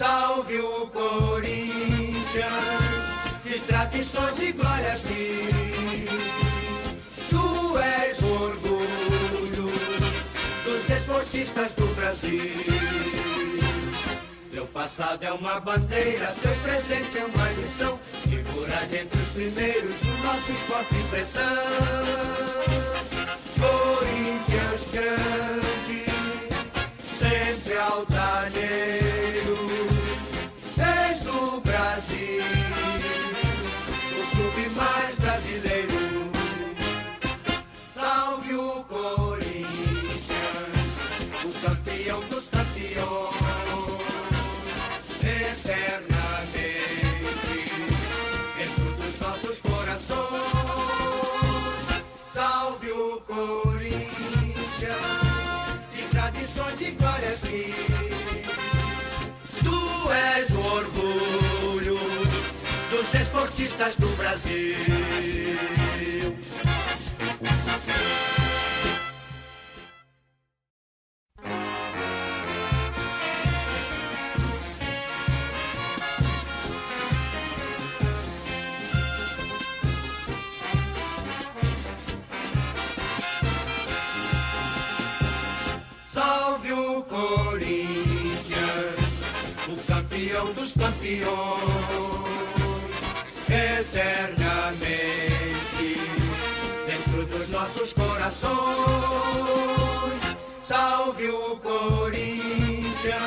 [0.00, 2.24] Salve o Corinthians,
[3.44, 6.08] de tradições e glórias mil.
[7.28, 9.70] Tu és o orgulho
[10.64, 12.50] dos desportistas do Brasil.
[14.50, 18.00] Teu passado é uma bandeira, teu presente é uma lição.
[18.26, 21.44] Figuras entre os primeiros do nosso esporte pretão.
[23.60, 26.06] Corinthians grande,
[27.18, 29.09] sempre altaneiro,
[63.56, 64.76] dos desportistas do Brasil.
[86.12, 88.56] Salve o Corinthians,
[89.68, 92.09] o campeão dos campeões,
[94.00, 96.00] eternamente
[96.86, 98.56] dentro dos nossos corações.
[100.62, 103.18] Salve o Corinthians,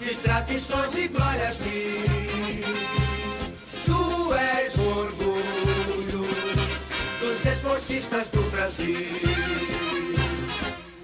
[0.00, 2.66] de tradições e glórias mil.
[3.84, 6.28] Tu és o orgulho
[7.20, 9.06] dos desportistas do Brasil.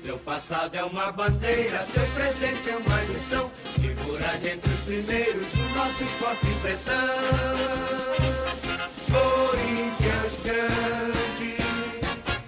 [0.03, 3.49] Teu passado é uma bandeira, teu presente é uma lição.
[3.81, 8.62] Figuras entre os primeiros do nosso esporte pretão.
[9.13, 11.57] Corinthians grande,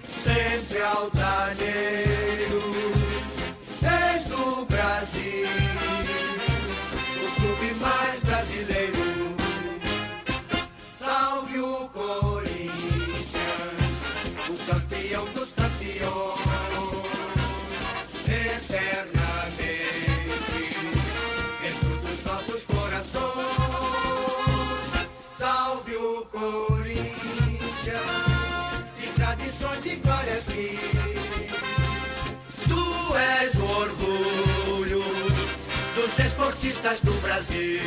[0.03, 2.04] sempre altaneiro,
[36.85, 37.81] desportistas do Brasil.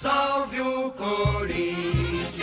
[0.00, 2.38] Salve o Corinthians,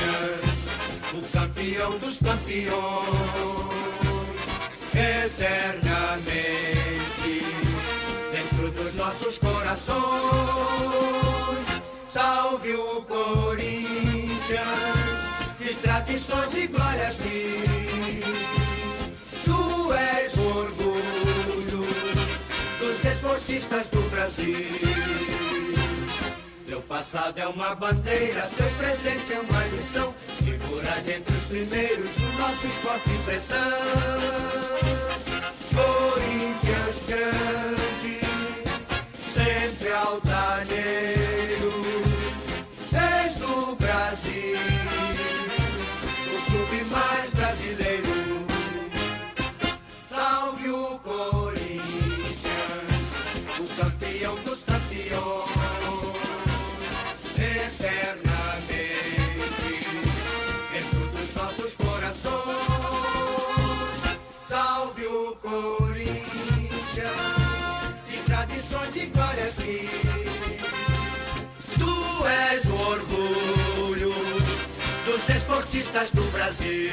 [1.13, 3.75] o campeão dos campeões,
[5.38, 7.44] eternamente
[8.31, 10.00] dentro dos nossos corações.
[12.07, 14.31] Salve o Corinthians,
[15.59, 18.23] de tradições e glórias mil.
[19.44, 21.85] Tu és o orgulho
[22.79, 25.25] dos desportistas do Brasil.
[26.75, 30.13] Teu passado é uma bandeira, teu presente é uma lição.
[30.44, 33.80] Figuras entre os primeiros do nosso esporte pretão.
[35.74, 38.19] Corinthians grande,
[39.34, 41.72] sempre altaneiro,
[75.76, 76.92] desportistas do Brasil.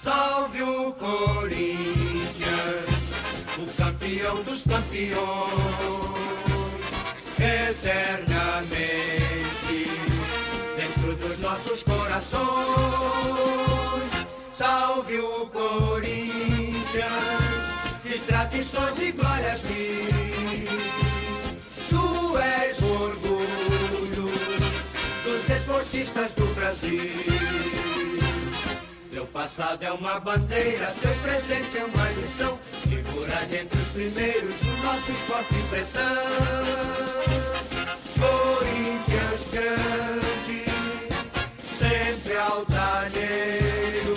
[0.00, 2.40] Salve o Corinthians,
[3.58, 5.69] o campeão dos campeões,
[12.20, 14.12] corações.
[14.52, 16.74] Salve o Corinthians,
[18.02, 20.68] que tradições e glórias mil.
[21.88, 24.32] Tu és o orgulho
[25.24, 27.10] dos desportistas do Brasil.
[29.10, 32.58] Teu passado é uma bandeira, teu presente é uma lição.
[32.88, 36.90] Figuras entre os primeiros do nosso esporte pretão.
[38.20, 40.39] Corinthians grande,
[42.36, 44.16] altaneiro,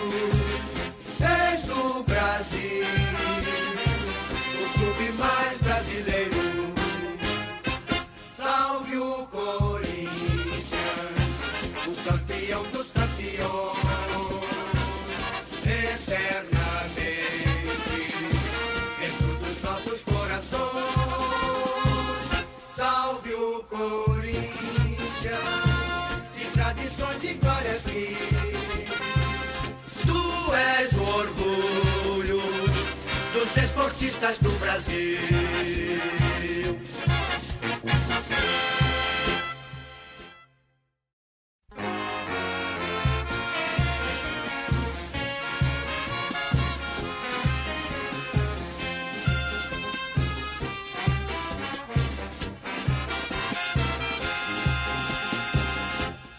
[34.04, 35.18] desportistas do Brasil.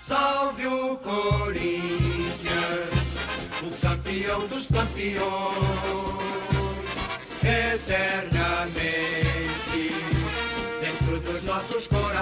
[0.07, 2.45] Salve o Corinthians,
[3.63, 5.94] o campeão dos campeões,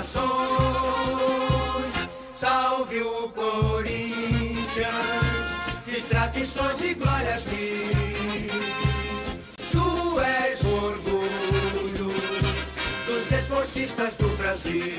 [0.02, 1.92] corações.
[2.36, 4.56] Salve o Corinthians,
[5.84, 8.50] que tradições e glórias mil.
[9.70, 12.14] Tu és o orgulho
[13.06, 14.92] dos desportistas do Brasil.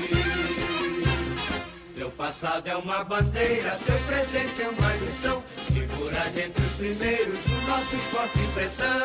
[1.94, 5.42] Teu passado é uma bandeira, teu presente é uma lição.
[5.72, 9.04] Figuras entre os primeiros do nosso esporte pretão.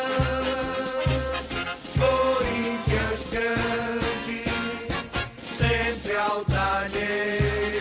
[1.99, 4.08] Corinthians grande,
[6.19, 7.78] sempre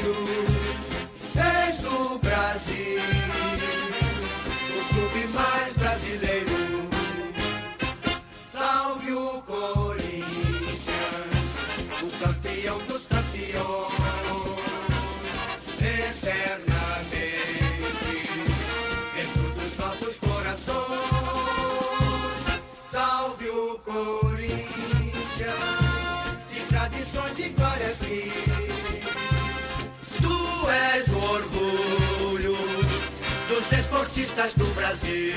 [34.08, 35.34] desportistas do Brasil.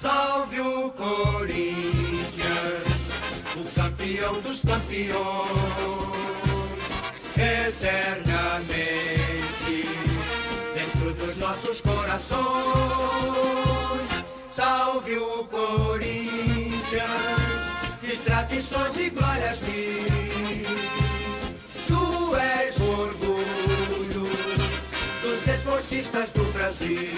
[0.00, 2.38] Salve o Corinthians,
[3.56, 5.57] o campeão dos campeões,
[7.78, 9.86] eternamente
[10.74, 12.42] dentro dos nossos corações.
[14.52, 16.72] Salve o Corinthians,
[18.02, 20.66] de tradições e glórias mil.
[21.86, 24.28] Tu és o orgulho
[25.22, 27.08] dos desportistas do Brasil.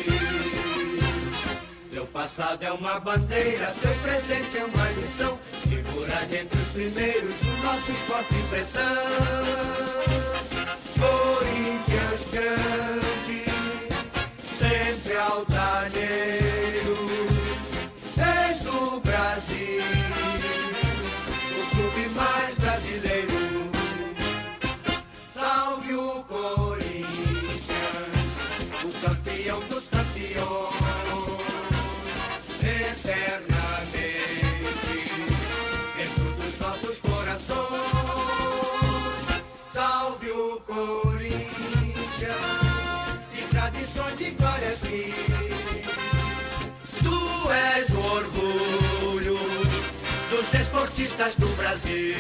[1.90, 5.38] Teu passado é uma bandeira, teu presente é uma lição.
[5.68, 10.19] Figuras entre os primeiros do nosso esporte pretão.
[11.00, 13.44] Corinthians grande,
[14.38, 16.49] sempre altaneiro.
[51.00, 52.14] Desportistas do Brasil.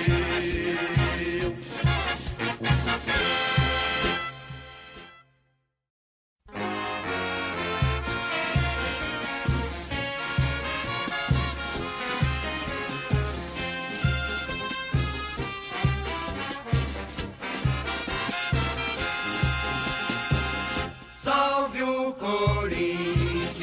[21.22, 23.60] Salve o Corinthians,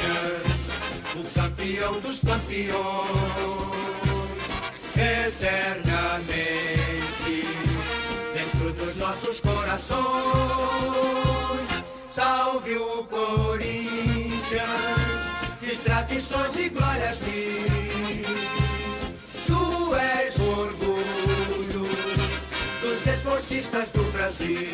[1.15, 3.26] o campeão dos campeões,
[9.67, 10.07] corações.
[12.09, 14.71] Salve o Corinthians,
[15.59, 18.25] que tradições e glórias mil.
[19.45, 21.89] Tu és o orgulho
[22.81, 24.67] dos desportistas do Brasil.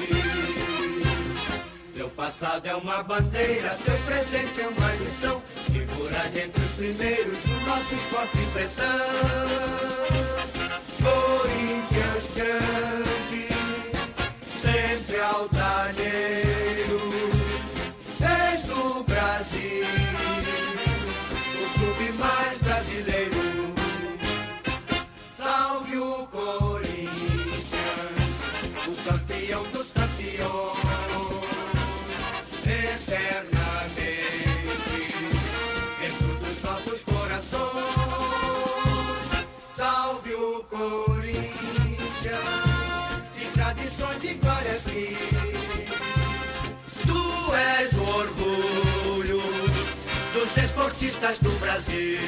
[1.96, 5.42] Teu passado é uma bandeira, teu presente é uma lição.
[5.72, 9.44] Figuras entre os primeiros do nosso esporte pretão.
[11.04, 13.53] Corinthians grande,
[15.24, 17.00] altaneiro,
[50.94, 52.20] desportistas do Brasil.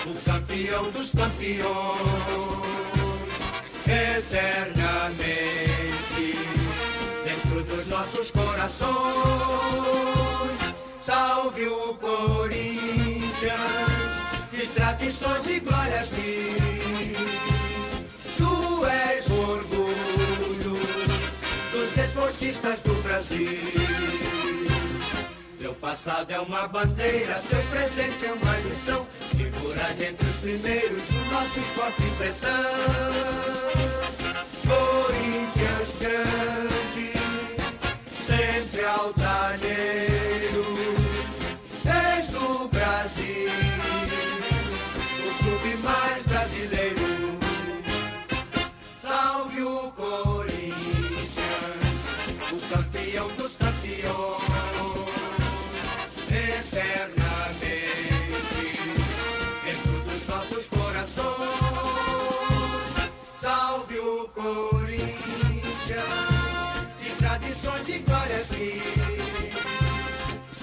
[0.06, 2.47] o campeão dos campeões,
[7.24, 8.92] dentro dos nossos corações.
[11.00, 13.58] Salve o Corinthians,
[14.52, 17.16] de tradições e glórias mil.
[18.36, 20.78] Tu és o orgulho
[21.72, 23.58] dos desportistas do Brasil.
[25.58, 29.06] Teu passado é uma bandeira, teu presente é uma lição.
[29.36, 34.17] Figuras entre os primeiros do nosso esporte pretão.
[34.68, 37.12] Corinthians grande,
[38.06, 40.17] sempre altaneiro,
[63.90, 65.16] O Corinthians,
[67.00, 68.82] de tradições e glórias mil.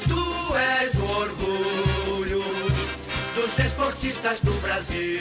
[0.07, 2.43] Tu és o orgulho
[3.35, 5.19] dos desportistas do Brasil.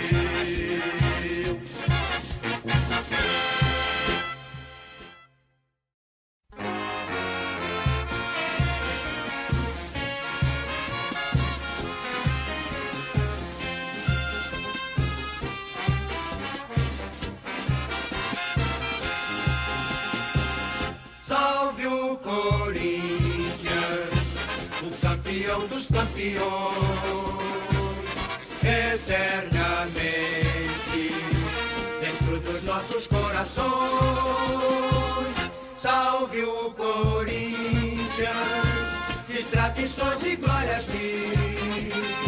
[26.15, 26.45] Campeões,
[28.63, 29.93] eternamente
[32.01, 33.65] dentro dos nossos corações.
[35.77, 37.99] Salve o Corinthians,
[39.29, 42.24] de tradições e glórias mil.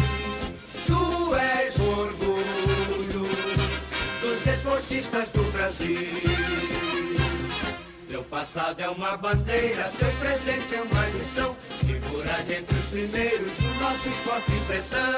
[8.29, 11.55] Passado é uma bandeira, teu presente é uma lição.
[11.55, 15.13] Figuras entre os primeiros do nosso esporte pretão.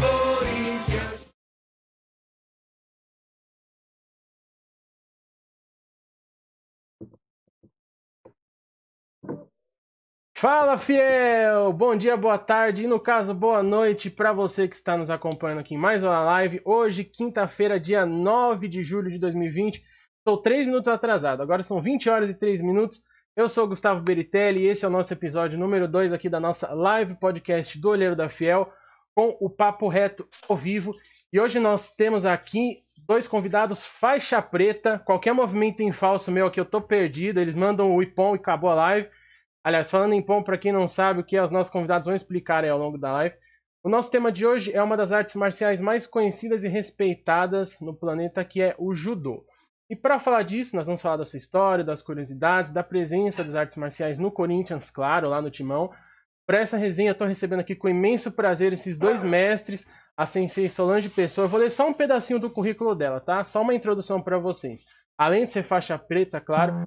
[0.00, 1.30] Corinthians.
[10.36, 11.72] Fala, fiel!
[11.72, 15.58] Bom dia, boa tarde e, no caso, boa noite para você que está nos acompanhando
[15.58, 16.62] aqui em mais uma live.
[16.64, 19.89] Hoje, quinta-feira, dia 9 de julho de 2020.
[20.20, 23.02] Estou 3 minutos atrasado, agora são 20 horas e 3 minutos.
[23.34, 26.74] Eu sou Gustavo Beritelli e esse é o nosso episódio número 2 aqui da nossa
[26.74, 28.70] live podcast do Olheiro da Fiel
[29.14, 30.94] com o Papo Reto ao vivo.
[31.32, 34.98] E hoje nós temos aqui dois convidados faixa preta.
[34.98, 37.40] Qualquer movimento em falso meu aqui eu tô perdido.
[37.40, 39.08] Eles mandam o ipom e acabou a live.
[39.64, 42.14] Aliás, falando em pom, para quem não sabe o que é, os nossos convidados vão
[42.14, 43.34] explicar ao longo da live.
[43.82, 47.94] O nosso tema de hoje é uma das artes marciais mais conhecidas e respeitadas no
[47.94, 49.46] planeta, que é o judô.
[49.90, 53.56] E para falar disso, nós vamos falar da sua história, das curiosidades, da presença das
[53.56, 55.90] artes marciais no Corinthians, claro, lá no Timão.
[56.46, 61.08] Para essa resenha, estou recebendo aqui com imenso prazer esses dois mestres, a Sensei Solange
[61.08, 61.46] Pessoa.
[61.46, 63.42] Eu vou ler só um pedacinho do currículo dela, tá?
[63.42, 64.84] Só uma introdução para vocês.
[65.18, 66.84] Além de ser faixa preta, claro,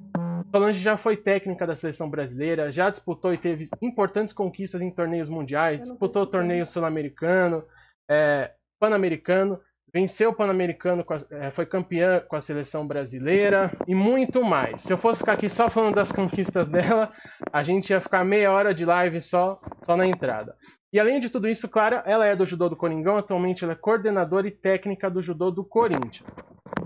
[0.50, 5.28] Solange já foi técnica da seleção brasileira, já disputou e teve importantes conquistas em torneios
[5.28, 7.66] mundiais, disputou torneio sul-americano,
[8.10, 9.60] é, pan-americano,
[9.94, 14.82] venceu o pan-americano, é, foi campeã com a seleção brasileira e muito mais.
[14.82, 17.14] Se eu fosse ficar aqui só falando das conquistas dela,
[17.52, 20.56] a gente ia ficar meia hora de live só, só na entrada.
[20.94, 23.76] E além de tudo isso, claro, ela é do judô do Coringão, atualmente ela é
[23.76, 26.24] coordenadora e técnica do judô do Corinthians.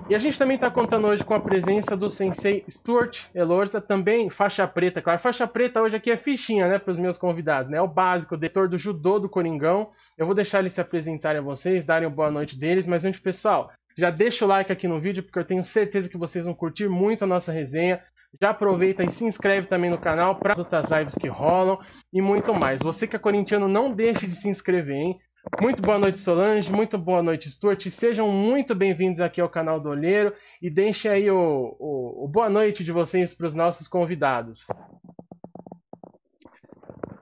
[0.09, 4.29] E a gente também está contando hoje com a presença do sensei Stuart Elorza, também
[4.29, 5.19] faixa preta, claro.
[5.19, 7.79] Faixa preta hoje aqui é fichinha, né, para os meus convidados, né?
[7.79, 9.89] É o básico, o diretor do judô do Coringão.
[10.17, 13.19] Eu vou deixar eles se apresentarem a vocês, darem uma boa noite deles, mas antes,
[13.19, 16.53] pessoal, já deixa o like aqui no vídeo, porque eu tenho certeza que vocês vão
[16.53, 18.01] curtir muito a nossa resenha.
[18.39, 21.79] Já aproveita e se inscreve também no canal para as outras lives que rolam
[22.13, 22.79] e muito mais.
[22.79, 25.19] Você que é corintiano, não deixe de se inscrever, hein?
[25.61, 26.71] Muito boa noite, Solange.
[26.71, 27.89] Muito boa noite, Stuart.
[27.89, 32.49] Sejam muito bem-vindos aqui ao canal do Olheiro e deixem aí o, o, o boa
[32.49, 34.67] noite de vocês para os nossos convidados.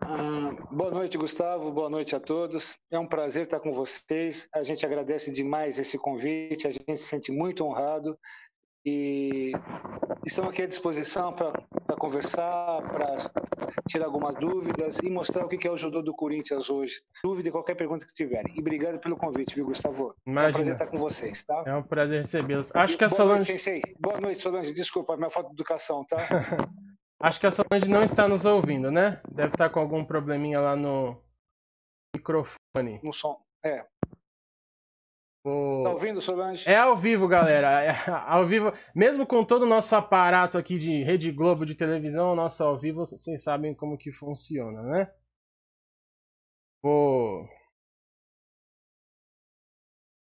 [0.01, 1.71] Ah, boa noite, Gustavo.
[1.71, 2.77] Boa noite a todos.
[2.91, 4.49] É um prazer estar com vocês.
[4.53, 6.67] A gente agradece demais esse convite.
[6.67, 8.17] A gente se sente muito honrado
[8.85, 9.51] e
[10.25, 13.31] estamos aqui à disposição para conversar, para
[13.89, 17.01] tirar algumas dúvidas e mostrar o que é o judô do Corinthians hoje.
[17.23, 18.53] Dúvida e qualquer pergunta que tiverem.
[18.55, 20.13] E obrigado pelo convite, viu, Gustavo?
[20.25, 20.45] Imagina.
[20.45, 21.63] É um prazer estar com vocês, tá?
[21.65, 22.75] É um prazer recebê-los.
[22.75, 23.37] Acho que a Boa Solange.
[23.37, 23.81] noite, Sensei.
[23.99, 24.73] Boa noite, Solange.
[24.73, 26.17] Desculpa, minha falta de educação, tá?
[27.19, 29.19] Acho que a Solange não está nos ouvindo, né?
[29.31, 31.19] Deve estar com algum probleminha lá no
[32.15, 32.99] microfone.
[33.01, 33.39] No som.
[33.63, 33.83] É.
[35.45, 36.67] O- Tá ouvindo, Solange?
[36.69, 37.83] É ao vivo, galera.
[37.83, 38.73] É ao vivo.
[38.95, 42.77] Mesmo com todo o nosso aparato aqui de Rede Globo de televisão, o nosso ao
[42.79, 45.13] vivo, vocês sabem como que funciona, né?
[46.83, 47.47] Vou...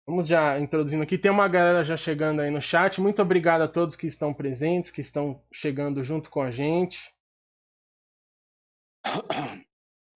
[0.08, 1.18] Vamos já introduzindo aqui.
[1.18, 3.00] Tem uma galera já chegando aí no chat.
[3.02, 7.00] Muito obrigado a todos que estão presentes, que estão chegando junto com a gente.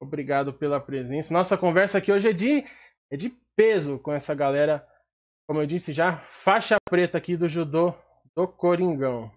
[0.01, 1.33] Obrigado pela presença.
[1.33, 2.63] Nossa conversa aqui hoje é de,
[3.11, 4.87] é de peso com essa galera
[5.49, 7.91] como eu disse já, faixa preta aqui do judô
[8.35, 9.31] do Coringão.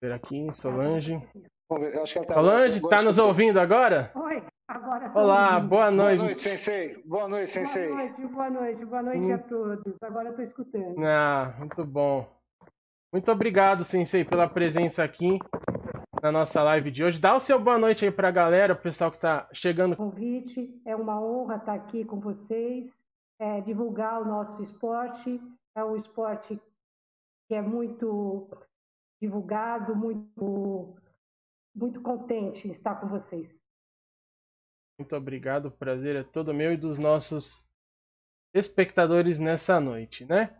[0.00, 0.20] Será
[0.54, 1.18] Solange?
[1.18, 4.12] Que ela tá Solange, agora tá nos ouvindo agora?
[4.14, 5.68] Oi, agora tô Olá, ouvindo.
[5.70, 6.22] boa Boa noite.
[6.22, 7.02] noite, Sensei.
[7.04, 7.88] Boa noite, Sensei.
[7.88, 9.34] Boa noite, boa noite, boa noite Hum.
[9.34, 10.02] a todos.
[10.04, 11.04] Agora eu tô escutando.
[11.04, 12.32] Ah, muito bom.
[13.12, 15.40] Muito obrigado, Sensei, pela presença aqui
[16.24, 17.20] na nossa live de hoje.
[17.20, 19.94] Dá o seu boa noite aí pra galera, o pessoal que tá chegando.
[19.94, 22.98] Convite, é uma honra estar aqui com vocês,
[23.38, 25.38] é, divulgar o nosso esporte.
[25.76, 26.58] É um esporte
[27.46, 28.48] que é muito
[29.20, 30.96] divulgado, muito,
[31.76, 33.62] muito contente estar com vocês.
[34.98, 37.68] Muito obrigado, o prazer é todo meu e dos nossos
[38.54, 40.58] espectadores nessa noite, né?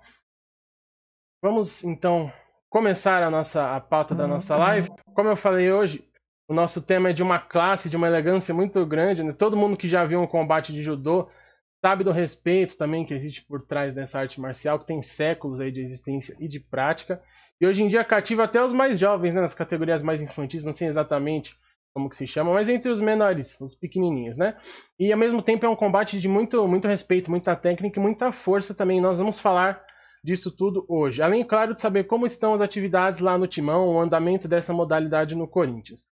[1.42, 2.31] Vamos então
[2.74, 4.90] começar a nossa a pauta da nossa live.
[5.14, 6.04] Como eu falei hoje,
[6.48, 9.22] o nosso tema é de uma classe, de uma elegância muito grande.
[9.22, 9.32] Né?
[9.32, 11.28] Todo mundo que já viu um combate de judô
[11.80, 15.70] sabe do respeito também que existe por trás dessa arte marcial, que tem séculos aí
[15.70, 17.22] de existência e de prática.
[17.60, 20.72] E hoje em dia cativa até os mais jovens, né, nas categorias mais infantis, não
[20.72, 21.56] sei exatamente
[21.94, 24.56] como que se chama, mas entre os menores, os pequenininhos, né?
[24.98, 28.32] E ao mesmo tempo é um combate de muito, muito respeito, muita técnica e muita
[28.32, 29.00] força também.
[29.00, 29.80] Nós vamos falar
[30.24, 31.22] disso tudo hoje.
[31.22, 35.34] Além, claro, de saber como estão as atividades lá no Timão, o andamento dessa modalidade
[35.34, 36.06] no Corinthians.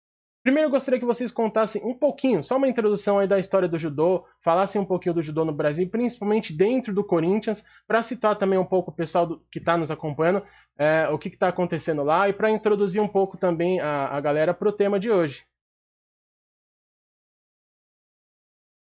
[0.42, 3.78] Primeiro eu gostaria que vocês contassem um pouquinho, só uma introdução aí da história do
[3.78, 8.58] judô, falassem um pouquinho do judô no Brasil, principalmente dentro do Corinthians, para citar também
[8.58, 10.42] um pouco o pessoal do- que está nos acompanhando,
[10.78, 14.54] é, o que está acontecendo lá, e para introduzir um pouco também a, a galera
[14.54, 15.44] para o tema de hoje.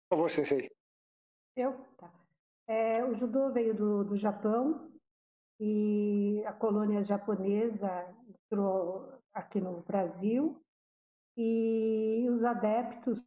[0.09, 0.69] Por favor, Sensei.
[1.55, 1.73] Eu?
[1.97, 2.11] Tá.
[2.67, 4.91] É, o judô veio do, do Japão
[5.59, 7.89] e a colônia japonesa
[8.27, 10.61] entrou aqui no Brasil
[11.37, 13.21] e os adeptos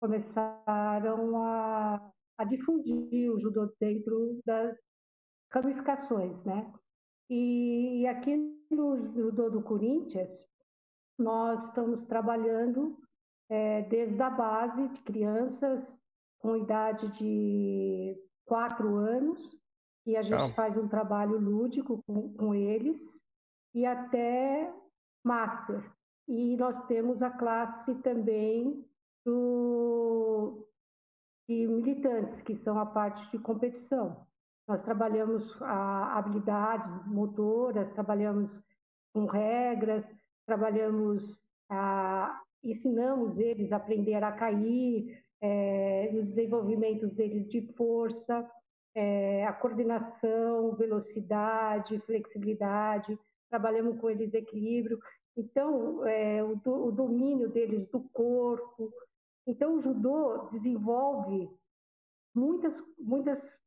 [0.00, 4.76] começaram a, a difundir o judô dentro das
[5.52, 6.72] ramificações, né?
[7.30, 8.36] E, e aqui
[8.70, 10.44] no judô do Corinthians,
[11.18, 12.98] nós estamos trabalhando
[13.48, 15.98] é, desde a base de crianças
[16.38, 19.56] com idade de quatro anos,
[20.06, 20.52] e a gente Legal.
[20.54, 23.20] faz um trabalho lúdico com, com eles,
[23.74, 24.72] e até
[25.24, 25.90] master.
[26.28, 28.84] E nós temos a classe também
[29.24, 30.66] do,
[31.48, 34.26] de militantes, que são a parte de competição.
[34.66, 38.60] Nós trabalhamos a, habilidades motoras, trabalhamos
[39.12, 40.14] com regras,
[40.46, 48.48] trabalhamos, a, ensinamos eles a aprender a cair, é, os desenvolvimentos deles de força,
[48.94, 53.18] é, a coordenação, velocidade, flexibilidade.
[53.48, 55.00] trabalhamos com eles equilíbrio.
[55.36, 58.92] Então, é, o, o domínio deles do corpo.
[59.46, 61.50] Então, o judô desenvolve
[62.34, 63.60] muitas, muitas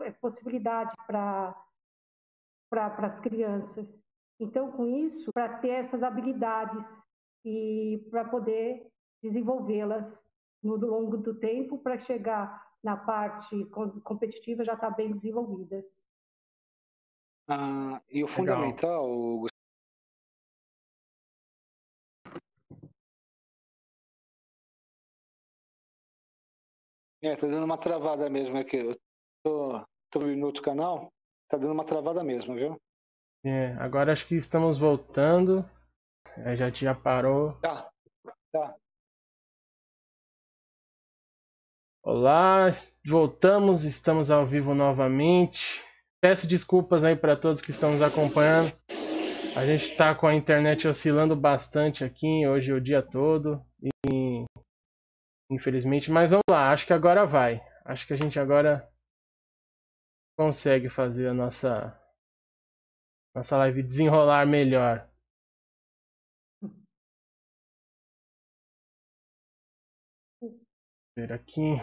[0.00, 1.56] é, possibilidades para
[2.68, 4.02] pra, as crianças.
[4.40, 7.02] Então, com isso, para ter essas habilidades
[7.44, 8.88] e para poder
[9.22, 10.22] desenvolvê-las
[10.62, 13.64] no longo do tempo, para chegar na parte
[14.02, 16.06] competitiva já estar tá bem desenvolvidas.
[17.48, 19.06] Ah, e o fundamental,
[27.22, 28.78] É, tá dando uma travada mesmo aqui.
[28.78, 28.96] Eu
[29.44, 31.12] tô, tô no outro canal,
[31.48, 32.76] tá dando uma travada mesmo, viu?
[33.44, 35.64] É, agora acho que estamos voltando.
[36.38, 37.52] É, já já parou.
[37.60, 37.88] Tá,
[38.50, 38.76] tá.
[42.04, 42.68] Olá,
[43.06, 45.84] voltamos, estamos ao vivo novamente.
[46.20, 48.76] Peço desculpas aí para todos que estão nos acompanhando.
[49.54, 53.64] A gente está com a internet oscilando bastante aqui hoje o dia todo.
[53.80, 54.44] E
[55.48, 57.62] infelizmente, mas vamos lá, acho que agora vai.
[57.84, 58.84] Acho que a gente agora
[60.36, 61.96] consegue fazer a nossa
[63.32, 65.08] nossa live desenrolar melhor.
[71.16, 71.80] Ver aqui.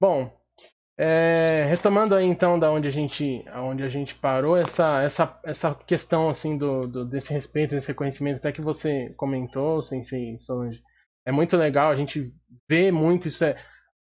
[0.00, 0.30] Bom,
[0.98, 5.74] é, retomando aí então da onde a gente, onde a gente parou, essa, essa, essa
[5.74, 10.82] questão assim do, do, desse respeito, desse reconhecimento, até que você comentou, Sensei Solange,
[11.26, 12.32] é muito legal, a gente
[12.68, 13.56] vê muito isso, é,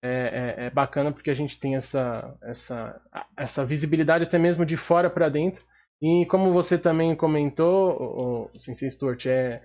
[0.04, 3.02] é, é, é bacana porque a gente tem essa, essa,
[3.38, 5.63] essa visibilidade até mesmo de fora para dentro.
[6.02, 9.62] E como você também comentou, o, Sensei Stuart, é,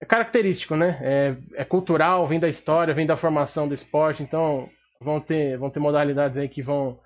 [0.00, 0.98] é característico, né?
[1.02, 4.68] É, é cultural, vem da história, vem da formação do esporte, então
[5.00, 6.98] vão ter, vão ter modalidades aí que vão,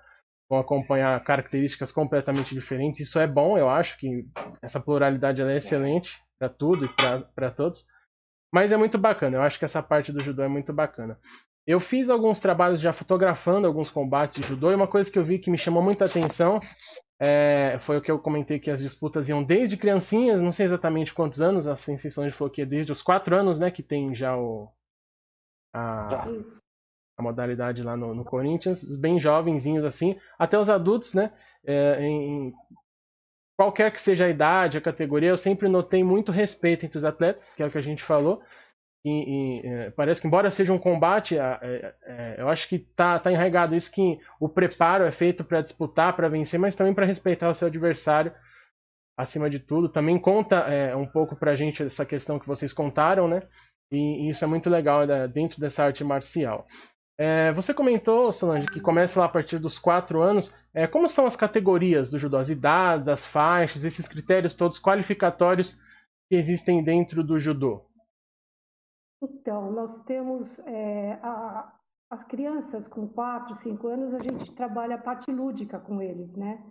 [0.49, 3.01] vão acompanhar características completamente diferentes.
[3.01, 4.25] Isso é bom, eu acho que
[4.61, 6.89] essa pluralidade é excelente para tudo e
[7.35, 7.85] para todos.
[8.53, 11.19] Mas é muito bacana, eu acho que essa parte do judô é muito bacana.
[11.67, 15.25] Eu fiz alguns trabalhos já fotografando alguns combates de judô e uma coisa que eu
[15.25, 16.59] vi que me chamou muita atenção
[17.19, 21.13] é, foi o que eu comentei que as disputas iam desde criancinhas, não sei exatamente
[21.13, 24.13] quantos anos, a sensação de falou que é desde os quatro anos, né, que tem
[24.13, 24.69] já o
[25.73, 26.27] a,
[27.17, 31.33] a modalidade lá no, no, Corinthians, bem jovenzinhos assim, até os adultos, né?
[31.65, 32.53] É, em,
[33.57, 37.53] qualquer que seja a idade, a categoria, eu sempre notei muito respeito entre os atletas,
[37.55, 38.41] que é o que a gente falou.
[39.05, 43.19] E, e é, parece que, embora seja um combate, é, é, eu acho que tá,
[43.19, 47.05] tá enraigado isso que o preparo é feito para disputar, para vencer, mas também para
[47.05, 48.33] respeitar o seu adversário
[49.15, 49.89] acima de tudo.
[49.89, 53.43] Também conta é, um pouco para a gente essa questão que vocês contaram, né?
[53.91, 56.65] E, e isso é muito legal né, dentro dessa arte marcial.
[57.15, 60.51] É, você comentou, Solange, que começa lá a partir dos 4 anos.
[60.73, 62.37] É, como são as categorias do judô?
[62.37, 65.79] As idades, as faixas, esses critérios todos qualificatórios
[66.27, 67.85] que existem dentro do judô?
[69.25, 71.73] Então, nós temos é, a,
[72.09, 76.63] as crianças com 4, 5 anos, a gente trabalha a parte lúdica com eles, né?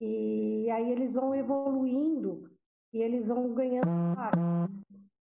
[0.00, 2.50] E aí eles vão evoluindo
[2.92, 4.84] e eles vão ganhando faixas.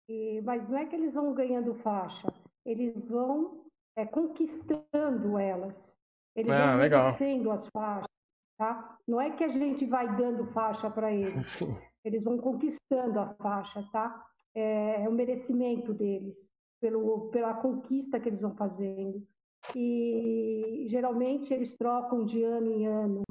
[0.08, 2.32] E, mas não é que eles vão ganhando faixa,
[2.64, 3.64] eles vão
[3.96, 5.96] é, conquistando elas.
[6.34, 8.10] Eles ah, vão merecendo as faixas,
[8.58, 8.98] tá?
[9.06, 11.60] Não é que a gente vai dando faixa para eles.
[12.04, 14.24] Eles vão conquistando a faixa, tá?
[14.54, 16.48] É, é o merecimento deles,
[16.80, 19.26] pelo, pela conquista que eles vão fazendo.
[19.74, 23.22] E geralmente eles trocam de ano em ano.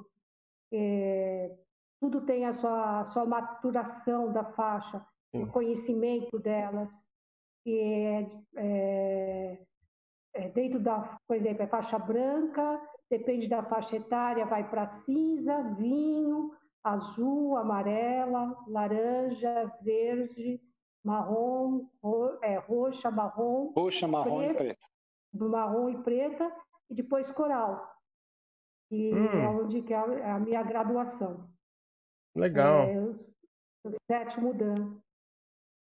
[0.72, 1.56] É,
[2.00, 5.44] tudo tem a sua, a sua maturação da faixa, Sim.
[5.44, 6.94] o conhecimento delas.
[7.66, 9.66] E é, é,
[10.34, 15.64] é, dentro da, por exemplo, é faixa branca, depende da faixa etária, vai para cinza,
[15.78, 16.52] vinho,
[16.84, 20.62] azul, amarela, laranja, verde,
[21.04, 23.72] marrom, ro, é, roxa, marrom.
[23.76, 24.86] Roxa, marrom preto, e preta.
[25.34, 26.56] Marrom e preta,
[26.90, 27.96] e depois coral.
[28.92, 29.28] E hum.
[29.28, 31.50] é onde que é a minha graduação.
[32.36, 32.84] Legal.
[32.84, 33.12] É, o,
[33.86, 34.98] o sétimo dan.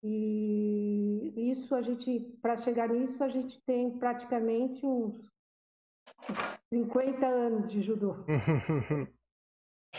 [0.03, 5.29] E isso a gente, para chegar nisso, a gente tem praticamente uns
[6.73, 8.15] 50 anos de judô.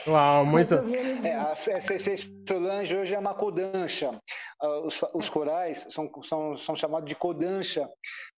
[0.07, 0.75] Uau, muito.
[0.75, 2.15] É, a CC
[2.47, 4.19] Solange hoje é uma codancha.
[4.61, 7.89] Ah, os, os corais são, são, são chamados de codancha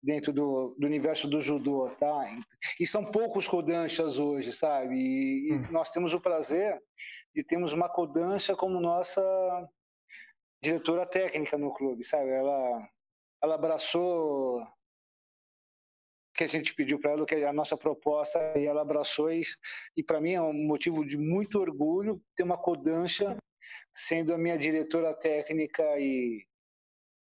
[0.03, 2.39] dentro do, do universo do judô, tá?
[2.79, 4.97] E são poucos codanchas hoje, sabe?
[4.97, 5.67] E, hum.
[5.69, 6.79] e nós temos o prazer
[7.35, 9.23] de termos uma codancha como nossa
[10.63, 12.29] diretora técnica no clube, sabe?
[12.31, 12.89] Ela,
[13.43, 14.63] ela abraçou
[16.35, 19.59] que a gente pediu para ela, que a nossa proposta, e ela abraçou isso.
[19.97, 23.37] E para mim é um motivo de muito orgulho ter uma Kodansha
[23.93, 26.47] sendo a minha diretora técnica e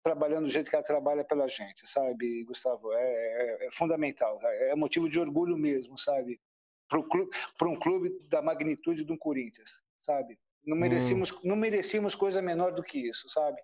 [0.04, 2.93] trabalhando do jeito que ela trabalha pela gente, sabe, Gustavo?
[2.93, 6.39] É, é, é fundamental, é, é motivo de orgulho mesmo, sabe?
[6.88, 10.38] Para um clube da magnitude do Corinthians, sabe?
[10.65, 11.39] Não merecíamos, hum.
[11.43, 13.62] não merecíamos coisa menor do que isso, sabe?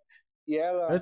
[0.48, 0.96] E ela.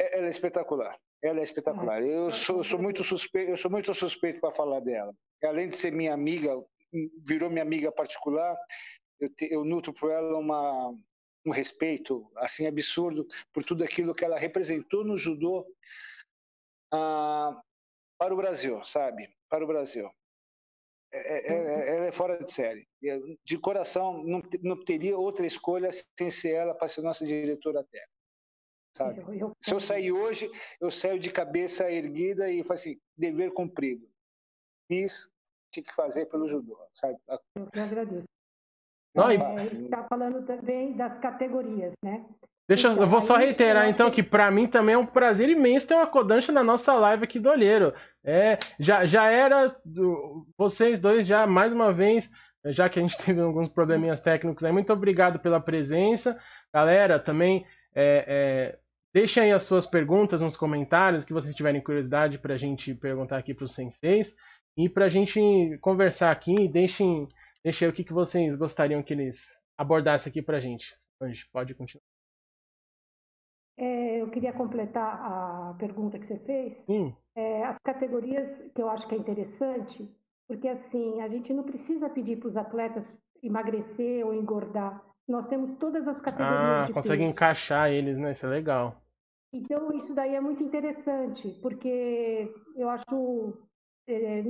[0.00, 0.98] É, ela é espetacular.
[1.22, 2.02] Ela é espetacular.
[2.02, 5.12] Eu sou, eu sou muito suspeito, eu sou muito suspeito para falar dela.
[5.44, 6.50] Além de ser minha amiga,
[7.26, 8.56] virou minha amiga particular.
[9.20, 10.94] Eu, te, eu nutro por ela uma,
[11.46, 15.66] um respeito assim absurdo por tudo aquilo que ela representou no judô
[16.92, 17.60] ah,
[18.18, 19.30] para o Brasil, sabe?
[19.48, 20.10] Para o Brasil.
[21.12, 22.86] É, é, é, ela é fora de série.
[23.44, 28.20] De coração, não, não teria outra escolha sem ser ela para ser nossa diretora técnica
[28.96, 29.20] sabe?
[29.20, 29.56] Eu, eu...
[29.60, 34.08] Se eu sair hoje, eu saio de cabeça erguida e falo assim, dever cumprido.
[34.88, 35.30] Fiz,
[35.72, 37.18] tinha que fazer pelo judô, sabe?
[37.54, 38.28] Eu que agradeço.
[39.14, 39.34] Não, é,
[39.66, 42.24] ele está falando também das categorias, né?
[42.68, 45.88] Deixa, então, eu vou só reiterar então que para mim também é um prazer imenso
[45.88, 47.92] ter uma Kodansha na nossa live aqui do Olheiro.
[48.24, 52.30] É, já, já era do, vocês dois já mais uma vez,
[52.66, 56.38] já que a gente teve alguns probleminhas técnicos aí, muito obrigado pela presença.
[56.72, 58.78] Galera, também é, é,
[59.12, 63.38] deixem aí as suas perguntas nos comentários, que vocês tiverem curiosidade para a gente perguntar
[63.38, 64.34] aqui para os senseis.
[64.76, 67.28] E para a gente conversar aqui, deixem,
[67.64, 70.94] deixem aí o que, que vocês gostariam que eles abordassem aqui para a gente.
[71.20, 72.02] Anjo, pode continuar.
[73.78, 76.84] É, eu queria completar a pergunta que você fez.
[77.34, 80.06] É, as categorias que eu acho que é interessante,
[80.46, 85.02] porque assim, a gente não precisa pedir para os atletas emagrecer ou engordar.
[85.26, 87.30] Nós temos todas as categorias ah, de consegue peso.
[87.30, 88.32] encaixar eles, né?
[88.32, 89.00] Isso é legal.
[89.52, 93.58] Então, isso daí é muito interessante, porque eu acho
[94.06, 94.42] é,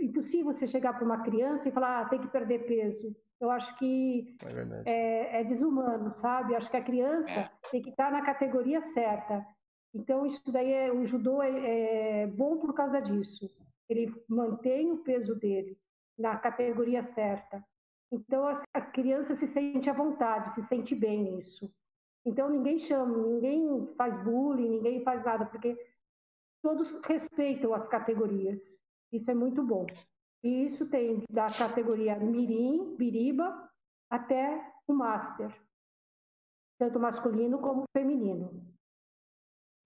[0.00, 3.14] impossível você chegar para uma criança e falar, ah, tem que perder peso.
[3.40, 4.36] Eu acho que
[4.84, 6.52] é, é, é desumano, sabe?
[6.52, 7.50] Eu acho que a criança é.
[7.70, 9.46] tem que estar na categoria certa.
[9.94, 13.48] Então, isso daí, é, o judô é, é bom por causa disso.
[13.88, 15.78] Ele mantém o peso dele
[16.18, 17.64] na categoria certa.
[18.10, 21.70] Então a, criança se sente à vontade, se sente bem nisso.
[22.24, 25.76] Então ninguém chama, ninguém faz bullying, ninguém faz nada, porque
[26.62, 28.82] todos respeitam as categorias.
[29.12, 29.86] Isso é muito bom.
[30.44, 33.68] E isso tem da categoria Mirim, Biriba,
[34.10, 35.54] até o Master,
[36.78, 38.64] tanto masculino como feminino.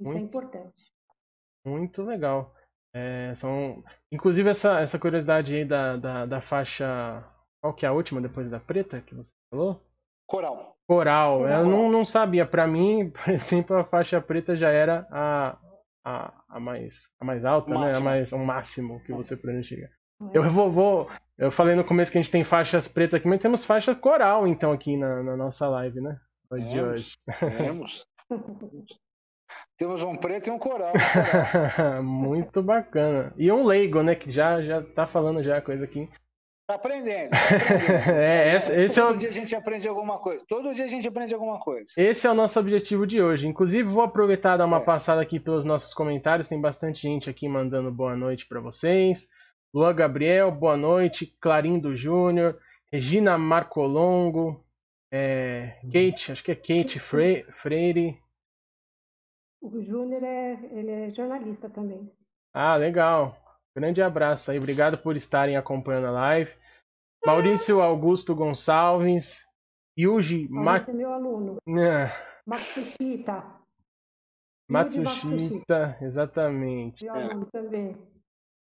[0.01, 0.93] Isso é muito, é importante.
[1.65, 2.55] Muito legal.
[2.95, 3.83] É, são,
[4.13, 7.25] inclusive essa, essa curiosidade aí da, da, da faixa
[7.63, 9.81] qual que é a última depois da preta que você falou?
[10.29, 10.77] Coral.
[10.89, 11.47] Coral.
[11.47, 12.45] Eu não, não sabia.
[12.45, 15.57] Para mim, por exemplo, a faixa preta já era a,
[16.05, 17.91] a, a, mais, a mais alta, máximo.
[17.91, 17.97] né?
[17.97, 19.91] A mais, o máximo que você poderia chegar.
[20.33, 23.41] Eu vou, vou, Eu falei no começo que a gente tem faixas pretas aqui, mas
[23.41, 26.17] temos faixa coral, então, aqui na, na nossa live, né?
[26.51, 27.19] Hoje de hoje.
[27.57, 28.07] Temos.
[29.77, 30.93] temos um preto e um coral.
[32.05, 33.33] Muito bacana.
[33.37, 34.15] E um leigo, né?
[34.15, 36.09] Que já, já tá falando já coisa aqui.
[36.73, 37.31] Tá aprendendo.
[37.31, 38.19] Tá aprendendo.
[38.19, 39.19] é, esse, esse Todo é o...
[39.19, 40.45] dia a gente aprende alguma coisa.
[40.49, 41.93] Todo dia a gente aprende alguma coisa.
[41.99, 43.47] Esse é o nosso objetivo de hoje.
[43.47, 44.85] Inclusive, vou aproveitar e dar uma é.
[44.85, 46.49] passada aqui pelos nossos comentários.
[46.49, 49.29] Tem bastante gente aqui mandando boa noite para vocês.
[49.75, 51.37] Luan Gabriel, boa noite.
[51.41, 52.59] Clarindo Júnior.
[52.91, 54.65] Regina Marcolongo.
[55.13, 58.19] É, Kate, acho que é Kate Freire.
[59.61, 62.11] O Júnior é, ele é jornalista também.
[62.55, 63.37] Ah, legal.
[63.77, 66.62] Grande abraço aí, obrigado por estarem acompanhando a live.
[67.25, 69.47] Maurício Augusto Gonçalves,
[69.99, 70.89] Yuji Mat...
[70.89, 71.57] é meu aluno.
[71.79, 72.11] É.
[72.45, 73.45] Matsushita.
[74.69, 77.05] Matsushita, exatamente.
[77.05, 77.97] Meu aluno também.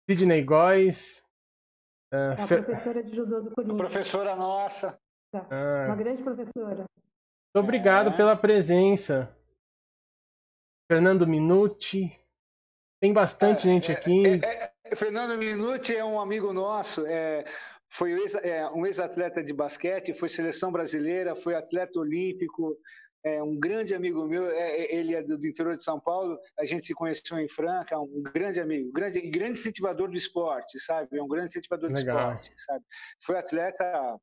[0.09, 1.23] Sidney Góes.
[2.13, 3.79] Uh, é a professora de judô do Corinthians.
[3.79, 4.99] Professora nossa.
[5.33, 5.85] Ah.
[5.87, 6.85] Uma grande professora.
[6.85, 8.17] Muito obrigado é.
[8.17, 9.35] pela presença.
[10.91, 12.19] Fernando Minuti.
[13.01, 14.23] Tem bastante é, gente é, aqui.
[14.43, 17.05] É, é, Fernando Minuti é um amigo nosso.
[17.93, 18.35] Foi ex,
[18.73, 22.75] um ex-atleta de basquete, foi seleção brasileira, foi atleta olímpico.
[23.23, 26.65] É um grande amigo meu, é, ele é do, do, interior de São Paulo, a
[26.65, 31.17] gente se conheceu em Franca, um grande amigo, grande, grande incentivador do esporte, sabe?
[31.17, 32.83] É um grande incentivador do esporte, sabe?
[33.25, 34.19] Foi atleta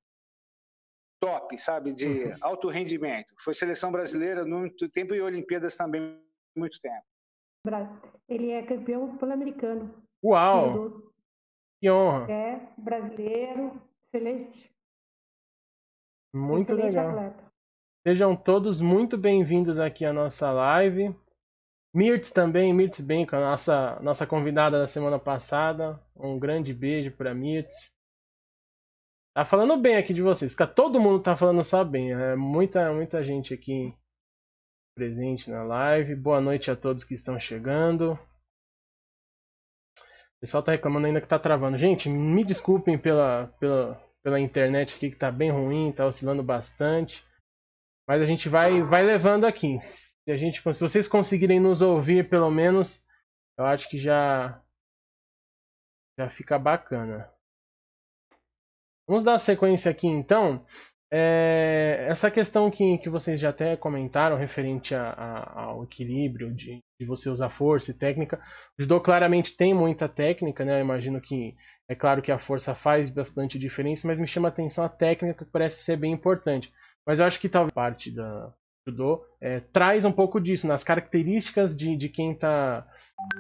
[1.20, 1.92] top, sabe?
[1.92, 2.36] De uhum.
[2.40, 3.32] alto rendimento.
[3.38, 6.20] Foi seleção brasileira muito tempo e Olimpíadas também
[6.56, 7.04] muito tempo.
[8.28, 9.94] Ele é campeão pan-americano.
[10.22, 11.09] Uau!
[11.80, 12.30] Que honra!
[12.30, 14.70] É brasileiro, excelente.
[16.34, 17.08] Muito excelente legal.
[17.08, 17.52] Atleta.
[18.06, 21.16] Sejam todos muito bem-vindos aqui à nossa live.
[21.94, 25.98] Mirtz também, Mirtz Benko, a nossa, nossa convidada da semana passada.
[26.14, 27.90] Um grande beijo para Mirtz.
[29.34, 30.54] Tá falando bem aqui de vocês.
[30.76, 32.12] Todo mundo tá falando só bem.
[32.12, 33.96] É muita, muita gente aqui
[34.94, 36.14] presente na live.
[36.14, 38.18] Boa noite a todos que estão chegando.
[40.40, 41.76] O pessoal tá reclamando ainda que tá travando.
[41.76, 47.22] Gente, me desculpem pela, pela, pela internet aqui que tá bem ruim, tá oscilando bastante.
[48.08, 49.78] Mas a gente vai, vai levando aqui.
[49.80, 53.04] Se a gente, se vocês conseguirem nos ouvir, pelo menos,
[53.58, 54.62] eu acho que já
[56.18, 57.30] já fica bacana.
[59.06, 60.64] Vamos dar sequência aqui então.
[61.12, 66.82] É, essa questão que, que vocês já até comentaram referente a, a, ao equilíbrio de,
[67.00, 68.40] de, você usar força e técnica.
[68.78, 70.76] O judô claramente tem muita técnica, né?
[70.76, 71.54] Eu imagino que
[71.88, 75.44] é claro que a força faz bastante diferença, mas me chama a atenção a técnica
[75.44, 76.72] que parece ser bem importante.
[77.06, 78.52] Mas eu acho que talvez parte da
[78.86, 82.86] judô é, traz um pouco disso, nas características de, de quem está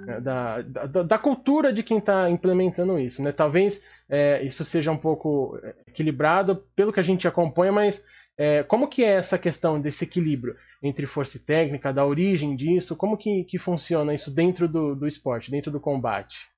[0.04, 3.22] né, da, da, da, cultura de quem está implementando isso.
[3.22, 3.32] Né?
[3.32, 8.04] Talvez é, isso seja um pouco é, equilibrado pelo que a gente acompanha, mas
[8.40, 12.96] é, como que é essa questão desse equilíbrio entre força e técnica, da origem disso?
[12.96, 16.50] Como que, que funciona isso dentro do, do esporte, dentro do combate?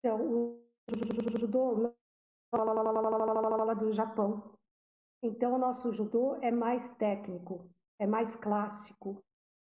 [0.00, 1.94] Então, o judô
[3.78, 4.52] do Japão.
[5.22, 7.70] Então, o nosso judô é mais técnico,
[8.00, 9.22] é mais clássico,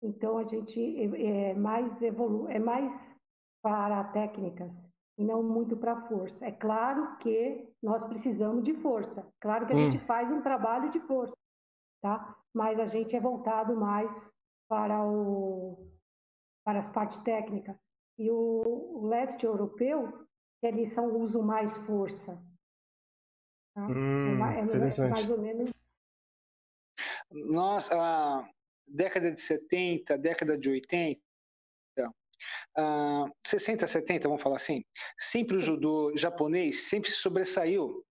[0.03, 3.21] então a gente é, é mais evolu é mais
[3.63, 6.45] para técnicas e não muito para força.
[6.45, 9.27] É claro que nós precisamos de força.
[9.41, 9.91] Claro que a hum.
[9.91, 11.35] gente faz um trabalho de força,
[12.03, 12.37] tá?
[12.55, 14.33] Mas a gente é voltado mais
[14.69, 15.91] para o
[16.65, 17.77] para as partes técnicas.
[18.19, 20.27] E o, leste europeu,
[20.61, 22.35] eles são usam mais força.
[23.73, 23.83] Tá?
[23.83, 25.71] É hum, é, é, mais ou menos.
[27.31, 28.49] Nós, ah,
[28.89, 31.21] década de 70, década de 80,
[32.79, 34.85] uh, 60, 70, vamos falar assim,
[35.19, 38.05] sempre o judô japonês sempre se sobressaiu,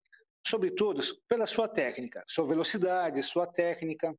[0.45, 4.11] sobretudo pela sua técnica, sua velocidade, sua técnica.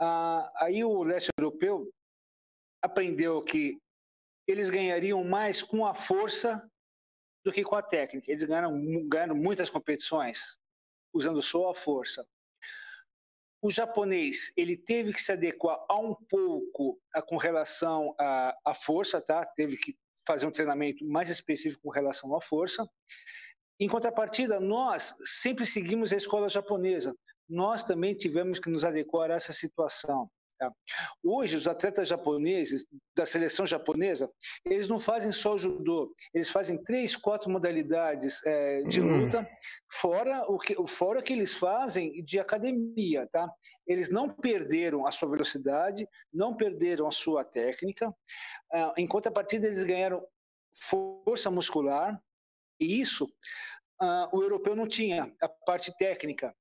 [0.00, 1.90] Uh, aí o leste europeu
[2.82, 3.76] aprendeu que
[4.46, 6.66] eles ganhariam mais com a força
[7.44, 8.30] do que com a técnica.
[8.30, 8.72] Eles ganharam,
[9.08, 10.58] ganharam muitas competições
[11.12, 12.26] usando só a força
[13.60, 18.74] o japonês ele teve que se adequar a um pouco a, com relação à, à
[18.74, 19.44] força, tá?
[19.44, 22.88] Teve que fazer um treinamento mais específico com relação à força.
[23.80, 27.14] Em contrapartida, nós sempre seguimos a escola japonesa.
[27.48, 30.30] Nós também tivemos que nos adequar a essa situação.
[30.58, 30.72] Tá?
[31.22, 32.84] Hoje, os atletas japoneses,
[33.16, 34.30] da seleção japonesa,
[34.64, 39.20] eles não fazem só o judô, eles fazem três, quatro modalidades é, de hum.
[39.20, 39.48] luta,
[39.92, 43.26] fora o que, fora que eles fazem de academia.
[43.30, 43.48] Tá?
[43.86, 48.12] Eles não perderam a sua velocidade, não perderam a sua técnica,
[48.72, 50.26] é, em contrapartida, eles ganharam
[50.74, 52.20] força muscular,
[52.80, 53.24] e isso
[54.00, 56.54] uh, o europeu não tinha, a parte técnica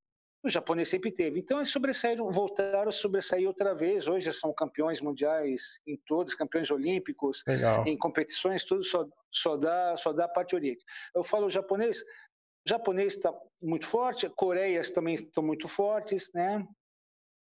[0.48, 1.40] o japonês sempre teve.
[1.40, 4.08] Então eles sobressaíram, voltaram a sobressair outra vez.
[4.08, 7.86] Hoje são campeões mundiais em todos, campeões olímpicos, Legal.
[7.86, 10.84] em competições, tudo só, só dá só dá a parte oriente.
[11.14, 16.66] Eu falo japonês, o japonês está muito forte, Coreias também estão muito fortes, né?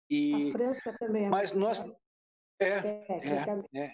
[0.10, 1.26] E a França também.
[1.26, 1.84] É mas nós
[2.60, 3.06] é, é,
[3.74, 3.94] é,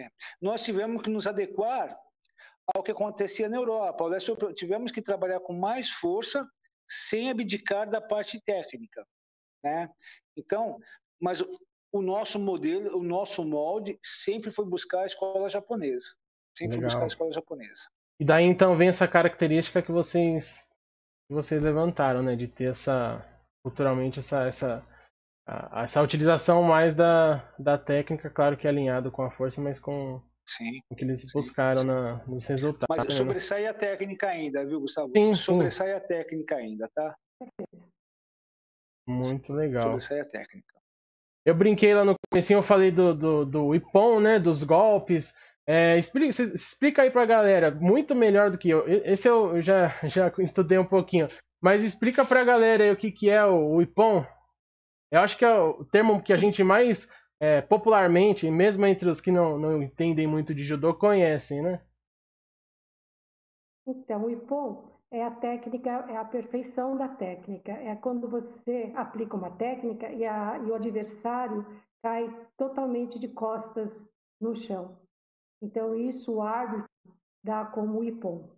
[0.00, 0.08] é,
[0.40, 1.98] nós tivemos que nos adequar
[2.74, 4.04] ao que acontecia na Europa.
[4.54, 6.48] Tivemos que trabalhar com mais força
[6.88, 9.06] sem abdicar da parte técnica,
[9.62, 9.90] né?
[10.36, 10.78] Então,
[11.20, 11.42] mas
[11.92, 16.14] o nosso modelo, o nosso molde sempre foi buscar a escola japonesa,
[16.56, 17.88] sempre foi buscar a escola japonesa.
[18.20, 20.64] E daí então vem essa característica que vocês
[21.28, 23.24] que vocês levantaram, né, de ter essa
[23.64, 24.86] culturalmente essa essa
[25.72, 30.80] essa utilização mais da, da técnica, claro que alinhado com a força, mas com Sim.
[30.88, 31.86] O que eles buscaram sim.
[31.88, 32.96] Na, nos resultados.
[32.96, 33.14] Mas né?
[33.14, 35.10] sobressai a técnica ainda, viu, Gustavo?
[35.14, 35.94] Sim, sobressai sim.
[35.94, 37.16] a técnica ainda, tá?
[39.06, 39.82] Muito legal.
[39.82, 40.76] Sobressai a técnica.
[41.44, 44.38] Eu brinquei lá no começo, eu falei do, do, do Ipon, né?
[44.38, 45.34] Dos golpes.
[45.66, 48.84] É, explica, explica aí pra galera, muito melhor do que eu.
[48.86, 51.26] Esse eu já, já estudei um pouquinho.
[51.60, 54.24] Mas explica pra galera aí o que, que é o, o Ipon.
[55.10, 57.08] Eu acho que é o termo que a gente mais
[57.38, 61.80] é, popularmente, mesmo entre os que não, não entendem muito de judô, conhecem, né?
[63.86, 67.72] Então, o Ippon é a técnica, é a perfeição da técnica.
[67.72, 71.64] É quando você aplica uma técnica e, a, e o adversário
[72.02, 74.04] cai totalmente de costas
[74.40, 74.98] no chão.
[75.62, 76.88] Então, isso o árbitro
[77.44, 78.50] dá como Ippon.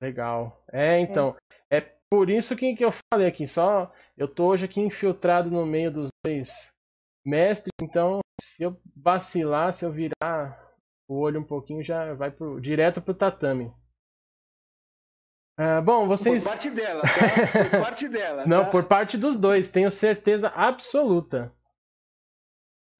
[0.00, 0.62] Legal.
[0.72, 1.36] É, então,
[1.70, 1.78] é.
[1.78, 5.64] é por isso que, que eu falei aqui, só eu tô hoje aqui infiltrado no
[5.64, 6.72] meio dos dois
[7.24, 10.58] mestre, então se eu vacilar, se eu virar
[11.08, 13.72] o olho um pouquinho, já vai pro, direto pro tatame.
[15.58, 16.42] Uh, bom, vocês.
[16.42, 17.70] Por parte dela, tá?
[17.70, 18.46] Por parte dela.
[18.46, 18.70] Não, tá?
[18.70, 21.52] por parte dos dois, tenho certeza absoluta.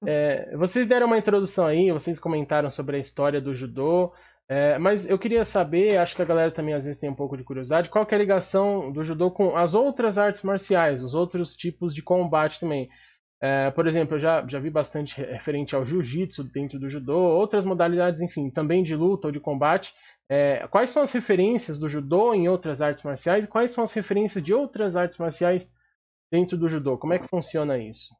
[0.05, 4.11] É, vocês deram uma introdução aí, vocês comentaram sobre a história do judô,
[4.49, 7.37] é, mas eu queria saber, acho que a galera também às vezes tem um pouco
[7.37, 11.55] de curiosidade, qual é a ligação do judô com as outras artes marciais, os outros
[11.55, 12.89] tipos de combate também.
[13.43, 17.65] É, por exemplo, eu já, já vi bastante referente ao jiu-jitsu dentro do judô, outras
[17.65, 19.95] modalidades, enfim, também de luta ou de combate.
[20.29, 23.91] É, quais são as referências do judô em outras artes marciais e quais são as
[23.91, 25.73] referências de outras artes marciais
[26.31, 26.97] dentro do judô?
[26.99, 28.15] Como é que funciona isso?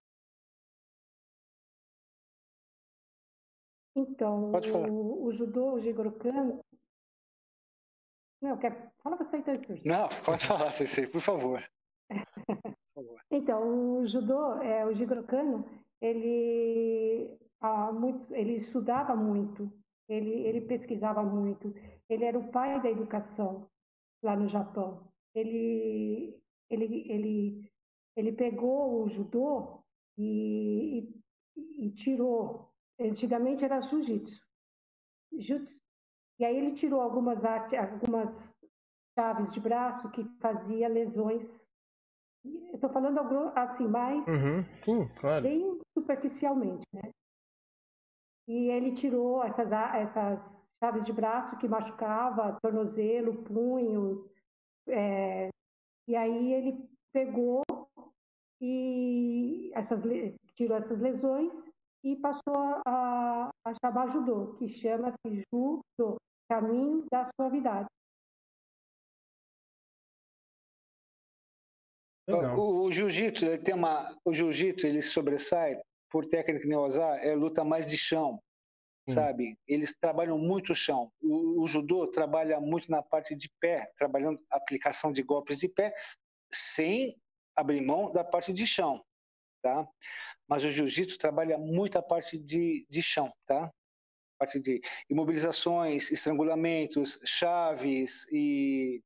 [3.96, 6.18] Então, o, o, judô, o Jigoro
[8.42, 8.92] Não, quer...
[9.04, 9.54] fala você então.
[9.86, 11.62] Não, pode falar, Sensei, por favor.
[13.32, 15.26] então, o judô, é, o Jigoro
[16.02, 19.72] ele, ah, muito, ele estudava muito,
[20.10, 21.74] ele, ele pesquisava muito,
[22.10, 23.70] ele era o pai da educação
[24.22, 25.08] lá no Japão.
[25.34, 26.38] Ele,
[26.70, 27.72] ele, ele,
[28.16, 29.82] ele pegou o judô
[30.18, 31.10] e,
[31.56, 32.70] e, e tirou.
[33.00, 34.46] Antigamente era jiu-jitsu.
[36.40, 38.56] E aí ele tirou algumas, algumas
[39.18, 41.68] chaves de braço que fazia lesões.
[42.74, 43.20] Estou falando
[43.56, 45.44] assim, mais uhum, sim, claro.
[45.44, 47.12] bem superficialmente, né?
[48.48, 54.28] E ele tirou essas, essas chaves de braço que machucava, tornozelo, punho.
[54.88, 55.50] É,
[56.08, 57.62] e aí ele pegou
[58.60, 60.04] e essas,
[60.56, 61.70] tirou essas lesões
[62.04, 66.18] e passou a, a chamar judô, que chama-se judô,
[66.50, 67.88] caminho da suavidade.
[72.38, 75.80] O, o jiu-jitsu, ele tem uma, o jiu-jitsu ele sobressai
[76.10, 78.42] por técnica neosar, é luta mais de chão,
[79.08, 79.14] hum.
[79.14, 79.58] sabe?
[79.68, 81.12] Eles trabalham muito o chão.
[81.22, 85.94] O, o, judô trabalha muito na parte de pé, trabalhando aplicação de golpes de pé,
[86.52, 87.18] sem
[87.56, 89.04] abrir mão da parte de chão,
[89.62, 89.88] tá?
[90.48, 93.72] Mas o jiu-jitsu trabalha muito a parte de, de chão, tá?
[94.38, 99.02] Parte de imobilizações, estrangulamentos, chaves e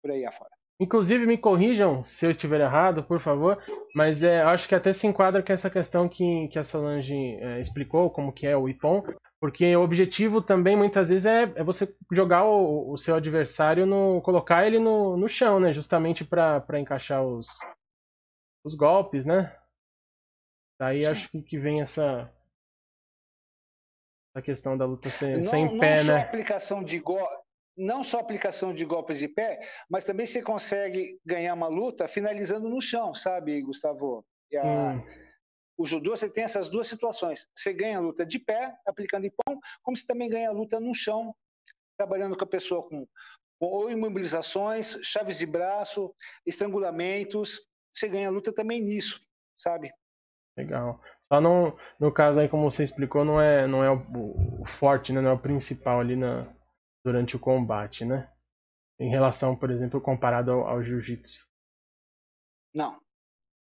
[0.00, 0.51] por aí afora.
[0.80, 3.62] Inclusive, me corrijam se eu estiver errado, por favor,
[3.94, 7.60] mas é, acho que até se enquadra com essa questão que, que a Solange é,
[7.60, 9.02] explicou, como que é o Ipon,
[9.42, 14.22] porque o objetivo também, muitas vezes, é, é você jogar o, o, seu adversário, no
[14.22, 15.72] colocar ele no, no chão, né?
[15.72, 17.48] Justamente para encaixar os,
[18.64, 19.52] os golpes, né?
[20.80, 21.08] Daí Sim.
[21.08, 22.32] acho que, que vem essa,
[24.32, 26.20] essa questão da luta sem, não, sem pé, não né?
[26.20, 27.18] Só aplicação de go...
[27.76, 32.68] Não só aplicação de golpes de pé, mas também você consegue ganhar uma luta finalizando
[32.68, 34.24] no chão, sabe, Gustavo?
[34.54, 34.66] A...
[34.66, 35.02] Hum.
[35.76, 37.48] O judô você tem essas duas situações.
[37.56, 40.94] Você ganha a luta de pé, aplicando pão, como você também ganha a luta no
[40.94, 41.34] chão,
[41.96, 43.06] trabalhando com a pessoa com,
[43.58, 46.14] com ou imobilizações, chaves de braço,
[46.46, 47.66] estrangulamentos.
[47.92, 49.18] Você ganha a luta também nisso,
[49.56, 49.90] sabe?
[50.56, 51.00] Legal.
[51.22, 55.12] Só no, no caso aí, como você explicou, não é, não é o, o forte,
[55.12, 55.20] né?
[55.20, 56.46] Não é o principal ali na,
[57.04, 58.30] durante o combate, né?
[58.98, 61.46] Em relação, por exemplo, comparado ao, ao jiu-jitsu.
[62.74, 63.00] Não.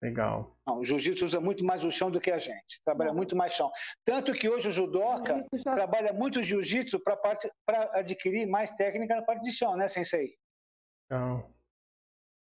[0.02, 0.56] Legal.
[0.68, 2.82] Não, o jiu-jitsu usa muito mais o chão do que a gente.
[2.84, 3.72] Trabalha muito mais chão.
[4.04, 5.74] Tanto que hoje o judoca já...
[5.74, 7.20] trabalha muito jiu-jitsu para
[7.94, 10.36] adquirir mais técnica na parte de chão, né, sensei?
[11.10, 11.52] Não.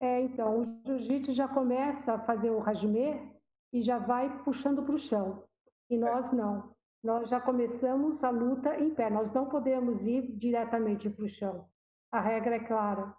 [0.00, 3.32] É, então, o jiu-jitsu já começa a fazer o hajime
[3.72, 5.44] e já vai puxando para o chão.
[5.88, 6.71] E nós não.
[7.02, 9.10] Nós já começamos a luta em pé.
[9.10, 11.66] Nós não podemos ir diretamente para o chão.
[12.12, 13.12] A regra é clara.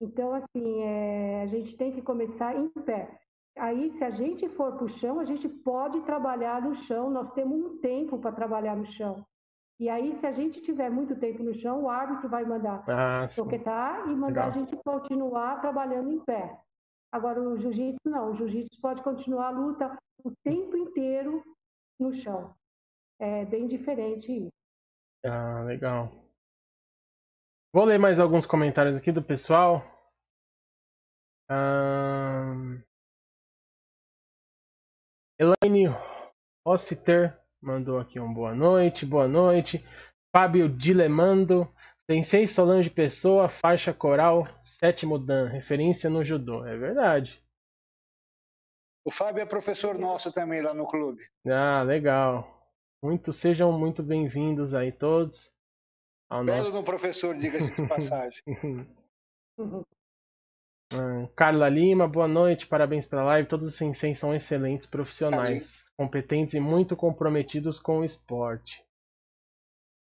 [0.00, 3.18] Então, assim, é, a gente tem que começar em pé.
[3.58, 7.10] Aí, se a gente for para o chão, a gente pode trabalhar no chão.
[7.10, 9.24] Nós temos um tempo para trabalhar no chão.
[9.80, 13.26] E aí, se a gente tiver muito tempo no chão, o árbitro vai mandar ah,
[13.34, 14.48] toquetar e mandar Legal.
[14.48, 16.58] a gente continuar trabalhando em pé.
[17.10, 18.30] Agora, o jiu-jitsu não.
[18.30, 21.42] O jiu-jitsu pode continuar a luta o tempo inteiro
[21.98, 22.54] no chão.
[23.18, 24.52] É bem diferente isso.
[25.24, 26.12] Ah, legal.
[27.74, 29.82] Vou ler mais alguns comentários aqui do pessoal.
[31.50, 32.82] Um...
[35.38, 35.88] Elaine
[36.66, 39.84] Rossiter mandou aqui um boa noite, boa noite.
[40.34, 41.70] Fábio Dilemando
[42.08, 46.64] Sensei Solange Pessoa, faixa coral, sétimo dan, referência no judô.
[46.64, 47.42] É verdade.
[49.04, 51.22] O Fábio é professor nosso também lá no clube.
[51.46, 52.55] Ah, legal.
[53.06, 55.54] Muito, sejam muito bem-vindos aí todos.
[56.28, 56.76] Ao Belo nosso...
[56.76, 58.42] no professor, diga-se de passagem.
[59.56, 59.78] Hum,
[61.36, 63.48] Carla Lima, boa noite, parabéns pela live.
[63.48, 68.84] Todos os senseis são excelentes profissionais, competentes e muito comprometidos com o esporte.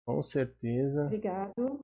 [0.03, 1.03] Com certeza.
[1.05, 1.79] Obrigado.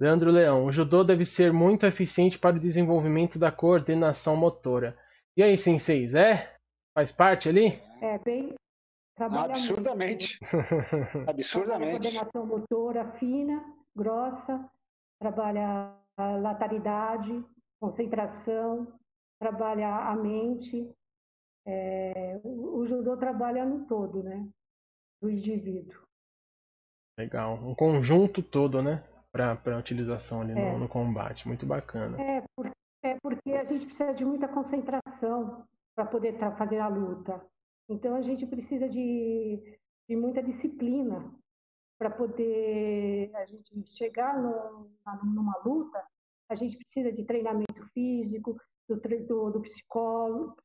[0.00, 4.98] Leandro Leão, o judô deve ser muito eficiente para o desenvolvimento da coordenação motora.
[5.36, 6.56] E aí, senseis, é?
[6.92, 7.78] Faz parte ali?
[8.02, 8.52] É bem.
[9.16, 10.38] Trabalha Absurdamente.
[10.52, 11.30] muito.
[11.30, 12.00] Absurdamente.
[12.02, 14.68] Coordenação motora fina, grossa,
[15.20, 17.44] trabalha a lateralidade,
[17.80, 18.92] concentração,
[19.40, 20.90] trabalha a mente.
[21.66, 24.46] É, o, o judô trabalha no todo, né?
[25.22, 26.02] Do indivíduo.
[27.18, 27.54] Legal.
[27.54, 29.02] Um conjunto todo, né?
[29.32, 30.72] Para utilização ali É.
[30.72, 31.46] no, no combate.
[31.46, 32.20] Muito bacana.
[32.20, 32.70] É, por-
[33.02, 35.64] é porque a gente precisa de muita concentração
[35.96, 37.40] para poder fazer a luta.
[37.88, 39.78] Então a gente precisa de,
[40.08, 41.34] de muita disciplina
[41.98, 44.90] para poder a gente chegar no-
[45.24, 46.02] numa luta.
[46.48, 48.56] A gente precisa de treinamento físico,
[48.88, 50.56] do, do, do psicólogo,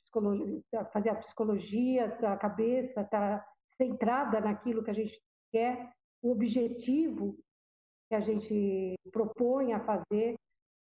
[0.91, 3.45] fazer a psicologia da cabeça, estar
[3.78, 7.38] centrada naquilo que a gente quer, o objetivo
[8.09, 10.36] que a gente propõe a fazer.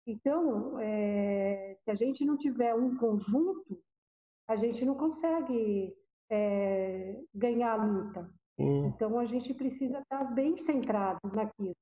[0.07, 3.83] Então, é, se a gente não tiver um conjunto,
[4.47, 5.97] a gente não consegue
[6.31, 8.31] é, ganhar a luta.
[8.57, 11.75] Sim, Então, a gente precisa estar bem centrado naquilo.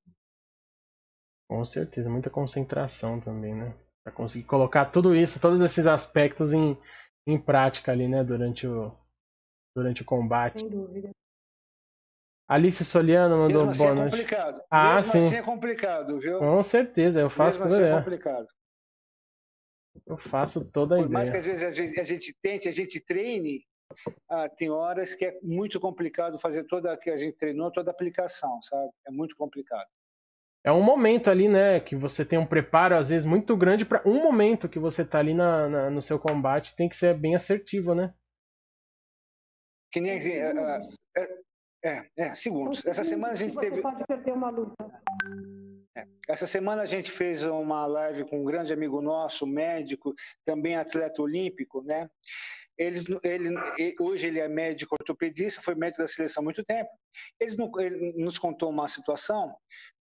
[1.48, 2.08] com certeza.
[2.10, 3.74] Muita concentração também, né?
[4.04, 6.76] Para conseguir colocar tudo isso, todos esses aspectos em,
[7.26, 8.24] em prática ali, né?
[8.24, 8.92] Durante o,
[9.76, 10.60] durante o combate.
[10.60, 11.10] Sem dúvida.
[12.48, 14.10] Alice Soliano mandou Mesmo assim boa é noite.
[14.12, 14.62] complicado.
[14.70, 15.18] Ah, Mesmo sim.
[15.18, 16.38] assim é complicado, viu?
[16.38, 18.46] Com certeza, eu faço Mesmo toda assim é a complicado.
[20.06, 21.38] Eu faço toda a Por mais que ideia.
[21.38, 23.64] às vezes a gente, a gente tente, a gente treine,
[24.28, 27.94] ah, tem horas que é muito complicado fazer toda que a gente treinou, toda a
[27.94, 28.90] aplicação, sabe?
[29.06, 29.88] É muito complicado.
[30.64, 34.00] É um momento ali, né, que você tem um preparo às vezes muito grande para
[34.08, 37.34] um momento que você tá ali na, na- no seu combate, tem que ser bem
[37.34, 38.14] assertivo, né?
[39.90, 40.52] Que nem é,
[41.16, 41.42] é,
[41.84, 42.86] é, é, segundos.
[42.86, 44.74] Essa semana a gente você teve, pode perder uma luta.
[46.28, 50.14] essa semana a gente fez uma live com um grande amigo nosso, médico,
[50.44, 52.08] também atleta olímpico, né?
[52.78, 53.48] Eles, ele,
[54.00, 56.90] hoje ele é médico ortopedista, foi médico da seleção há muito tempo.
[57.38, 59.54] Eles, ele nos contou uma situação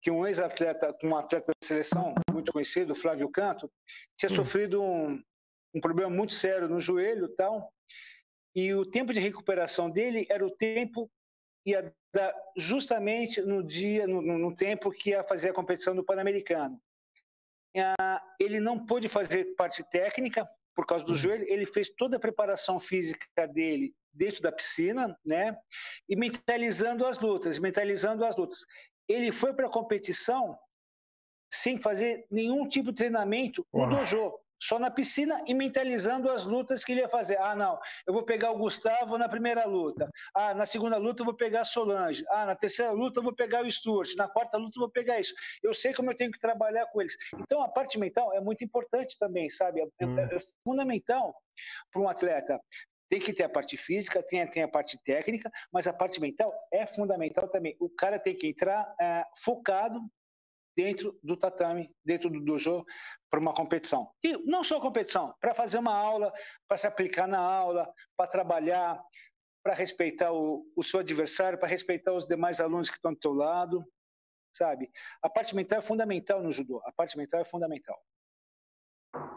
[0.01, 3.71] que um ex-atleta, um atleta da seleção muito conhecido, Flávio Canto,
[4.17, 5.21] tinha sofrido um,
[5.73, 7.71] um problema muito sério no joelho tal,
[8.55, 11.09] e o tempo de recuperação dele era o tempo
[11.65, 16.03] ia dar justamente no dia, no, no- no tempo que ia fazer a competição do
[16.03, 16.79] Pan-Americano.
[17.99, 20.47] Ah, Ele não pôde fazer parte técnica
[20.77, 25.57] por causa do joelho, ele fez toda a preparação física dele dentro da piscina, né?
[26.07, 28.59] E mentalizando as lutas, mentalizando as lutas.
[29.09, 30.55] Ele foi para a competição
[31.51, 36.83] sem fazer nenhum tipo de treinamento no dojo, só na piscina e mentalizando as lutas
[36.83, 37.37] que ele ia fazer.
[37.39, 40.09] Ah, não, eu vou pegar o Gustavo na primeira luta.
[40.35, 42.23] Ah, na segunda luta eu vou pegar a Solange.
[42.29, 44.15] Ah, na terceira luta eu vou pegar o Stuart.
[44.17, 45.33] Na quarta luta eu vou pegar isso.
[45.63, 47.15] Eu sei como eu tenho que trabalhar com eles.
[47.39, 49.81] Então a parte mental é muito importante também, sabe?
[49.99, 50.17] É, Hum.
[50.19, 51.33] é- é fundamental
[51.91, 52.59] para um atleta.
[53.09, 56.53] Tem que ter a parte física, tem, tem a parte técnica, mas a parte mental
[56.73, 57.75] é fundamental também.
[57.79, 60.01] O cara tem que entrar eh, focado
[60.75, 62.85] dentro do tatame, dentro do dojo,
[63.29, 64.09] para uma competição.
[64.23, 66.31] E não só competição, para fazer uma aula,
[66.67, 69.01] para se aplicar na aula, para trabalhar,
[69.63, 73.33] para respeitar o, o seu adversário, para respeitar os demais alunos que estão do teu
[73.33, 73.83] lado,
[74.53, 74.89] sabe?
[75.21, 76.81] A parte mental é fundamental no judô.
[76.85, 77.97] A parte mental é fundamental.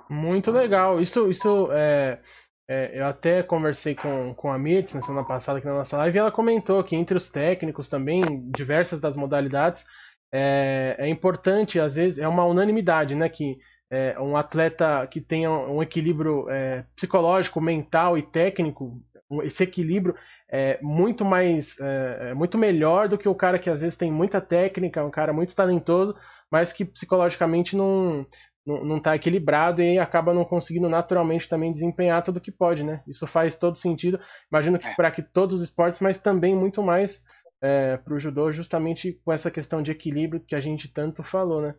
[0.09, 1.01] Muito legal.
[1.01, 2.20] Isso, isso é,
[2.68, 6.16] é, eu até conversei com, com a Mirtz na semana passada aqui na nossa live
[6.16, 8.20] e ela comentou que entre os técnicos também,
[8.51, 9.84] diversas das modalidades,
[10.32, 13.28] é, é importante, às vezes, é uma unanimidade, né?
[13.28, 13.59] Que
[13.91, 19.01] é, um atleta que tenha um equilíbrio é, psicológico, mental e técnico,
[19.43, 20.14] esse equilíbrio
[20.51, 24.11] é muito mais, é, é muito melhor do que o cara que às vezes tem
[24.11, 26.16] muita técnica, um cara muito talentoso,
[26.51, 28.26] mas que psicologicamente não
[28.66, 33.03] não, não tá equilibrado e acaba não conseguindo naturalmente também desempenhar tudo que pode, né?
[33.09, 34.20] Isso faz todo sentido.
[34.53, 34.95] Imagino que É.
[34.95, 37.22] para que todos os esportes, mas também muito mais
[37.62, 41.62] é, para o judô, justamente com essa questão de equilíbrio que a gente tanto falou,
[41.62, 41.74] né?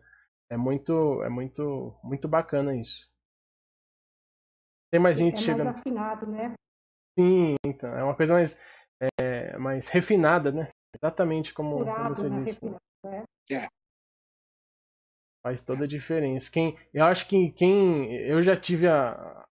[0.52, 3.08] É muito, é muito, muito bacana isso.
[4.90, 5.68] Tem mais É gente mais chegando.
[5.68, 6.52] afinado, né?
[7.18, 8.60] Sim, então é uma coisa mais,
[9.18, 10.68] é, mais refinada, né?
[10.94, 12.44] Exatamente como, como Curado, você né?
[12.44, 12.60] disse.
[12.60, 12.82] Refinado,
[13.50, 13.68] é.
[15.42, 16.50] Faz toda a diferença.
[16.52, 18.14] Quem, eu acho que quem.
[18.14, 19.46] Eu já tive a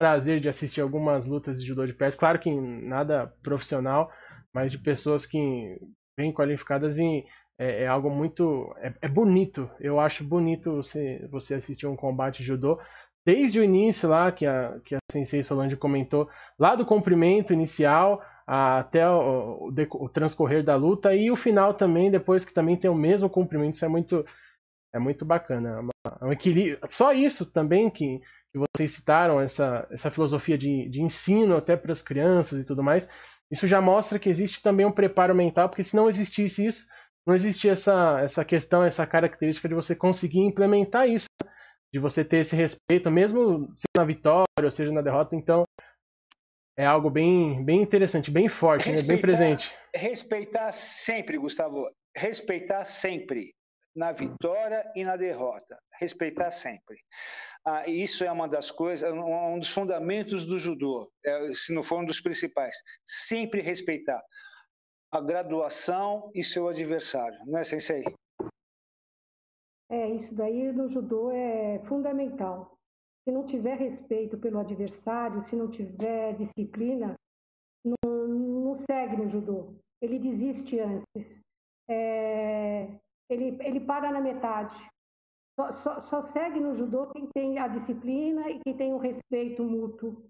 [0.00, 2.18] prazer de assistir algumas lutas de judô de perto.
[2.18, 4.12] Claro que nada profissional,
[4.52, 5.78] mas de pessoas que
[6.18, 7.24] vêm qualificadas e
[7.60, 8.74] é, é algo muito.
[8.78, 9.70] É, é, bonito.
[9.78, 12.80] Eu acho bonito você, você assistir um combate judô.
[13.24, 16.26] Desde o início lá, que a, que a Sensei Solange comentou,
[16.58, 22.10] lá do comprimento inicial até o, o, o, transcorrer da luta e o final também,
[22.10, 23.74] depois que também tem o mesmo comprimento.
[23.74, 24.24] Isso é muito,
[24.94, 25.86] é muito bacana.
[26.18, 26.78] É um equilíbrio.
[26.88, 28.20] Só isso também que,
[28.52, 32.82] que vocês citaram, essa, essa filosofia de, de ensino até para as crianças e tudo
[32.82, 33.06] mais.
[33.50, 36.86] Isso já mostra que existe também um preparo mental, porque se não existisse isso,
[37.26, 41.28] não existia essa, essa questão, essa característica de você conseguir implementar isso,
[41.92, 45.36] de você ter esse respeito, mesmo seja na vitória ou seja na derrota.
[45.36, 45.64] Então,
[46.78, 49.02] é algo bem, bem interessante, bem forte, né?
[49.02, 49.72] bem presente.
[49.94, 51.84] Respeitar sempre, Gustavo.
[52.16, 53.52] Respeitar sempre
[53.94, 55.78] na vitória e na derrota.
[56.00, 56.96] Respeitar sempre.
[57.66, 62.00] Ah, isso é uma das coisas, um dos fundamentos do judô, é, se não for
[62.00, 62.74] um dos principais.
[63.04, 64.22] Sempre respeitar
[65.12, 68.04] a graduação e seu adversário, né, Sensei?
[69.90, 72.78] É, isso daí no judô é fundamental.
[73.24, 77.16] Se não tiver respeito pelo adversário, se não tiver disciplina,
[77.84, 79.74] não, não segue no judô.
[80.00, 81.40] Ele desiste antes.
[81.88, 82.88] É,
[83.28, 84.76] ele, ele para na metade.
[85.58, 89.64] Só, só, só, segue no judô quem tem a disciplina e quem tem o respeito
[89.64, 90.24] mútuo.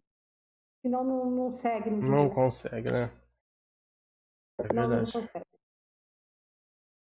[0.82, 2.16] Senão não, não segue no judô.
[2.16, 3.10] Não consegue, né?
[4.68, 5.46] É não, não consegue.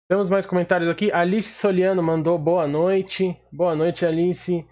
[0.08, 1.10] Temos mais comentários aqui.
[1.12, 3.36] Alice Soliano mandou boa noite.
[3.52, 4.66] Boa noite, Alice.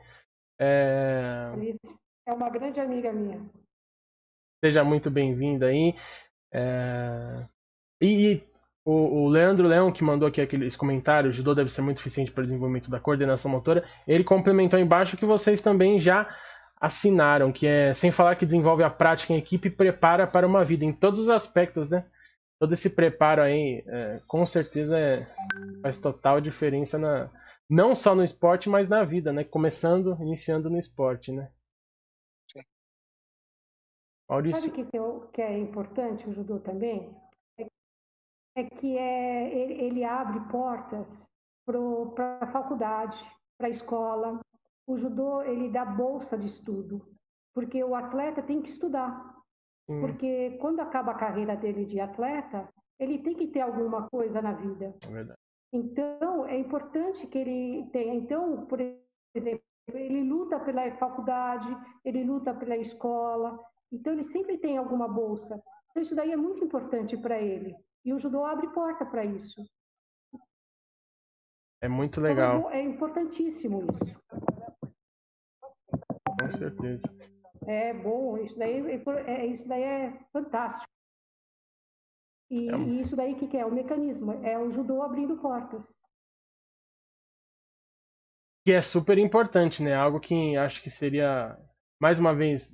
[0.61, 1.79] É, Alice
[2.27, 3.41] é uma grande amiga minha.
[4.65, 5.95] Seja muito bem-vinda aí.
[6.53, 7.47] É...
[8.01, 8.45] E, e
[8.85, 12.43] o, o, Leandro Leão, que mandou aqui aqueles comentários, judô deve ser muito eficiente para
[12.43, 13.85] o desenvolvimento da coordenação motora.
[14.07, 16.29] Ele complementou embaixo que vocês também já
[16.81, 20.65] assinaram, que é sem falar que desenvolve a prática em equipe e prepara para uma
[20.65, 22.05] vida em todos os aspectos, né?
[22.63, 25.27] Todo esse preparo aí, é, com certeza é,
[25.83, 27.29] faz total diferença na
[27.69, 29.43] não só no esporte, mas na vida, né?
[29.43, 31.51] Começando, iniciando no esporte, né?
[34.31, 34.61] Maurício.
[34.71, 37.13] Sabe o que, que é importante o judô também?
[37.59, 37.67] É,
[38.59, 41.29] é que é, ele, ele abre portas
[41.67, 43.19] para a faculdade,
[43.59, 44.39] para a escola.
[44.87, 47.13] O judô ele dá bolsa de estudo,
[47.53, 49.42] porque o atleta tem que estudar.
[49.87, 52.69] Porque quando acaba a carreira dele de atleta,
[52.99, 54.95] ele tem que ter alguma coisa na vida.
[55.07, 55.39] É verdade.
[55.73, 58.15] Então, é importante que ele tenha.
[58.15, 61.69] Então, por exemplo, ele luta pela faculdade,
[62.05, 63.59] ele luta pela escola,
[63.91, 65.61] então ele sempre tem alguma bolsa.
[65.91, 67.75] Então, isso daí é muito importante para ele.
[68.05, 69.65] E o judô abre porta para isso.
[71.81, 72.59] É muito legal.
[72.59, 74.23] Então, é importantíssimo isso.
[76.41, 77.09] Com certeza.
[77.67, 78.83] É bom, isso daí
[79.27, 80.87] é, isso daí é fantástico.
[82.51, 82.77] E, é.
[82.77, 83.65] e isso daí que, que é?
[83.65, 85.83] O mecanismo, é o judô abrindo portas.
[88.65, 89.95] Que é super importante, né?
[89.95, 91.57] Algo que acho que seria,
[92.01, 92.73] mais uma vez,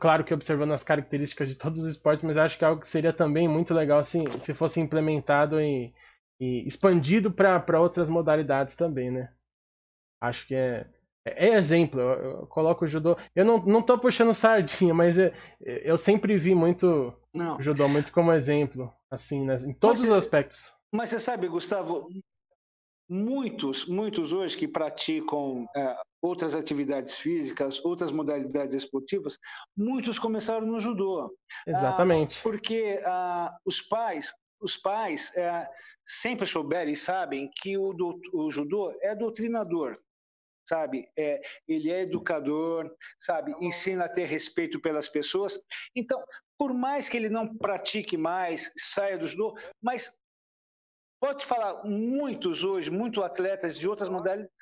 [0.00, 2.88] claro que observando as características de todos os esportes, mas acho que é algo que
[2.88, 5.92] seria também muito legal assim, se fosse implementado e,
[6.40, 9.32] e expandido para outras modalidades também, né?
[10.20, 10.86] Acho que é,
[11.24, 13.16] é, é exemplo, eu, eu, coloco o judô.
[13.34, 17.58] Eu não, não tô puxando sardinha, mas é, eu sempre vi muito não.
[17.58, 20.72] o judô muito como exemplo, assim, né, em todos mas, os aspectos.
[20.92, 22.06] Mas você sabe, Gustavo,
[23.08, 29.38] muitos, muitos hoje que praticam é, outras atividades físicas, outras modalidades esportivas,
[29.76, 31.34] muitos começaram no judô.
[31.66, 32.38] Exatamente.
[32.38, 35.68] Ah, porque ah, os pais, os pais é,
[36.06, 39.98] sempre souberam e sabem que o, do, o judô é doutrinador
[40.70, 41.10] sabe?
[41.18, 43.52] É, ele é educador, sabe?
[43.60, 45.60] Ensina a ter respeito pelas pessoas.
[45.96, 46.22] Então,
[46.56, 50.16] por mais que ele não pratique mais, saia do judô, mas
[51.20, 54.52] pode falar, muitos hoje, muitos atletas de outras modalidades,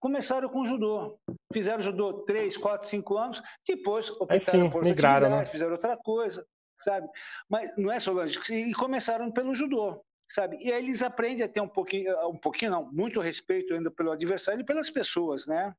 [0.00, 1.16] começaram com judô.
[1.52, 5.44] Fizeram judô 3, 4, 5 anos, depois optaram sim, por outra migraram, né?
[5.44, 6.44] fizeram outra coisa,
[6.76, 7.08] sabe?
[7.48, 10.56] Mas não é Solange, e começaram pelo judô sabe?
[10.60, 14.12] E aí eles aprendem a ter um pouquinho, um pouquinho não, muito respeito ainda pelo
[14.12, 15.74] adversário e pelas pessoas, né?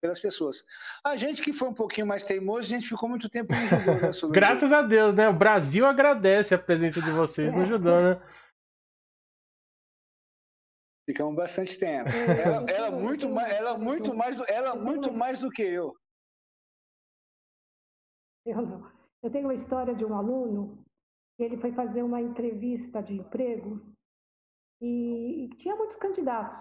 [0.00, 0.64] Pelas pessoas.
[1.04, 3.94] A gente que foi um pouquinho mais teimoso, a gente ficou muito tempo no judô,
[3.94, 5.28] né, Graças a Deus, né?
[5.28, 8.20] O Brasil agradece a presença de vocês no judô, né?
[11.08, 12.08] Ficamos bastante tempo.
[12.08, 15.94] Ela, ela muito mais, ela muito mais, do, ela muito mais do que eu.
[18.44, 18.92] Eu não.
[19.22, 20.85] Eu tenho uma história de um aluno
[21.38, 23.82] ele foi fazer uma entrevista de emprego
[24.80, 26.58] e, e tinha muitos candidatos.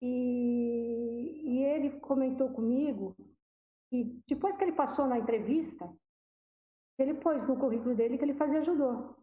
[0.00, 3.14] E, e, ele comentou comigo
[3.88, 5.88] que depois que ele passou na entrevista,
[6.98, 9.14] ele pôs no currículo dele que ele fazia judô.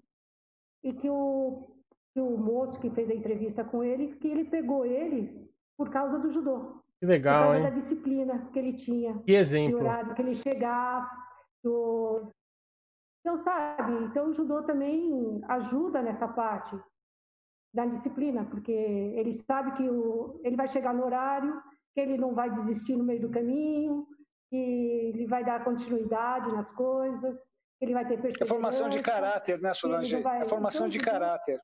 [0.83, 1.69] E que o,
[2.13, 6.17] que o moço que fez a entrevista com ele, que ele pegou ele por causa
[6.17, 6.81] do judô.
[6.99, 7.63] Que legal, por causa hein?
[7.63, 9.17] da disciplina que ele tinha.
[9.19, 9.79] Que exemplo.
[9.79, 11.29] Do horário que ele chegasse.
[11.63, 12.31] Do...
[13.21, 16.79] Então, sabe, então o judô também ajuda nessa parte
[17.73, 20.39] da disciplina, porque ele sabe que o...
[20.43, 21.61] ele vai chegar no horário,
[21.93, 24.07] que ele não vai desistir no meio do caminho,
[24.49, 27.43] que ele vai dar continuidade nas coisas,
[27.77, 28.45] que ele vai ter perseverança.
[28.45, 30.21] É formação de caráter, né, Solange?
[30.21, 30.41] vai...
[30.41, 31.61] É formação então, de caráter.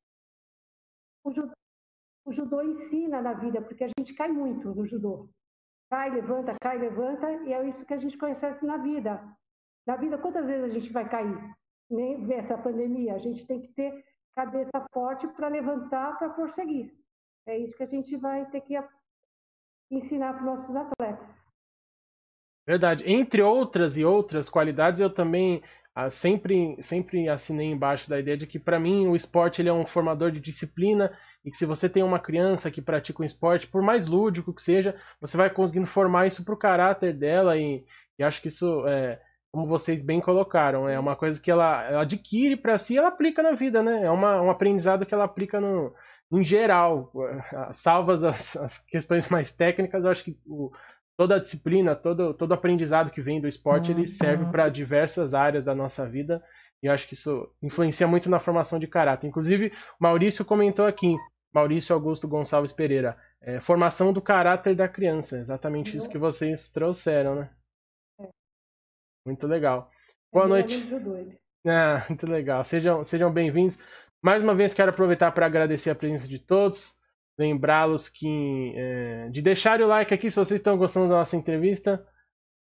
[1.24, 1.54] O judô,
[2.26, 5.30] o judô ensina na vida, porque a gente cai muito no judô.
[5.90, 9.24] Cai, levanta, cai, levanta, e é isso que a gente conhece na vida.
[9.86, 11.38] Na vida, quantas vezes a gente vai cair?
[11.90, 13.14] Nem ver essa pandemia.
[13.14, 14.04] A gente tem que ter
[14.36, 16.92] cabeça forte para levantar, para prosseguir.
[17.48, 18.74] É isso que a gente vai ter que
[19.92, 21.46] ensinar para os nossos atletas.
[22.68, 23.04] Verdade.
[23.06, 25.62] Entre outras e outras qualidades, eu também
[25.94, 29.74] ah, sempre, sempre assinei embaixo da ideia de que, para mim, o esporte ele é
[29.74, 33.68] um formador de disciplina e que se você tem uma criança que pratica um esporte,
[33.68, 37.86] por mais lúdico que seja, você vai conseguindo formar isso para o caráter dela e,
[38.20, 39.22] e, acho que isso, é,
[39.56, 43.08] como vocês bem colocaram, é uma coisa que ela, ela adquire para si e ela
[43.08, 44.04] aplica na vida, né?
[44.04, 45.94] É uma, um aprendizado que ela aplica no,
[46.30, 47.10] em geral,
[47.72, 50.72] salvas as, as questões mais técnicas, eu acho que o,
[51.16, 55.64] toda a disciplina, todo, todo aprendizado que vem do esporte, ele serve para diversas áreas
[55.64, 56.44] da nossa vida.
[56.84, 59.26] E eu acho que isso influencia muito na formação de caráter.
[59.26, 61.16] Inclusive, Maurício comentou aqui,
[61.54, 65.38] Maurício Augusto Gonçalves Pereira, é, formação do caráter da criança.
[65.38, 67.50] Exatamente isso que vocês trouxeram, né?
[69.26, 69.90] Muito legal.
[70.32, 70.76] Boa noite.
[71.68, 72.64] Ah, muito legal.
[72.64, 73.80] Sejam, sejam bem-vindos.
[74.22, 77.00] Mais uma vez quero aproveitar para agradecer a presença de todos
[77.38, 82.06] lembrá-los que é, de deixarem o like aqui se vocês estão gostando da nossa entrevista,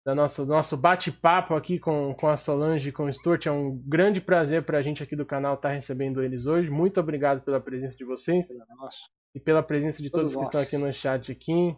[0.05, 3.47] da nosso nosso bate-papo aqui com, com a Solange e com o Stuart.
[3.47, 6.69] É um grande prazer para a gente aqui do canal estar tá recebendo eles hoje.
[6.69, 8.47] Muito obrigado pela presença de vocês
[8.77, 8.97] Nossa.
[9.35, 11.75] e pela presença de todos que estão aqui no chat aqui.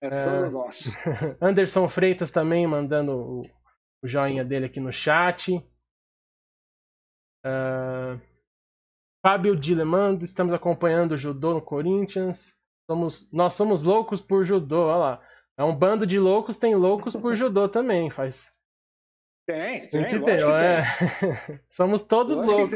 [0.00, 0.90] É todo nosso.
[1.42, 3.42] Anderson Freitas também mandando
[4.02, 5.56] o, joinha dele aqui no chat.
[7.44, 8.20] Uh,
[9.24, 12.56] Fábio Dilemando, estamos acompanhando o judô no Corinthians.
[12.90, 15.28] Somos, nós somos loucos por judô, olha lá.
[15.56, 18.52] É um bando de loucos, tem loucos por judô também, faz.
[19.46, 21.60] Tem, tem, tem é.
[21.68, 22.70] Somos todos loucos.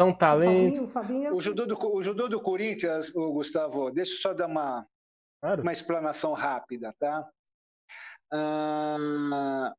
[0.00, 0.94] São talentos.
[1.32, 4.86] O judô, do, o judô do Corinthians, o Gustavo, deixa eu só dar uma,
[5.40, 5.62] claro.
[5.62, 7.26] uma explanação rápida, tá?
[8.32, 9.74] Ah,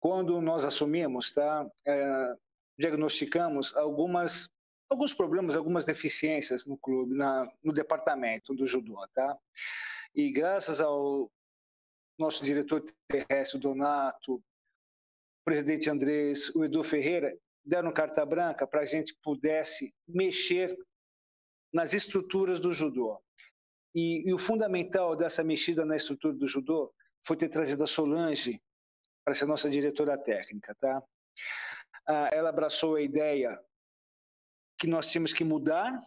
[0.00, 1.68] quando nós assumimos, tá?
[1.86, 2.36] É,
[2.78, 4.48] diagnosticamos algumas
[4.88, 9.36] alguns problemas, algumas deficiências no clube, na, no departamento do judô, tá?
[10.14, 11.30] E graças ao
[12.18, 14.42] nosso diretor terrestre, Donato,
[15.44, 20.76] presidente Andrés, o Edu Ferreira, deram carta branca para a gente pudesse mexer
[21.72, 23.20] nas estruturas do judô.
[23.94, 26.92] E, e, o fundamental dessa mexida na estrutura do judô
[27.26, 28.62] foi ter trazido a Solange
[29.24, 31.02] para ser nossa diretora técnica, tá?
[32.06, 33.58] Ah, ela abraçou a ideia
[34.78, 35.98] que nós tínhamos que mudar,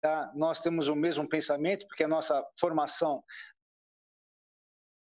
[0.00, 0.32] tá?
[0.34, 3.22] nós temos o mesmo pensamento, porque a nossa formação,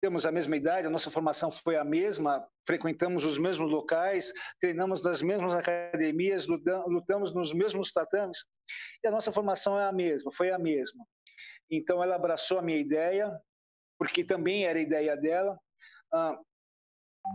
[0.02, 5.04] temos a mesma idade, a nossa formação foi a mesma, frequentamos os mesmos locais, treinamos
[5.04, 8.44] nas mesmas academias, lutamos nos mesmos tatames,
[9.04, 11.06] e a nossa formação é a mesma, foi a mesma.
[11.72, 13.32] Então ela abraçou a minha ideia,
[13.98, 15.60] porque também era ideia dela.
[16.12, 16.40] Ah,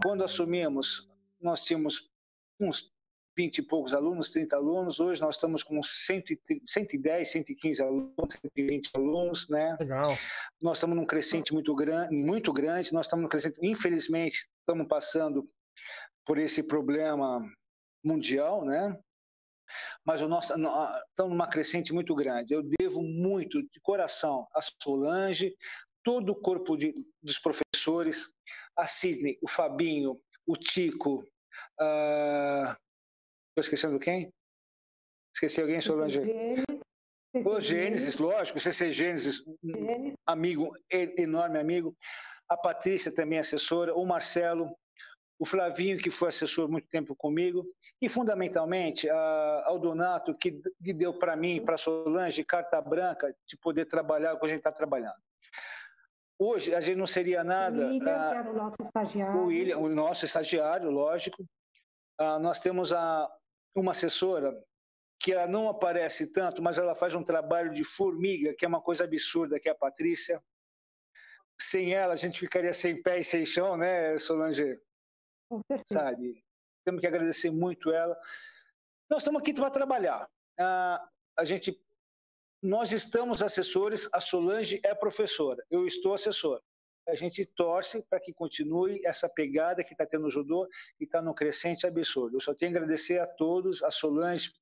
[0.03, 1.09] quando assumimos,
[1.41, 2.11] nós tínhamos
[2.61, 2.93] uns
[3.37, 5.01] 20 e poucos alunos, 30 alunos.
[5.01, 9.77] Hoje nós estamos com 110, 115 alunos, 120 alunos, né?
[9.81, 10.17] Legal.
[10.61, 12.93] Nós estamos num crescente muito grande, muito grande.
[12.93, 15.45] Nós estamos num crescente, infelizmente, estamos passando
[16.27, 17.43] por esse problema
[18.05, 18.99] mundial, né?
[20.05, 22.53] Mas o nosso, estamos numa crescente muito grande.
[22.53, 25.55] Eu devo muito, de coração, a Solange,
[26.03, 28.31] todo o corpo de, dos professores,
[28.77, 31.25] a Sidney, o Fabinho, o Tico,
[31.81, 34.33] Estou uh, esquecendo quem?
[35.35, 36.21] Esqueci alguém, Solange?
[37.35, 41.97] O Gênesis, lógico, o CC Gênesis, um amigo, enorme amigo.
[42.49, 44.77] A Patrícia também assessora, o Marcelo,
[45.39, 47.65] o Flavinho, que foi assessor muito tempo comigo,
[48.03, 53.35] e fundamentalmente a, ao Donato, que, que deu para mim, para a Solange, carta branca
[53.47, 55.23] de poder trabalhar com a gente está trabalhando.
[56.43, 57.85] Hoje a gente não seria nada.
[57.85, 59.41] O William, ah, era o nosso estagiário.
[59.41, 61.45] O, William, o nosso estagiário, lógico.
[62.19, 63.31] Ah, nós temos a,
[63.77, 64.59] uma assessora
[65.23, 68.81] que ela não aparece tanto, mas ela faz um trabalho de formiga, que é uma
[68.81, 70.43] coisa absurda, que é a Patrícia.
[71.61, 74.81] Sem ela, a gente ficaria sem pé e sem chão, né, Solange?
[75.47, 76.01] Com certeza.
[76.01, 76.43] Sabe?
[76.87, 78.19] Temos que agradecer muito ela.
[79.11, 80.27] Nós estamos aqui para trabalhar.
[80.59, 81.79] Ah, a gente,
[82.63, 86.61] nós estamos assessores, a Solange é professora, eu estou assessor.
[87.09, 90.69] A gente torce para que continue essa pegada que está tendo no judô
[91.01, 92.37] e está no crescente absurdo.
[92.37, 94.53] Eu só tenho a agradecer a todos, a Solange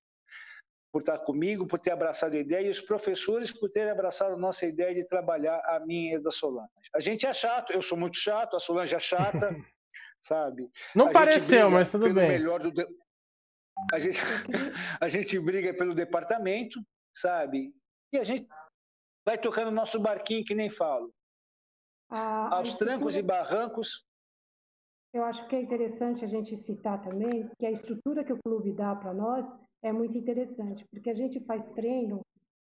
[0.90, 4.38] por estar comigo, por ter abraçado a ideia, e os professores por terem abraçado a
[4.38, 6.70] nossa ideia de trabalhar a minha e da Solange.
[6.94, 9.55] A gente é chato, eu sou muito chato, a Solange é chata,
[10.20, 10.70] sabe?
[10.94, 12.42] Não a pareceu, mas tudo bem.
[12.72, 12.86] De...
[13.92, 14.18] A, gente...
[15.01, 16.80] a gente briga pelo departamento,
[17.14, 17.72] sabe?
[18.12, 18.48] E a gente
[19.26, 21.12] vai tocando nosso barquinho, que nem falo.
[22.11, 24.06] Ah, Aos trancos e barrancos.
[25.12, 28.72] Eu acho que é interessante a gente citar também que a estrutura que o clube
[28.72, 29.46] dá para nós
[29.82, 32.20] é muito interessante, porque a gente faz treino,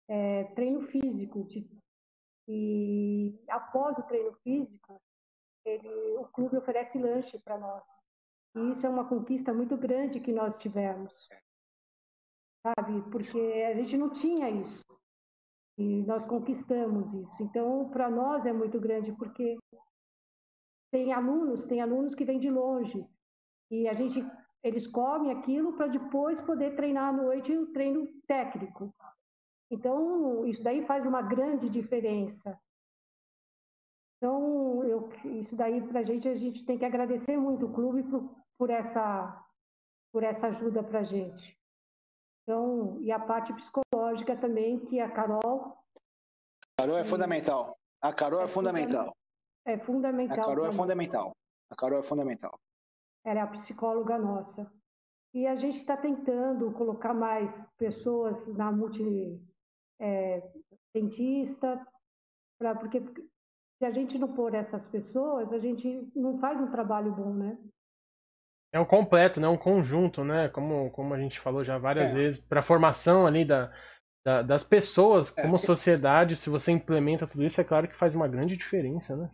[0.08, 1.68] é, treino físico, de,
[2.48, 5.00] e após o treino físico,
[5.64, 7.84] ele, o clube oferece lanche para nós.
[8.54, 11.28] E isso é uma conquista muito grande que nós tivemos,
[12.62, 13.02] sabe?
[13.10, 14.84] Porque a gente não tinha isso.
[15.76, 17.42] E nós conquistamos isso.
[17.42, 19.56] Então, para nós é muito grande, porque
[20.92, 23.04] tem alunos, tem alunos que vêm de longe.
[23.70, 24.24] E a gente
[24.64, 28.94] eles comem aquilo para depois poder treinar à noite o treino técnico.
[29.70, 32.58] Então, isso daí faz uma grande diferença.
[34.16, 38.04] Então, eu, isso daí para a gente, a gente tem que agradecer muito o clube
[38.04, 39.44] por, por essa,
[40.10, 41.58] por essa ajuda para a gente.
[42.42, 43.84] Então, e a parte psicológica
[44.22, 45.76] também, que a Carol.
[46.78, 47.76] A Carol é fundamental.
[48.00, 49.16] A Carol é, é fundamental.
[49.66, 50.44] É fundamental.
[50.44, 51.32] A Carol é fundamental.
[51.70, 52.60] A Carol é fundamental
[53.24, 54.70] ela é a psicóloga nossa.
[55.32, 59.40] E a gente está tentando colocar mais pessoas na multi
[60.00, 60.42] é,
[60.94, 61.84] dentista,
[62.58, 67.12] pra, porque se a gente não pôr essas pessoas, a gente não faz um trabalho
[67.12, 67.58] bom, né?
[68.72, 69.48] É um completo, né?
[69.48, 70.48] Um conjunto, né?
[70.48, 72.14] Como, como a gente falou já várias é.
[72.14, 73.72] vezes, para a formação ali da,
[74.24, 75.42] da, das pessoas é.
[75.42, 75.58] como é.
[75.58, 79.30] sociedade, se você implementa tudo isso, é claro que faz uma grande diferença, né?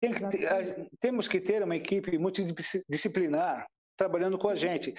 [0.00, 3.66] Que ter, temos que ter uma equipe multidisciplinar
[3.96, 4.94] trabalhando com a gente.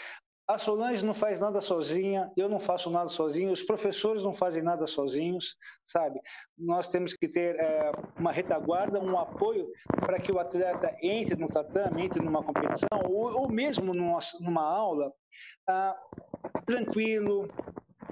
[0.47, 4.61] A Solange não faz nada sozinha, eu não faço nada sozinho, os professores não fazem
[4.61, 6.19] nada sozinhos, sabe?
[6.55, 9.67] Nós temos que ter é, uma retaguarda, um apoio
[9.99, 14.63] para que o atleta entre no tatame, entre numa competição, ou, ou mesmo numa, numa
[14.63, 15.11] aula,
[15.67, 15.97] ah,
[16.63, 17.47] tranquilo,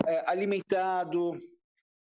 [0.05, 1.39] é, alimentado,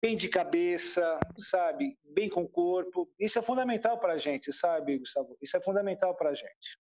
[0.02, 1.98] bem de cabeça, sabe?
[2.04, 3.10] Bem com o corpo.
[3.20, 5.38] Isso é fundamental para a gente, sabe, Gustavo?
[5.42, 6.78] Isso é fundamental para a gente.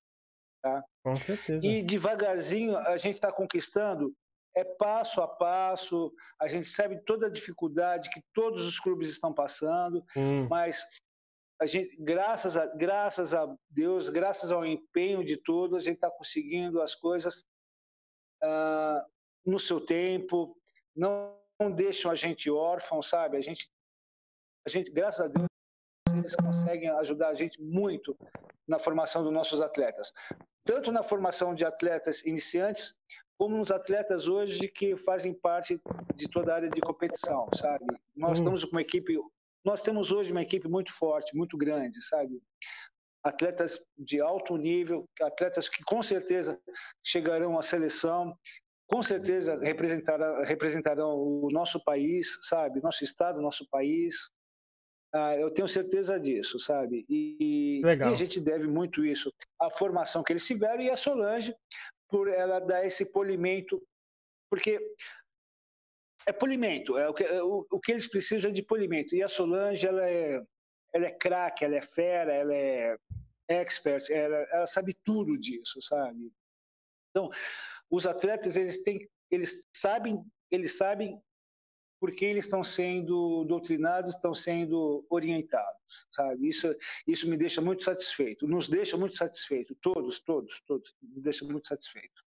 [0.61, 0.83] Tá?
[1.03, 1.65] Com certeza.
[1.65, 4.13] E devagarzinho a gente está conquistando,
[4.55, 9.33] é passo a passo, a gente sabe toda a dificuldade que todos os clubes estão
[9.33, 10.47] passando, hum.
[10.49, 10.85] mas
[11.61, 16.09] a gente, graças a, graças a Deus, graças ao empenho de todos, a gente está
[16.09, 17.45] conseguindo as coisas
[18.43, 19.01] uh,
[19.45, 20.58] no seu tempo,
[20.99, 23.35] não não deixam a gente órfão, sabe?
[23.35, 23.69] A gente,
[24.65, 25.47] a gente, graças a Deus,
[26.15, 28.17] eles conseguem ajudar a gente muito
[28.67, 30.13] na formação dos nossos atletas.
[30.63, 32.95] Tanto na formação de atletas iniciantes,
[33.37, 35.81] como nos atletas hoje que fazem parte
[36.15, 37.85] de toda a área de competição, sabe?
[38.15, 38.41] Nós hum.
[38.41, 39.17] estamos com uma equipe,
[39.65, 42.41] nós temos hoje uma equipe muito forte, muito grande, sabe?
[43.23, 46.59] Atletas de alto nível, atletas que com certeza
[47.03, 48.37] chegarão à seleção,
[48.89, 52.81] com certeza representará, representarão o nosso país, sabe?
[52.81, 54.31] Nosso estado, nosso país.
[55.13, 57.05] Ah, eu tenho certeza disso, sabe?
[57.07, 61.55] E, e, a gente deve muito isso à formação que eles tiveram e a Solange
[62.07, 63.79] por ela dar esse polimento,
[64.49, 64.79] porque
[66.25, 69.15] é polimento, é o que, é o, o que eles precisam é de polimento.
[69.15, 70.41] E a Solange, ela é,
[70.93, 72.97] ela é craque, ela é fera, ela é
[73.49, 76.31] expert, ela, ela sabe tudo disso, sabe?
[77.11, 77.29] Então,
[77.89, 81.21] os atletas eles têm, eles sabem, eles sabem
[81.99, 86.47] porque eles estão sendo doutrinados, estão sendo orientados, sabe?
[86.47, 86.73] Isso,
[87.05, 91.67] isso me deixa muito satisfeito, nos deixa muito satisfeito, todos, todos, todos, me deixa muito
[91.67, 92.23] satisfeito.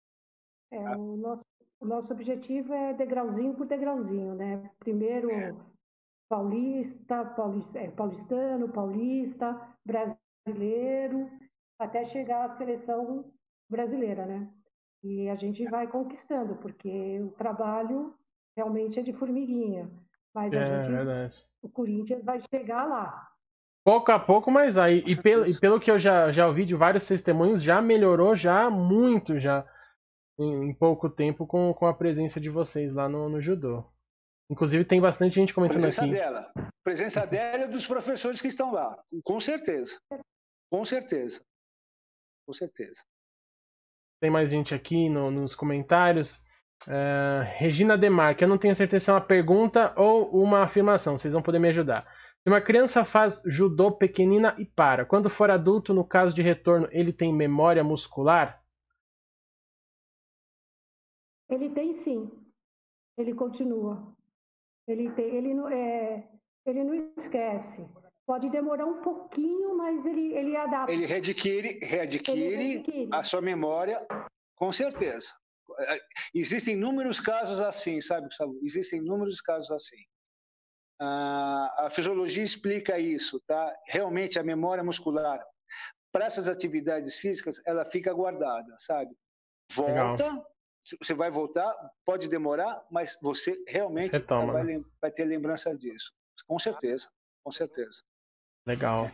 [0.71, 0.97] É, tá?
[0.97, 1.45] o, nosso,
[1.81, 4.71] o nosso objetivo é degrauzinho por degrauzinho, né?
[4.79, 5.29] Primeiro
[6.29, 11.29] paulista, paulista é, paulistano, paulista, brasileiro,
[11.79, 13.33] até chegar à seleção
[13.69, 14.56] brasileira, né?
[15.07, 18.13] E a gente vai conquistando, porque o trabalho
[18.57, 19.89] realmente é de formiguinha.
[20.35, 21.47] Mas a é, gente, verdade.
[21.63, 23.29] o Corinthians vai chegar lá.
[23.85, 25.05] Pouco a pouco, mas aí.
[25.07, 28.69] E pelo, e pelo que eu já, já ouvi de vários testemunhos, já melhorou já
[28.69, 29.65] muito já
[30.41, 33.85] em, em pouco tempo com, com a presença de vocês lá no, no judô.
[34.51, 36.11] Inclusive tem bastante gente comentando presença aqui.
[36.11, 36.53] Dela.
[36.83, 38.97] Presença dela e dos professores que estão lá.
[39.25, 40.01] Com certeza.
[40.69, 41.41] Com certeza.
[42.45, 43.05] Com certeza.
[44.21, 46.43] Tem mais gente aqui no, nos comentários.
[46.87, 51.33] Uh, Regina Demarque, eu não tenho certeza se é uma pergunta ou uma afirmação, vocês
[51.33, 52.07] vão poder me ajudar.
[52.43, 56.89] Se uma criança faz judô pequenina e para, quando for adulto, no caso de retorno,
[56.93, 58.62] ele tem memória muscular?
[61.49, 62.31] Ele tem sim.
[63.19, 64.14] Ele continua.
[64.87, 66.29] Ele, tem, ele, não, é,
[66.64, 67.85] ele não esquece.
[68.27, 70.93] Pode demorar um pouquinho, mas ele, ele adapta.
[70.93, 73.09] Ele readquire, readquire, ele readquire.
[73.12, 74.05] a sua memória,
[74.57, 75.33] com certeza.
[75.79, 75.99] É,
[76.35, 78.59] existem inúmeros casos assim, sabe, Gustavo?
[78.62, 80.03] Existem inúmeros casos assim.
[81.01, 83.72] Ah, a fisiologia explica isso, tá?
[83.89, 85.41] Realmente a memória muscular
[86.16, 89.14] para essas atividades físicas ela fica guardada, sabe?
[89.70, 90.47] Volta, Legal.
[91.03, 91.74] você vai voltar,
[92.07, 94.85] pode demorar, mas você realmente vai, né?
[94.99, 96.11] vai, ter lembrança disso,
[96.47, 97.11] com certeza,
[97.45, 98.03] com certeza.
[98.67, 99.11] Legal.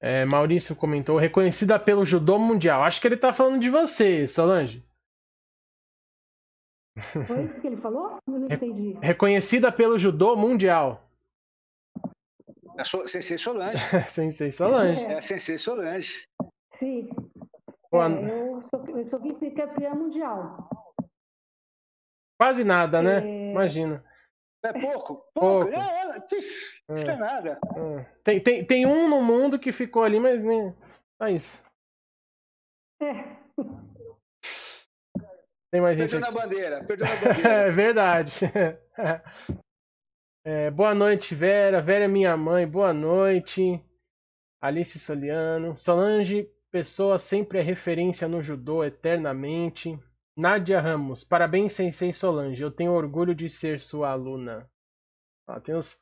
[0.00, 2.82] É, Maurício comentou, reconhecida pelo judô mundial.
[2.82, 4.84] Acho que ele está falando de você, Solange.
[7.26, 8.18] Foi o que ele falou?
[8.26, 8.96] Eu não entendi.
[9.00, 11.08] Reconhecida pelo judô mundial.
[12.78, 13.78] É so, Sensei Solange.
[14.10, 15.04] Sensei Solange.
[15.04, 16.24] É, é Sensei Solange.
[16.74, 17.08] Sim.
[17.92, 20.68] É, eu sou, eu sou vice-campeã mundial.
[22.38, 23.26] Quase nada, né?
[23.26, 23.50] É...
[23.50, 24.04] Imagina.
[24.64, 25.24] É pouco?
[25.34, 25.66] Pouco.
[25.66, 25.68] pouco.
[25.68, 27.12] É, ela, isso é.
[27.12, 27.60] é nada.
[27.76, 28.04] É.
[28.24, 30.74] Tem, tem, tem um no mundo que ficou ali, mas nem.
[31.22, 31.62] É isso.
[33.00, 33.36] É.
[35.70, 36.10] Tem mais gente.
[36.10, 37.48] Perdeu na bandeira, perdeu na bandeira.
[37.48, 38.40] é verdade.
[40.44, 41.82] É, boa noite, Vera.
[41.82, 42.66] Vera é minha mãe.
[42.66, 43.84] Boa noite.
[44.62, 45.76] Alice Soliano.
[45.76, 49.98] Solange, pessoa sempre é referência no judô eternamente.
[50.38, 51.24] Nádia Ramos.
[51.24, 52.62] Parabéns, Sensei Solange.
[52.62, 54.70] Eu tenho orgulho de ser sua aluna.
[55.64, 55.98] Tem os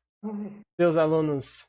[0.79, 1.67] seus alunos.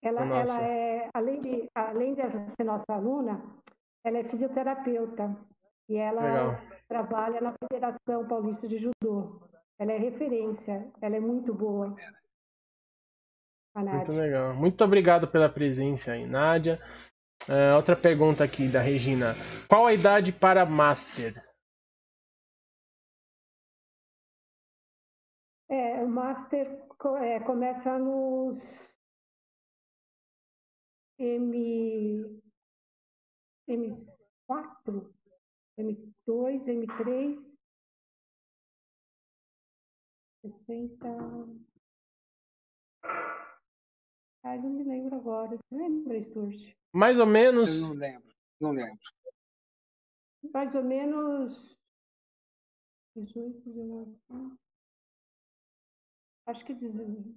[0.00, 2.22] ela, ela é, além de, além de
[2.52, 3.42] ser nossa aluna,
[4.04, 5.36] ela é fisioterapeuta.
[5.88, 6.60] E ela Legal.
[6.86, 9.40] trabalha na Federação Paulista de Judô.
[9.80, 11.96] Ela é referência, ela é muito boa.
[13.74, 14.54] Muito legal.
[14.54, 16.80] Muito obrigado pela presença aí, Nádia.
[17.48, 19.34] Uh, outra pergunta aqui da Regina.
[19.68, 21.34] Qual a idade para Master?
[25.68, 26.66] É, o Master
[27.22, 28.90] é, começa nos
[31.18, 32.42] M,
[33.68, 35.14] M4,
[35.78, 37.36] M2, M3,
[40.42, 41.08] 60.
[44.42, 45.56] Ah, não me lembro agora.
[45.56, 46.79] Você lembra, Sturge?
[46.92, 47.80] Mais ou menos.
[47.80, 48.98] Eu não lembro, não lembro.
[50.52, 51.76] Mais ou menos.
[53.16, 54.16] 18, 19.
[56.46, 57.36] Acho que 19.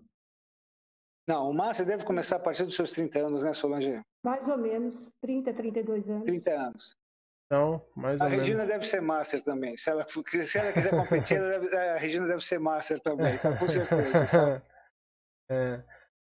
[1.28, 4.02] Não, o Márcio deve começar a partir dos seus 30 anos, né, Solange?
[4.26, 6.26] Mais ou menos, 30, 32 anos.
[6.26, 6.98] 30 anos.
[7.46, 8.68] Então, mais a ou Regina menos.
[8.68, 9.78] deve ser master também.
[9.78, 13.58] Se ela, se ela quiser competir, deve, a Regina deve ser master também, tá?
[13.58, 14.28] com certeza.
[14.28, 14.62] Tá?
[15.52, 15.84] é.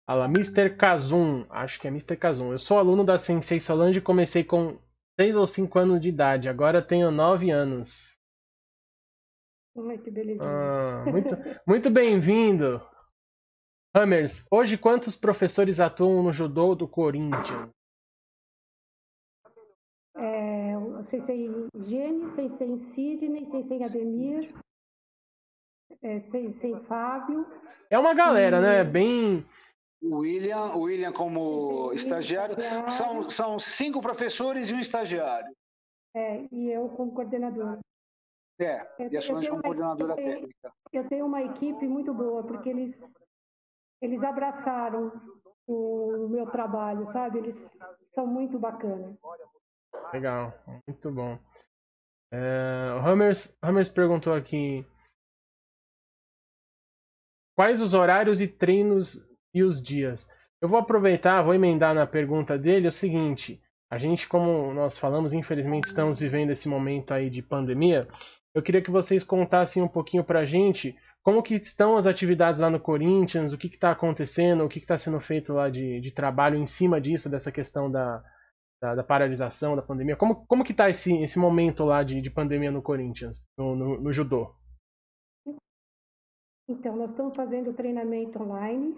[0.08, 0.76] Olha lá, Mr.
[0.76, 1.46] Kazum.
[1.50, 2.16] Acho que é Mr.
[2.16, 2.52] Kazum.
[2.52, 4.78] Eu sou aluno da Sensei Solange e comecei com
[5.20, 6.50] 6 ou 5 anos de idade.
[6.50, 8.16] Agora tenho 9 anos.
[9.78, 10.48] Ai, que belezinha.
[10.48, 11.30] Ah, muito
[11.68, 12.82] muito bem-vindo.
[13.94, 17.70] Hammers, hoje quantos professores atuam no judô do Corinthians?
[21.06, 21.50] Sensei
[21.84, 24.54] Gene, Sensei Sidney, Sensei Ademir,
[26.02, 27.46] é, Sensei Fábio.
[27.90, 28.82] É uma galera, né?
[28.82, 28.84] e...
[28.84, 28.90] né?
[28.90, 29.46] Bem.
[30.08, 32.54] O William, William como estagiário.
[32.54, 32.92] estagiário.
[32.92, 35.56] São, são cinco professores e um estagiário.
[36.14, 37.80] É, e eu como coordenadora.
[38.60, 40.74] É, e a Solange como coordenadora eu tenho, técnica.
[40.94, 42.98] Eu tenho uma equipe muito boa, porque eles,
[44.02, 45.12] eles abraçaram
[45.68, 47.40] o meu trabalho, sabe?
[47.40, 47.70] Eles
[48.14, 49.18] são muito bacanas.
[50.14, 50.54] Legal,
[50.88, 51.38] muito bom.
[52.32, 54.86] É, o Hammers, Hammers perguntou aqui
[57.56, 59.18] quais os horários e treinos
[59.56, 60.30] e os dias.
[60.62, 65.34] Eu vou aproveitar, vou emendar na pergunta dele o seguinte: a gente, como nós falamos,
[65.34, 68.08] infelizmente estamos vivendo esse momento aí de pandemia.
[68.54, 72.62] Eu queria que vocês contassem um pouquinho para a gente como que estão as atividades
[72.62, 76.12] lá no Corinthians, o que está acontecendo, o que está sendo feito lá de, de
[76.12, 78.24] trabalho em cima disso, dessa questão da,
[78.80, 80.16] da, da, paralisação, da pandemia.
[80.16, 84.02] Como, como que tá esse, esse momento lá de, de pandemia no Corinthians, no, no,
[84.02, 84.54] no judô?
[86.70, 88.96] Então, nós estamos fazendo treinamento online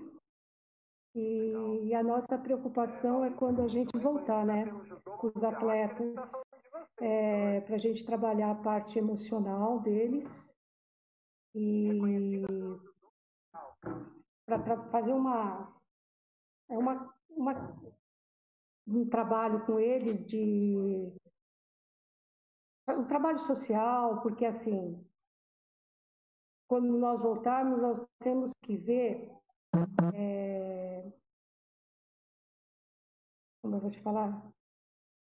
[1.18, 4.66] e, e, a nossa preocupação é quando a gente voltar, né,
[5.18, 6.32] com os atletas,
[7.00, 10.48] é, para a gente trabalhar a parte emocional deles
[11.56, 12.44] e
[14.46, 15.74] para fazer uma,
[16.70, 17.54] é uma, uma
[18.88, 21.12] um trabalho com eles de
[22.88, 25.04] um trabalho social, porque assim,
[26.68, 29.30] quando nós voltarmos, nós temos que ver
[30.14, 30.67] é,
[33.68, 34.42] como eu vou te falar,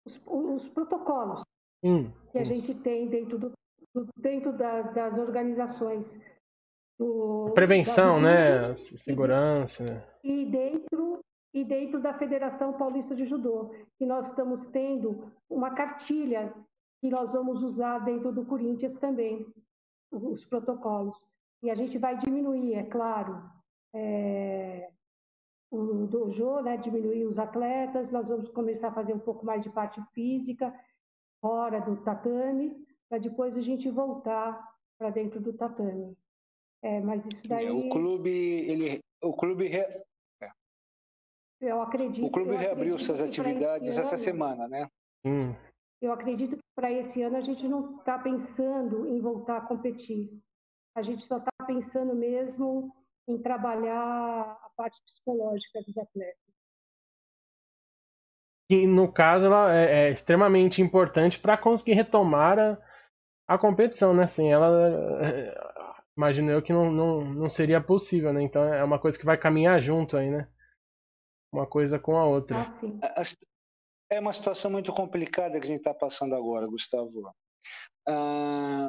[0.05, 1.43] os, os protocolos
[1.83, 3.53] hum, que a gente tem dentro, do,
[4.15, 6.19] dentro da, das organizações.
[6.99, 8.75] Do, Prevenção, né?
[8.77, 10.07] Segurança.
[10.23, 11.21] E dentro,
[11.55, 16.53] e dentro da Federação Paulista de Judô, que nós estamos tendo uma cartilha
[17.01, 19.47] que nós vamos usar dentro do Corinthians também,
[20.13, 21.17] os protocolos.
[21.63, 23.43] E a gente vai diminuir, é claro,
[23.95, 24.91] é,
[25.79, 29.71] o dojo, né, diminuir os atletas, nós vamos começar a fazer um pouco mais de
[29.71, 30.75] parte física,
[31.41, 32.75] fora do tatame,
[33.09, 36.17] para depois a gente voltar para dentro do tatame.
[36.83, 37.67] É, mas isso daí.
[37.67, 39.81] É, o clube, ele, o clube re...
[40.41, 40.51] É.
[41.61, 42.27] Eu acredito.
[42.27, 44.89] O clube reabriu suas atividades essa semana, né?
[45.25, 45.55] Hum.
[46.01, 50.31] Eu acredito que para esse ano a gente não está pensando em voltar a competir.
[50.95, 52.95] A gente só está pensando mesmo
[53.29, 56.47] em trabalhar a parte psicológica dos atletas.
[58.69, 62.79] Que no caso ela é, é extremamente importante para conseguir retomar a,
[63.49, 64.25] a competição, né?
[64.25, 64.69] Assim, ela
[65.25, 65.55] é,
[66.17, 68.43] imagino eu que não, não, não seria possível, né?
[68.43, 70.49] Então é uma coisa que vai caminhar junto aí, né?
[71.53, 72.57] Uma coisa com a outra.
[72.59, 73.23] Ah,
[74.11, 77.33] é uma situação muito complicada que a gente está passando agora, Gustavo.
[78.09, 78.89] Ah,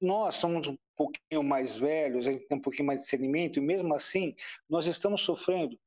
[0.00, 3.62] nós somos um pouquinho mais velhos, a gente tem um pouquinho mais de discernimento, e
[3.62, 4.34] mesmo assim
[4.68, 5.78] nós estamos sofrendo.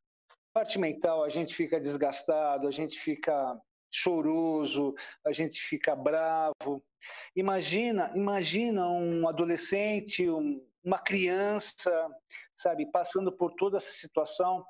[0.54, 3.60] Parte mental, a gente fica desgastado, a gente fica
[3.92, 4.94] choroso,
[5.26, 6.84] a gente fica bravo.
[7.36, 12.10] Imagina, imagina um adolescente, um, uma criança,
[12.56, 14.66] sabe, passando por toda essa situação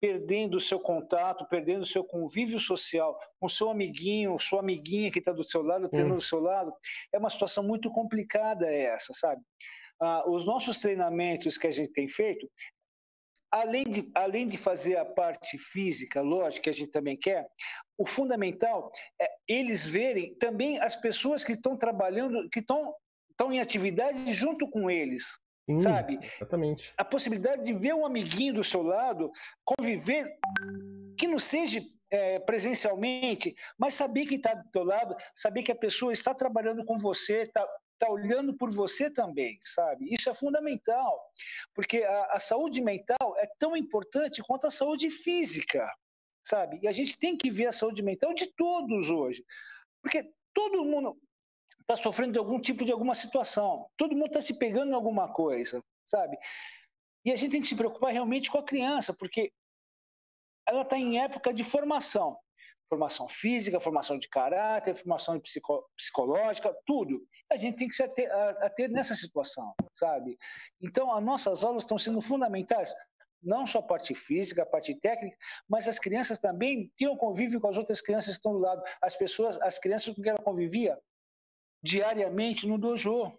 [0.00, 5.18] perdendo o seu contato, perdendo o seu convívio social com seu amiguinho, sua amiguinha que
[5.18, 6.18] está do seu lado, treinando hum.
[6.18, 6.72] do seu lado,
[7.12, 9.42] é uma situação muito complicada essa, sabe?
[10.00, 12.50] Ah, os nossos treinamentos que a gente tem feito,
[13.50, 17.46] além de, além de fazer a parte física, lógico, que a gente também quer,
[17.96, 18.90] o fundamental
[19.20, 22.94] é eles verem também as pessoas que estão trabalhando, que estão
[23.30, 25.38] estão em atividade junto com eles,
[25.68, 26.18] Sim, sabe?
[26.36, 26.92] Exatamente.
[26.96, 29.30] A possibilidade de ver um amiguinho do seu lado,
[29.64, 30.38] conviver,
[31.18, 35.76] que não seja é, presencialmente, mas saber que está do seu lado, saber que a
[35.76, 37.66] pessoa está trabalhando com você, está
[37.98, 40.12] tá olhando por você também, sabe?
[40.12, 41.20] Isso é fundamental,
[41.74, 45.90] porque a, a saúde mental é tão importante quanto a saúde física,
[46.44, 46.78] sabe?
[46.82, 49.44] E a gente tem que ver a saúde mental de todos hoje,
[50.02, 51.18] porque todo mundo,
[51.88, 53.88] está sofrendo de algum tipo de alguma situação.
[53.96, 56.36] Todo mundo está se pegando em alguma coisa, sabe?
[57.24, 59.52] E a gente tem que se preocupar realmente com a criança, porque
[60.66, 62.36] ela está em época de formação.
[62.88, 67.24] Formação física, formação de caráter, formação psico, psicológica, tudo.
[67.50, 70.36] A gente tem que se ater, a, a ter nessa situação, sabe?
[70.80, 72.92] Então, as nossas aulas estão sendo fundamentais
[73.42, 75.36] não só a parte física, a parte técnica,
[75.68, 78.82] mas as crianças também tinham convívio com as outras crianças que estão do lado.
[79.00, 80.98] As pessoas, as crianças com quem ela convivia,
[81.86, 83.32] diariamente no dojo.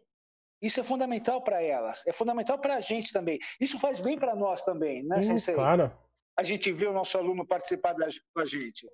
[0.61, 3.37] Isso é fundamental para elas, é fundamental para a gente também.
[3.59, 5.53] Isso faz bem para nós também, né, Sim, Sensei?
[5.53, 5.95] Claro.
[6.35, 8.89] A gente vê o nosso aluno participar da, com a gente,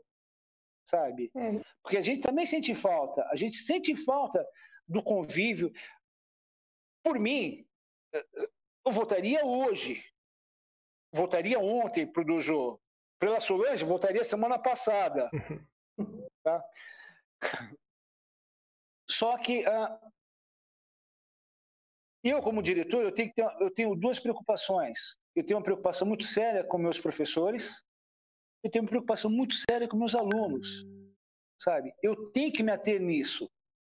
[0.86, 1.32] sabe?
[1.36, 1.62] É.
[1.82, 4.46] Porque a gente também sente falta, a gente sente falta
[4.88, 5.72] do convívio.
[7.02, 7.66] Por mim,
[8.86, 10.04] eu voltaria hoje,
[11.14, 12.80] voltaria ontem para o dojo.
[13.20, 15.30] Pela Solange, voltaria semana passada.
[16.44, 16.62] tá?
[19.18, 20.12] Só que uh,
[22.24, 25.18] eu, como diretor, eu tenho, ter, eu tenho duas preocupações.
[25.36, 27.84] Eu tenho uma preocupação muito séria com meus professores,
[28.64, 30.86] eu tenho uma preocupação muito séria com meus alunos,
[31.60, 31.92] sabe?
[32.02, 33.50] Eu tenho que me ater nisso,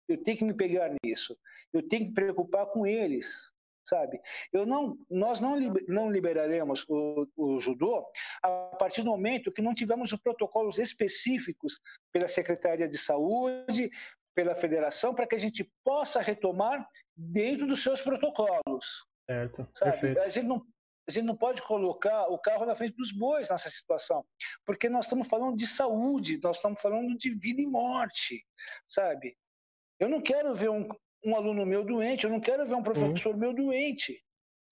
[0.09, 1.37] eu tenho que me pegar nisso,
[1.73, 3.53] eu tenho que me preocupar com eles,
[3.85, 4.21] sabe?
[4.53, 5.57] Eu não, nós não,
[5.89, 8.07] não liberaremos o, o judô
[8.43, 11.81] a partir do momento que não tivermos os protocolos específicos
[12.13, 13.91] pela Secretaria de Saúde,
[14.35, 16.87] pela federação para que a gente possa retomar
[17.17, 19.07] dentro dos seus protocolos.
[19.27, 19.67] Certo.
[19.73, 20.19] Sabe?
[20.19, 20.67] A gente não
[21.07, 24.25] a gente não pode colocar o carro na frente dos bois nessa situação,
[24.65, 28.43] porque nós estamos falando de saúde, nós estamos falando de vida e morte,
[28.89, 29.37] sabe?
[30.01, 30.89] Eu não quero ver um,
[31.23, 34.25] um aluno meu doente, eu não quero ver um professor meu doente,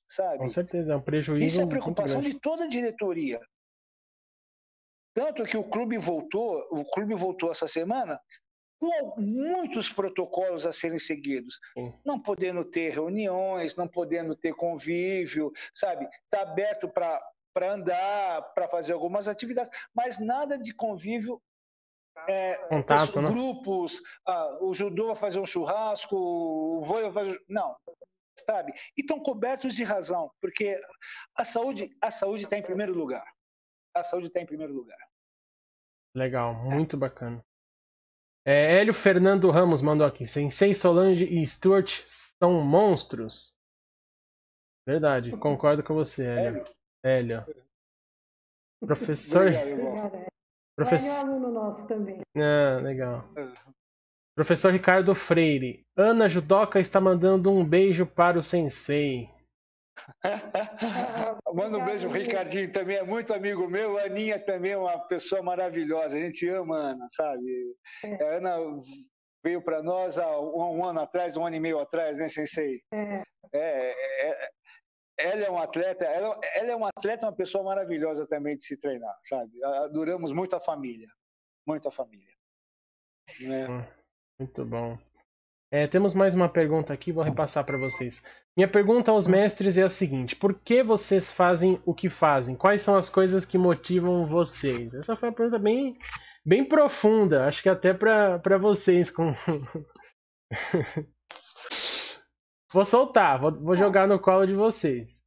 [0.08, 0.38] sabe?
[0.38, 1.46] Com certeza, é um prejuízo.
[1.46, 3.38] Isso é preocupação de toda a diretoria.
[5.14, 8.18] Tanto que o clube voltou, o clube voltou essa semana
[8.82, 11.60] com muitos protocolos a serem seguidos.
[12.04, 16.08] Não podendo ter reuniões, não podendo ter convívio, sabe?
[16.24, 21.40] Está aberto para andar, para fazer algumas atividades, mas nada de convívio
[22.28, 23.30] é, Contato, os né?
[23.30, 27.42] grupos, ah, o judô vai fazer um churrasco, o vôlei vai fazer...
[27.48, 27.74] Não,
[28.44, 28.72] sabe?
[28.96, 30.78] E estão cobertos de razão, porque
[31.34, 33.24] a saúde a saúde está em primeiro lugar.
[33.94, 34.98] A saúde está em primeiro lugar.
[36.14, 37.42] Legal, muito bacana.
[38.44, 40.26] É, Hélio Fernando Ramos mandou aqui.
[40.26, 43.54] Sensei Solange e Stuart são monstros.
[44.86, 46.64] Verdade, concordo com você, Hélio.
[47.04, 47.44] Hélio.
[48.84, 49.46] Professor.
[49.46, 50.14] Obrigado.
[50.14, 50.26] Ele é
[50.76, 51.26] Professor.
[51.26, 52.20] aluno nosso também.
[52.36, 53.28] Ah, legal.
[54.34, 55.84] Professor Ricardo Freire.
[55.96, 59.28] Ana Judoca está mandando um beijo para o sensei.
[61.54, 64.98] Manda um beijo, o Ricardinho também é muito amigo meu, a Aninha também é uma
[65.06, 67.76] pessoa maravilhosa, a gente ama a Ana, sabe?
[68.04, 68.24] É.
[68.24, 68.56] A Ana
[69.44, 72.80] veio para nós há um, um ano atrás, um ano e meio atrás, né, Sensei?
[72.92, 73.22] É,
[73.54, 73.90] É,
[74.28, 74.50] é,
[75.18, 78.78] ela é um atleta, ela, ela é um atleta, uma pessoa maravilhosa também de se
[78.78, 79.62] treinar, sabe?
[79.64, 81.08] Adoramos muito a família,
[81.66, 82.34] muito a família.
[83.40, 83.66] Né?
[84.38, 84.98] Muito bom.
[85.70, 88.22] É, temos mais uma pergunta aqui, vou repassar para vocês.
[88.56, 92.54] Minha pergunta aos mestres é a seguinte: por que vocês fazem o que fazem?
[92.54, 94.92] Quais são as coisas que motivam vocês?
[94.94, 95.98] Essa foi uma pergunta bem,
[96.44, 99.10] bem profunda, acho que até para vocês.
[99.10, 99.32] Com...
[102.72, 105.18] vou soltar, vou, vou jogar no colo de vocês.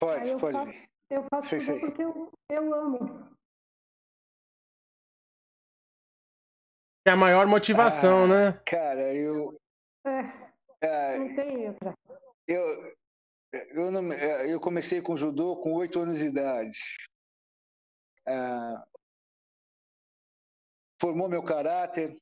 [0.00, 1.80] Pode, eu pode faço- eu faço Sei, sei.
[1.80, 3.26] porque eu, eu amo.
[7.06, 8.26] É a maior motivação, Ah.
[8.26, 8.60] né?
[8.66, 9.56] Cara, eu,
[10.06, 10.45] É,
[10.82, 11.94] ah, não tem outra.
[12.46, 12.96] eu,
[13.72, 16.78] eu, não, eh, eu comecei com judô com oito anos de idade.
[18.26, 18.86] Ah,
[21.00, 22.16] formou meu caráter.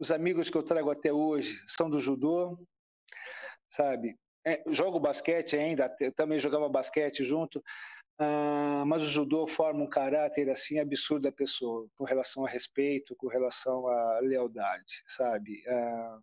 [0.00, 2.56] Os amigos que eu trago até hoje são do judô,
[3.68, 4.16] sabe?
[4.46, 7.62] É, jogo basquete ainda, também jogava basquete junto,
[8.20, 13.14] ah, mas o judô forma um caráter assim absurdo da pessoa, com relação a respeito,
[13.16, 15.62] com relação à lealdade, sabe?
[15.68, 16.18] Ah,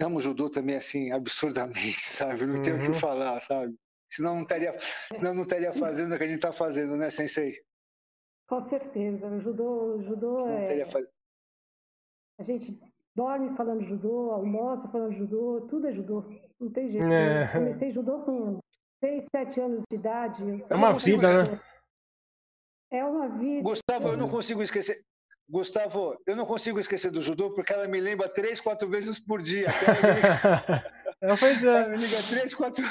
[0.00, 2.46] amo o judô também assim absurdamente, sabe?
[2.46, 2.92] Não tenho o Uhum.
[2.92, 3.74] que falar, sabe?
[4.10, 4.74] Senão não estaria,
[5.14, 7.60] senão não estaria fazendo o que a gente está fazendo, né, Sensei?
[8.48, 9.26] Com certeza.
[9.26, 10.84] O judô, o judô não é.
[10.86, 11.10] fazendo.
[12.38, 12.80] A gente
[13.14, 16.24] dorme falando judô, almoça falando judô, tudo é judô.
[16.58, 17.06] Não tem jeito.
[17.06, 17.48] É.
[17.48, 18.58] Eu comecei judô com
[19.04, 20.42] 6, 7 anos de idade.
[20.70, 21.60] É uma vida, judô.
[22.90, 23.62] É uma vida.
[23.62, 25.04] Gustavo, eu não consigo esquecer.
[25.48, 29.40] Gustavo, eu não consigo esquecer do judô porque ela me lembra três, quatro vezes por
[29.42, 29.68] dia.
[29.70, 30.84] Até ela, me liga,
[31.22, 31.66] É, pois é.
[31.66, 32.84] ela me liga três, quatro.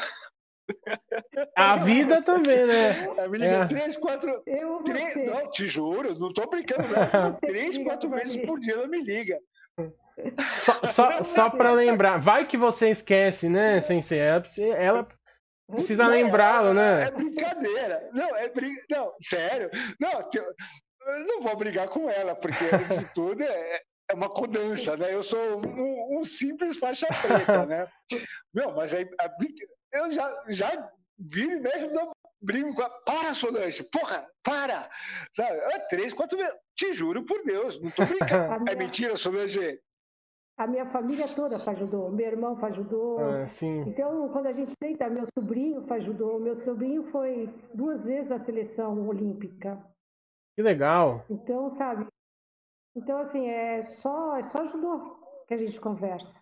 [1.56, 3.06] A vida também, né?
[3.18, 3.66] Ela me liga É.
[3.68, 4.42] três, quatro.
[4.46, 7.34] Eu Três, não, te juro, não tô brincando, não.
[7.34, 9.38] Você Três, quatro vezes por dia ela me liga.
[10.86, 14.20] Só, só, só pra lembrar, vai que você esquece, né, Sensei?
[14.20, 15.08] Ela precisa- Ela
[15.72, 17.04] precisa Não, lembrá-lo, né?
[17.04, 18.10] É brincadeira.
[18.14, 18.74] Não, é brin...
[18.90, 19.70] Não, sério.
[20.00, 20.42] Não, que
[21.08, 25.14] eu, não vou brigar com ela, porque antes de tudo é, é uma codança, né?
[25.14, 27.88] Eu sou um, um simples faixa preta, né?
[28.54, 29.66] Não, mas aí a brinca...
[29.94, 32.12] eu já, já viro e mexo, não
[32.42, 33.02] brigo com ela.
[33.06, 34.90] Para, Solange, porra, para!
[35.34, 35.58] Sabe?
[35.58, 36.56] É três, quatro vezes.
[36.76, 38.54] Te juro por Deus, não tô brincando.
[38.54, 39.80] A É minha, mentira, Solange?
[40.58, 42.10] a minha família toda faz judô.
[42.10, 43.18] Meu irmão faz judô.
[43.20, 43.48] Ah.
[43.86, 46.40] Então, quando a gente deita, meu sobrinho faz judô.
[46.40, 49.78] Meu sobrinho foi duas vezes na seleção olímpica.
[50.58, 51.24] Que legal.
[51.30, 52.08] Então, sabe?
[52.96, 55.16] Então, assim, é só, é só judô
[55.48, 56.34] que a gente conversa.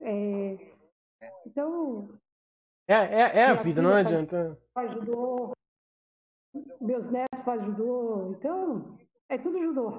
[0.00, 0.56] É,
[1.46, 2.08] então,
[2.88, 4.58] É, é, é a vida, não faz- adianta.
[4.72, 5.52] faz judô.
[6.80, 8.32] Meus netos fazem judô.
[8.38, 8.96] Então,
[9.28, 9.96] é tudo judô.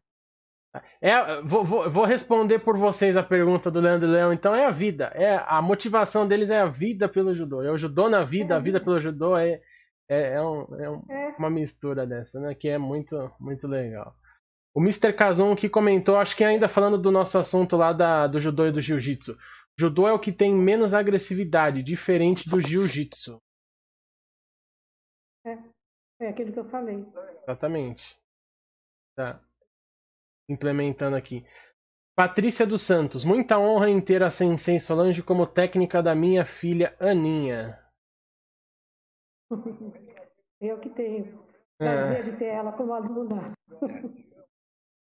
[0.99, 4.33] É, vou, vou, vou responder por vocês a pergunta do Leandro Leão.
[4.33, 5.11] Então é a vida.
[5.13, 7.61] É a motivação deles é a vida pelo judô.
[7.61, 9.61] É o judô na vida, a vida pelo judô é,
[10.09, 12.53] é, é, um- é um- É, uma mistura dessa, né?
[12.55, 14.15] Que é muito, muito legal.
[14.75, 15.13] O Mr.
[15.13, 18.71] Kazon que comentou, acho que ainda falando do nosso assunto lá da, do judô e
[18.71, 19.37] do jiu-jitsu.
[19.77, 23.39] Judô é o que tem menos agressividade, diferente do jiu-jitsu.
[26.19, 27.05] é aquilo que eu falei.
[27.43, 28.15] Exatamente.
[29.15, 29.39] Tá.
[30.49, 31.45] Implementando aqui.
[32.15, 33.23] Patrícia dos Santos.
[33.23, 37.82] Muita honra em ter a Sensei Solange como técnica da minha filha Aninha.
[40.61, 41.43] Eu que tenho
[41.79, 41.85] É.
[41.85, 43.51] prazer de ter ela como aluna.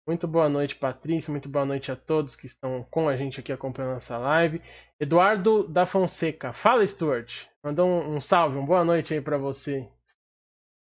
[0.08, 1.32] Muito boa noite, Patrícia.
[1.32, 4.62] Muito boa noite a todos que estão com a gente aqui acompanhando essa live.
[5.00, 6.54] Eduardo da Fonseca.
[6.54, 7.46] Fala, Stuart.
[7.64, 9.90] Mandou um, um salve, uma boa noite aí pra você.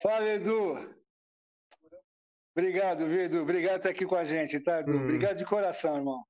[0.02, 0.95] Fala, Edu.
[2.57, 3.41] Obrigado, viu, Edu?
[3.41, 4.94] Obrigado por estar aqui com a gente, tá, Edu?
[4.94, 5.03] Hum.
[5.03, 6.23] Obrigado de coração, irmão.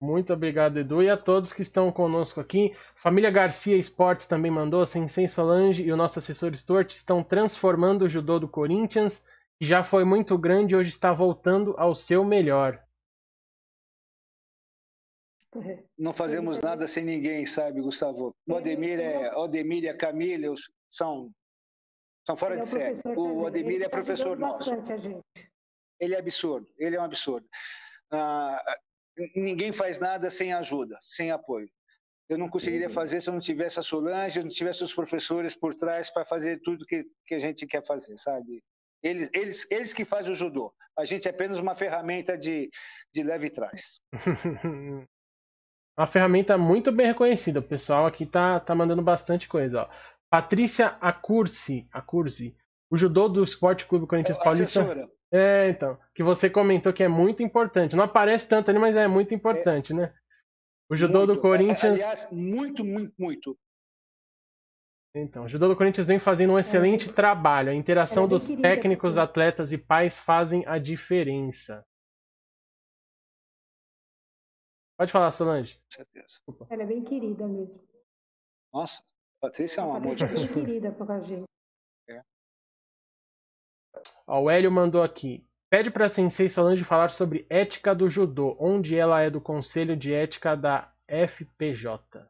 [0.00, 2.74] Muito obrigado, Edu, e a todos que estão conosco aqui.
[2.96, 4.84] Família Garcia Esportes também mandou.
[4.84, 9.24] Sensei Solange e o nosso assessor Stuart estão transformando o judô do Corinthians
[9.58, 12.82] que já foi muito grande e hoje está voltando ao seu melhor.
[15.96, 18.34] Não fazemos nada sem ninguém, sabe, Gustavo?
[18.46, 20.52] O Ademir é, o Ademir e a Camila
[20.90, 21.30] são,
[22.26, 23.00] são fora é de o série.
[23.00, 23.46] professor O.
[23.46, 24.70] Ademir Ele é professor nosso.
[26.00, 27.48] Ele é absurdo, ele é um absurdo.
[28.10, 28.60] Ah,
[29.36, 31.68] ninguém faz nada sem ajuda, sem apoio.
[32.28, 32.92] Eu não conseguiria Uhum.
[32.92, 36.24] fazer se eu não tivesse a Solange, eu não tivesse os professores por trás para
[36.24, 38.62] fazer tudo que, que a gente quer fazer, sabe?
[39.02, 40.72] Eles, eles, eles que fazem o judô.
[40.98, 42.70] A gente é apenas uma ferramenta de,
[43.12, 44.00] de leve trás.
[45.96, 47.60] Uma ferramenta muito bem reconhecida.
[47.60, 49.82] O pessoal aqui tá, tá mandando bastante coisa.
[49.82, 49.88] Ó.
[50.28, 52.56] Patrícia Acursi, Acursi.
[52.90, 54.80] O judô do Esporte Clube Corinthians Paulista.
[54.82, 55.98] Assessora, É, então.
[56.14, 57.96] Que você comentou que é muito importante.
[57.96, 60.14] Não aparece tanto ali, mas é muito importante, né?
[60.88, 61.40] O judô do muito.
[61.42, 61.94] Corinthians.
[61.94, 63.58] Aliás, muito, muito, muito.
[65.16, 67.70] Então, o judô do Corinthians vem fazendo um excelente trabalho.
[67.70, 71.84] A interação é dos querida, técnicos, porque- atletas e pais fazem a diferença.
[74.98, 75.74] Pode falar, Solange.
[75.76, 76.40] Com certeza.
[76.70, 77.82] Ela é bem querida mesmo.
[78.72, 79.02] Nossa,
[79.40, 80.46] Patrícia é um amor de é pessoa.
[80.54, 81.44] bem querida por a gente.
[84.26, 85.46] Ó, o Hélio mandou aqui.
[85.70, 90.12] Pede pra Sensei Solange falar sobre ética do judô, onde ela é do Conselho de
[90.12, 92.28] Ética da FPJ.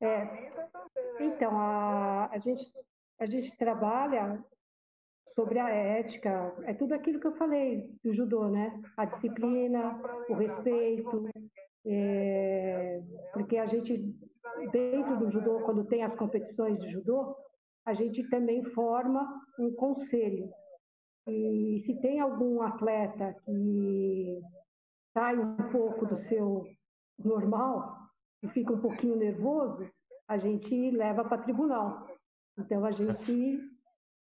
[0.00, 0.50] É,
[1.18, 2.70] então, a, a, gente,
[3.18, 4.44] a gente trabalha
[5.34, 8.80] sobre a ética, é tudo aquilo que eu falei do judô, né?
[8.96, 9.98] A disciplina,
[10.28, 11.28] o respeito,
[11.86, 13.02] é,
[13.32, 14.14] porque a gente,
[14.70, 17.36] dentro do judô, quando tem as competições de judô,
[17.86, 20.50] a gente também forma um conselho.
[21.26, 24.40] E se tem algum atleta que
[25.12, 26.64] sai um pouco do seu
[27.18, 27.96] normal
[28.42, 29.88] e fica um pouquinho nervoso,
[30.28, 32.06] a gente leva para tribunal.
[32.58, 33.58] Então a gente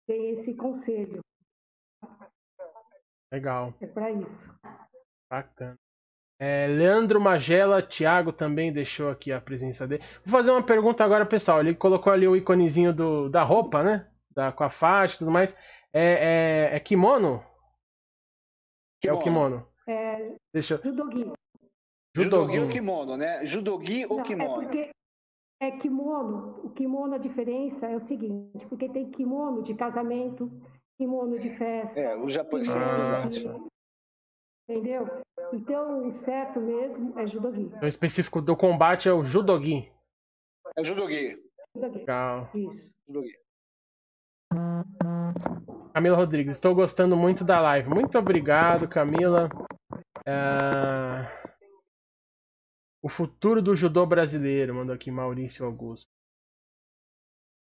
[0.06, 1.20] tem esse conselho,
[3.32, 4.48] Legal, é para isso.
[5.30, 5.76] bacana.
[6.38, 10.04] É, Leandro Magela, Thiago também deixou aqui a presença dele.
[10.24, 11.60] Vou fazer uma pergunta agora, pessoal.
[11.60, 14.06] Ele colocou ali o iconezinho do, da roupa, né?
[14.30, 15.56] Da, com a faixa e tudo mais.
[15.92, 17.42] É, é, é kimono?
[19.04, 19.66] É o kimono.
[19.88, 20.82] É, Deixa eu...
[20.82, 21.32] judogi.
[22.14, 23.46] Judogi ou kimono, né?
[23.46, 24.54] Judogi ou é kimono?
[24.62, 24.90] porque
[25.60, 26.60] é kimono.
[26.64, 30.50] O kimono, a diferença é o seguinte, porque tem kimono de casamento,
[30.98, 31.98] kimono de festa.
[31.98, 33.28] É, o japonês, é Ah.
[34.68, 35.22] Entendeu?
[35.52, 37.70] Então, o certo mesmo é judogi.
[37.82, 39.90] O específico do combate é o Judogi.
[40.77, 41.40] É judogi.
[41.74, 41.98] Judogi.
[41.98, 42.51] Legal.
[42.55, 42.93] Isso.
[43.06, 43.39] judogi.
[45.93, 47.89] Camila Rodrigues, estou gostando muito da live.
[47.89, 49.48] Muito obrigado, Camila.
[50.27, 51.27] É,
[53.02, 56.06] O futuro do judô brasileiro, mandou aqui Maurício Augusto.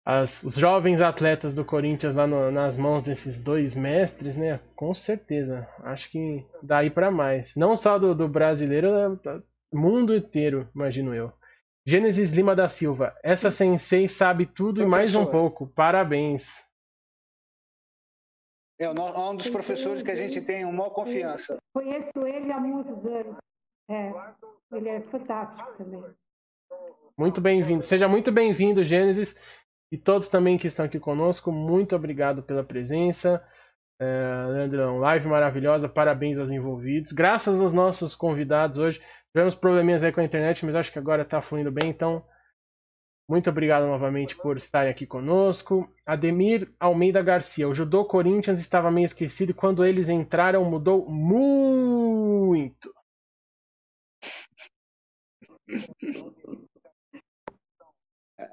[0.10, 4.58] As- os jovens atletas do Corinthians lá no- nas mãos desses dois mestres, né?
[4.74, 5.68] Com certeza.
[5.84, 7.54] Acho que daí para mais.
[7.58, 9.44] Não só do, do brasileiro, né, do
[9.78, 11.34] mundo inteiro, imagino eu.
[11.86, 13.14] Gênesis Lima da Silva.
[13.22, 15.32] Essa sensei sabe tudo e mais um Professor.
[15.42, 15.68] pouco.
[15.76, 16.56] Parabéns.
[18.80, 21.58] É é um dos professores que a gente tem uma maior confiança.
[21.74, 23.36] Conheço ele há muitos anos.
[23.90, 24.14] É,
[24.72, 26.04] ele é fantástico também.
[27.18, 27.84] Muito bem-vindo.
[27.84, 29.36] Seja muito bem-vindo, Gênesis.
[29.92, 33.42] E todos também que estão aqui conosco, muito obrigado pela presença.
[34.00, 37.12] É, Leandrão, live maravilhosa, parabéns aos envolvidos.
[37.12, 39.02] Graças aos nossos convidados hoje.
[39.34, 41.90] Tivemos probleminhas aí com a internet, mas acho que agora está fluindo bem.
[41.90, 42.24] Então,
[43.30, 45.94] muito obrigado novamente por estarem aqui conosco.
[46.06, 52.94] Ademir Almeida Garcia, o Judô Corinthians estava meio esquecido e quando eles entraram mudou muito.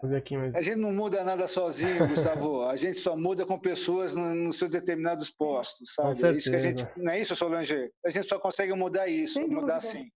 [0.07, 0.55] Ver aqui mais.
[0.55, 2.63] A gente não muda nada sozinho, Gustavo.
[2.69, 6.21] A gente só muda com pessoas no- nos seus determinados postos, sabe?
[6.21, 7.91] Com É isso que a gente, não é isso, Solange?
[8.05, 10.11] A gente só consegue mudar isso, Sem mudar assim.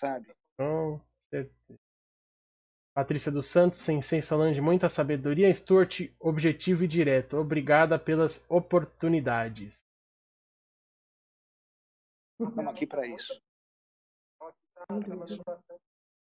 [0.00, 0.32] Sabe?
[0.56, 1.00] Com
[1.30, 1.78] certeza.
[2.94, 5.54] Patrícia dos Santos, Sensei Solange, muita sabedoria.
[5.54, 7.36] Stuart, objetivo e direto.
[7.36, 9.84] Obrigada pelas oportunidades.
[12.40, 13.40] Estamos aqui para isso.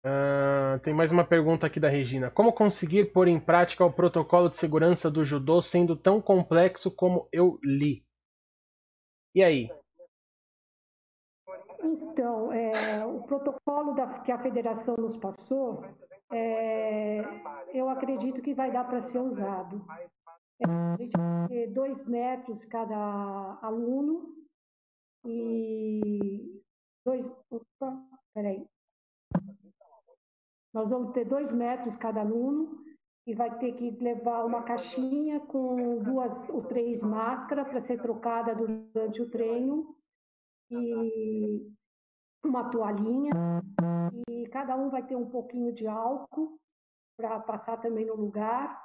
[0.05, 2.29] Ah, tem mais uma pergunta aqui da Regina.
[2.29, 7.27] Como conseguir pôr em prática o protocolo de segurança do judô sendo tão complexo como
[7.31, 8.03] eu li?
[9.33, 9.69] E aí?
[11.81, 15.83] Então, é, o protocolo da- que a federação nos passou,
[16.31, 17.21] é,
[17.73, 19.85] eu acredito que vai dar para ser usado.
[20.59, 21.13] É, a gente
[21.47, 24.35] ter dois metros cada aluno
[25.25, 26.61] e
[27.05, 27.27] dois.
[27.49, 28.65] Opa, peraí.
[30.73, 32.83] Nós vamos ter dois metros cada aluno
[33.27, 38.55] e vai ter que levar uma caixinha com duas ou três máscaras para ser trocada
[38.55, 39.95] durante o treino
[40.71, 41.71] e
[42.43, 43.29] uma toalhinha.
[44.29, 46.57] E cada um vai ter um pouquinho de álcool
[47.15, 48.81] para passar também no lugar.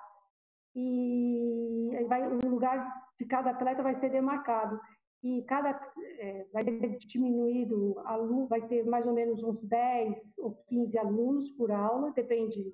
[0.77, 4.79] E vai, o lugar de cada atleta vai ser demarcado
[5.23, 5.71] e cada
[6.19, 11.51] é, vai ter diminuído aluno, vai ter mais ou menos uns 10 ou 15 alunos
[11.51, 12.73] por aula, depende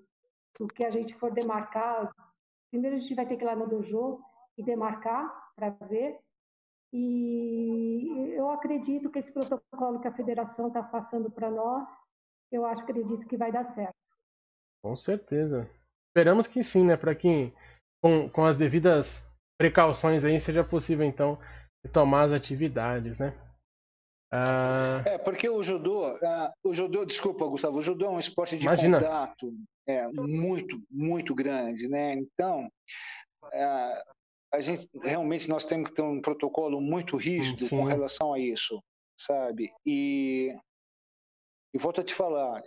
[0.58, 2.14] do que a gente for demarcar.
[2.70, 4.20] Primeiro a gente vai ter que ir lá no dojo
[4.58, 6.18] e demarcar para ver.
[6.92, 11.88] E eu acredito que esse protocolo que a federação está passando para nós,
[12.52, 13.94] eu acho, acredito que vai dar certo.
[14.82, 15.68] Com certeza.
[16.10, 16.96] Esperamos que sim, né?
[16.96, 17.52] Para que
[18.02, 19.24] com, com as devidas
[19.58, 21.38] precauções aí seja possível então
[21.84, 23.38] retomar as atividades, né?
[24.32, 25.02] Ah...
[25.06, 28.66] É, porque o judô, uh, o judô, desculpa, Gustavo, o judô é um esporte de
[28.66, 28.98] Imagina.
[28.98, 29.54] contato
[29.86, 32.14] é, muito, muito grande, né?
[32.14, 32.66] Então,
[33.44, 34.14] uh,
[34.52, 37.78] a gente realmente nós temos que ter um protocolo muito rígido Sim.
[37.78, 38.82] com relação a isso,
[39.16, 39.72] sabe?
[39.86, 40.56] E,
[41.72, 42.62] e volto a te falar,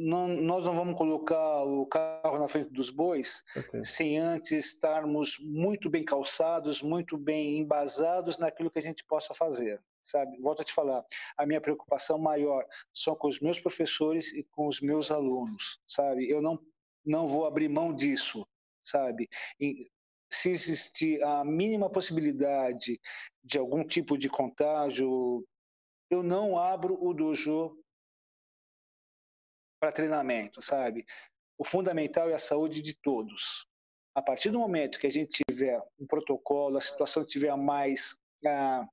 [0.00, 3.84] não, nós não vamos colocar o carro na frente dos bois okay.
[3.84, 9.82] sem antes estarmos muito bem calçados, muito bem embasados naquilo que a gente possa fazer,
[10.00, 10.38] sabe?
[10.40, 11.04] Volto a te falar,
[11.36, 16.28] a minha preocupação maior são com os meus professores e com os meus alunos, sabe?
[16.28, 16.58] Eu não
[17.04, 18.46] não vou abrir mão disso,
[18.84, 19.26] sabe?
[19.58, 19.86] E,
[20.30, 23.00] se existir a mínima possibilidade
[23.42, 25.44] de algum tipo de contágio,
[26.08, 27.76] eu não abro o dojo
[29.80, 31.06] para treinamento, sabe?
[31.58, 33.66] O fundamental é a saúde de todos.
[34.14, 38.16] A partir do momento que a gente tiver um protocolo, a situação tiver mais,
[38.46, 38.86] ah,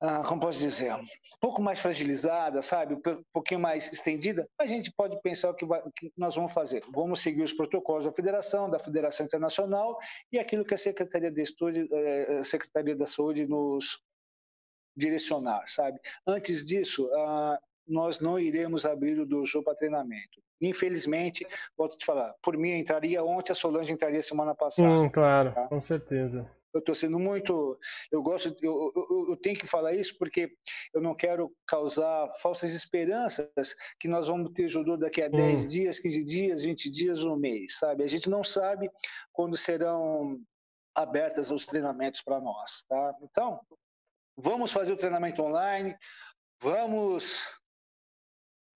[0.00, 1.04] ah, como posso dizer, um
[1.40, 5.82] pouco mais fragilizada, sabe, um pouquinho mais estendida, a gente pode pensar o que, vai,
[5.96, 6.82] que nós vamos fazer.
[6.90, 9.98] Vamos seguir os protocolos da Federação, da Federação Internacional
[10.32, 14.00] e aquilo que a Secretaria de Estudo, eh, Secretaria da Saúde nos
[14.96, 16.00] direcionar, sabe?
[16.26, 20.42] Antes disso, ah, nós não iremos abrir o dojo para treinamento.
[20.60, 21.46] Infelizmente,
[21.76, 24.90] volto a te falar, por mim entraria ontem, a Solange entraria semana passada.
[24.90, 25.68] Sim, claro, tá?
[25.68, 26.48] com certeza.
[26.74, 27.78] Eu estou sendo muito.
[28.12, 28.54] Eu gosto.
[28.60, 30.52] Eu, eu, eu, tenho que falar isso porque
[30.92, 33.48] eu não quero causar falsas esperanças
[33.98, 37.78] que nós vamos ter judô daqui a 10 dias, 15 dias, 20 dias, um mês,
[37.78, 38.04] sabe?
[38.04, 38.90] A gente não sabe
[39.32, 40.38] quando serão
[40.94, 43.14] abertas os treinamentos para nós, tá?
[43.22, 43.60] Então,
[44.36, 45.96] vamos fazer o treinamento online,
[46.60, 47.57] vamos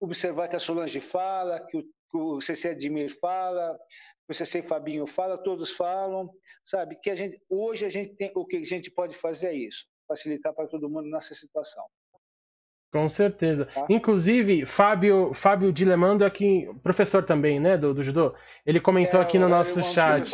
[0.03, 3.77] observar que a Solange fala, que o, que o CC Admir fala,
[4.25, 6.29] que o CC Fabinho fala, todos falam,
[6.63, 6.97] sabe?
[7.01, 9.85] Que a gente hoje a gente tem o que a gente pode fazer é isso,
[10.07, 11.83] facilitar para todo mundo nessa situação.
[12.91, 13.65] Com certeza.
[13.65, 13.87] Tá?
[13.89, 19.39] Inclusive, Fábio, Fábio Dilemando aqui, professor também, né, do, do judô, ele comentou é, aqui
[19.39, 20.31] no nosso chat.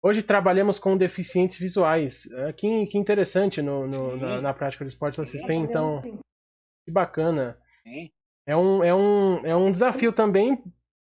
[0.00, 2.30] Hoje trabalhamos com deficientes visuais.
[2.30, 6.00] É, que, que interessante no, no na, na, prática do esporte vocês têm, então.
[6.84, 7.58] Que bacana.
[7.82, 8.12] Sim
[8.48, 10.64] é um, é um, é um desafio também,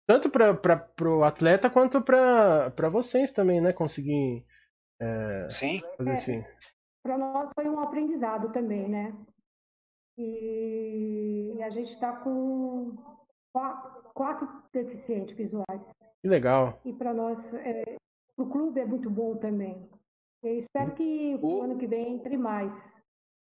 [0.06, 3.72] tanto para o atleta quanto para vocês também, né?
[3.72, 4.44] Conseguir
[5.00, 5.80] é, Sim.
[5.96, 6.44] fazer é, assim.
[7.02, 9.16] Para nós foi um aprendizado também, né?
[10.18, 12.94] E a gente está com
[13.54, 15.94] quatro, quatro, deficientes visuais.
[16.20, 16.78] Que legal.
[16.84, 17.96] E para nós, é,
[18.36, 19.88] o clube é muito bom também.
[20.42, 22.94] Eu espero que o ano que vem entre mais.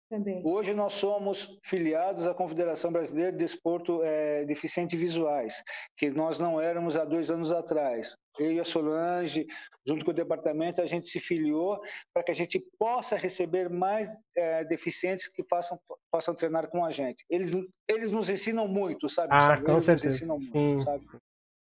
[0.10, 0.42] Também.
[0.44, 5.64] Hoje nós somos filiados à Confederação Brasileira de Desporto é, Deficientes Visuais,
[5.96, 8.18] que nós não éramos há dois anos atrás.
[8.40, 9.46] Eu e a Solange,
[9.86, 11.80] junto com o departamento, a gente se filiou
[12.12, 15.80] para que a gente possa receber mais é, deficientes que possam,
[16.12, 17.24] possam treinar com a gente.
[17.30, 17.54] Eles,
[17.88, 19.30] eles nos ensinam muito, sabe?
[19.32, 19.64] Ah, sabe?
[19.64, 20.08] com eles certeza.
[20.08, 20.86] nos ensinam muito, Sim.
[20.86, 21.06] sabe?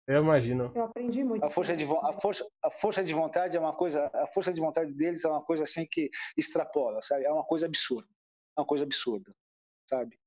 [0.06, 0.72] Eu imagino.
[0.74, 1.44] Eu aprendi muito.
[1.44, 4.58] A força, de, a, força, a força de vontade é uma coisa, a força de
[4.58, 7.26] vontade deles é uma coisa assim que extrapola, sabe?
[7.26, 8.08] É uma coisa absurda
[8.58, 9.32] uma coisa absurda,
[9.88, 10.18] sabe?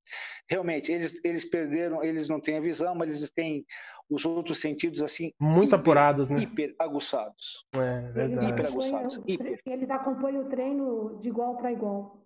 [0.50, 3.66] Realmente, eles, eles perderam, eles não têm a visão, mas eles têm
[4.10, 6.36] os outros sentidos assim muito hiper, apurados, né?
[6.42, 7.66] Hiper aguçados.
[7.74, 8.50] É, verdade.
[8.50, 9.22] Hiper aguçados.
[9.28, 9.60] Hiper.
[9.66, 12.22] Eles acompanham o treino de igual para igual.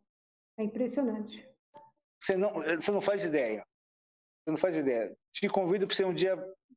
[0.57, 1.47] É impressionante.
[2.21, 3.63] Você não, você não faz ideia.
[4.43, 5.15] Você não faz ideia.
[5.31, 6.35] Te convido para você um dia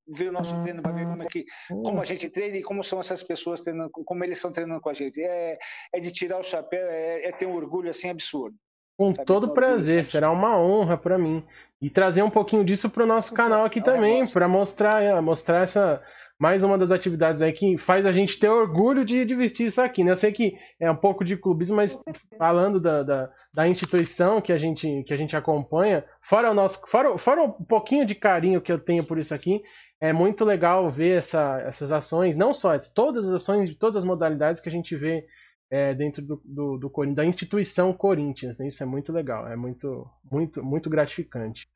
[0.09, 2.83] ver o nosso treino para ver como é que como a gente treina e como
[2.83, 5.23] são essas pessoas treinando, como eles estão treinando com a gente.
[5.23, 5.57] É,
[5.93, 8.57] é de tirar o chapéu, é, é ter um orgulho assim absurdo.
[8.99, 11.45] Com Sabe todo prazer, será uma honra para mim.
[11.81, 15.63] E trazer um pouquinho disso para o nosso canal aqui também, para mostrar, é, mostrar
[15.63, 16.03] essa
[16.37, 19.81] mais uma das atividades aí que faz a gente ter orgulho de, de vestir isso
[19.81, 20.03] aqui.
[20.03, 20.11] Né?
[20.11, 22.01] Eu sei que é um pouco de clubismo, mas
[22.37, 26.81] falando da, da, da, instituição que a gente, que a gente acompanha, fora o nosso,
[26.89, 29.63] fora, fora um pouquinho de carinho que eu tenho por isso aqui,
[30.01, 34.05] é muito legal ver essa, essas ações, não só todas as ações de todas as
[34.05, 35.25] modalidades que a gente vê
[35.71, 38.59] é, dentro do, do, do, da instituição Corinthians.
[38.59, 38.69] Né?
[38.69, 41.69] Isso é muito legal, é muito, muito, muito gratificante.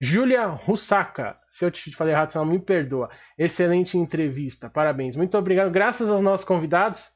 [0.00, 3.10] Júlia Russaca, se eu te falei errado, me perdoa.
[3.38, 5.16] Excelente entrevista, parabéns.
[5.16, 7.10] Muito obrigado, graças aos nossos convidados,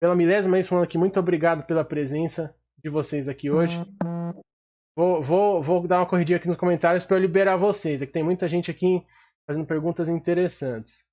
[0.00, 3.80] pela milésima vez falando aqui, muito obrigado pela presença de vocês aqui hoje.
[4.96, 8.00] Vou, vou, vou dar uma corridinha aqui nos comentários para eu liberar vocês.
[8.02, 9.04] É que tem muita gente aqui
[9.46, 11.04] fazendo perguntas interessantes.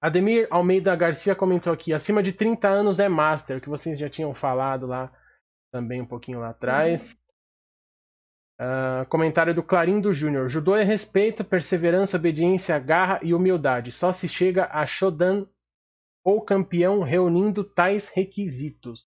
[0.00, 4.34] Ademir Almeida Garcia comentou aqui: acima de 30 anos é Master, que vocês já tinham
[4.34, 5.12] falado lá
[5.72, 7.16] também um pouquinho lá atrás.
[8.60, 13.92] Uh, comentário do Clarindo Júnior: Judô é respeito, perseverança, obediência, garra e humildade.
[13.92, 15.46] Só se chega a Shodan
[16.24, 19.06] ou campeão reunindo tais requisitos.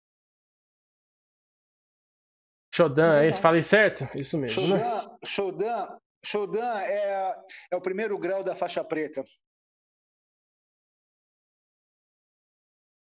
[2.74, 3.42] Shodan, é, é isso?
[3.42, 4.08] Falei certo?
[4.18, 4.62] Isso mesmo.
[4.62, 5.18] Shodan, né?
[5.26, 7.36] Shodan, Shodan é,
[7.72, 9.24] é o primeiro grau da faixa preta.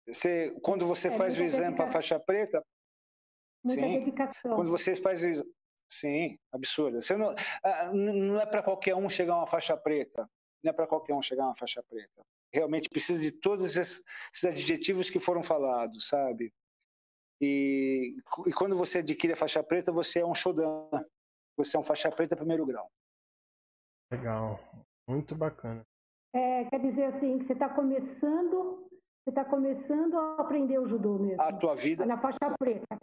[0.07, 2.64] Você, quando você é faz o exame para faixa preta,
[3.64, 4.56] muita sim, dedicação.
[4.56, 5.53] Quando você faz o exame,
[5.90, 7.02] sim, absurdo.
[7.02, 7.34] Você não,
[7.94, 10.30] não é para qualquer um chegar a uma faixa preta.
[10.64, 12.23] Não é para qualquer um chegar a uma faixa preta.
[12.53, 14.03] Realmente precisa de todos esses,
[14.34, 16.53] esses adjetivos que foram falados, sabe?
[17.41, 18.15] E,
[18.48, 20.90] e, quando você adquire a faixa preta, você é um shodan.
[21.57, 22.90] Você é um faixa preta primeiro grau.
[24.11, 24.60] Legal,
[25.07, 25.86] muito bacana.
[26.34, 28.90] É, quer dizer assim, que você está começando
[29.26, 31.41] você está começando a aprender o judô mesmo.
[31.41, 32.06] A tua vida.
[32.06, 32.95] Na faixa preta.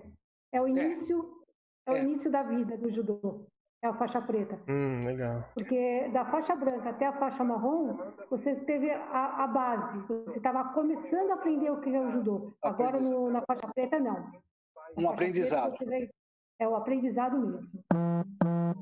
[0.53, 0.71] É o é.
[0.71, 1.43] início,
[1.89, 3.45] é, é o início da vida do judô.
[3.83, 4.57] É a faixa preta.
[4.69, 5.45] Hum, legal.
[5.53, 7.99] Porque da faixa branca até a faixa marrom,
[8.31, 9.99] você teve a, a base.
[10.07, 12.53] Você estava começando a aprender o que é o judô.
[12.63, 14.31] Agora no, na faixa preta, não.
[14.97, 15.77] Um aprendizado.
[15.77, 16.15] Preta,
[16.61, 17.83] é o aprendizado mesmo.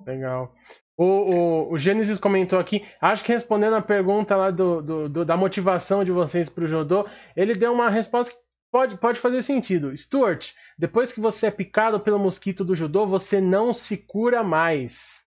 [0.05, 0.53] Legal.
[1.01, 5.25] O, o, o Gênesis comentou aqui, acho que respondendo a pergunta lá do, do, do
[5.25, 8.39] da motivação de vocês para o Jodô, ele deu uma resposta que
[8.71, 9.97] pode, pode fazer sentido.
[9.97, 15.23] Stuart, depois que você é picado pelo mosquito do Judô, você não se cura mais.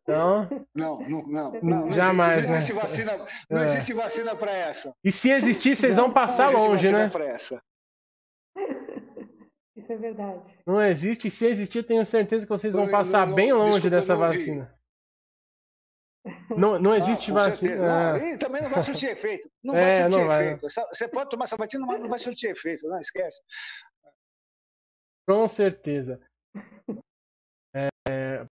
[0.00, 2.80] Então, não, não, não, não, jamais, não existe, né?
[2.80, 3.64] vacina, não é.
[3.66, 4.94] existe vacina para essa.
[5.04, 7.10] E se existir, vocês não, vão passar longe, né?
[7.10, 7.62] Pra essa.
[9.76, 10.40] Isso é verdade.
[10.66, 11.30] Não existe.
[11.30, 14.74] Se existir, tenho certeza que vocês vão passar não, bem longe desculpa, dessa vacina.
[16.56, 18.12] Não, não existe ah, vacina.
[18.12, 19.50] Não, e também não vai surtir efeito.
[19.62, 20.44] Não é, vai surtir não vai.
[20.46, 20.68] efeito.
[20.68, 22.86] Você pode tomar essa vacina, mas não vai surtir efeito.
[22.86, 23.42] Não, esquece.
[25.28, 26.20] Com certeza.
[27.76, 28.46] É,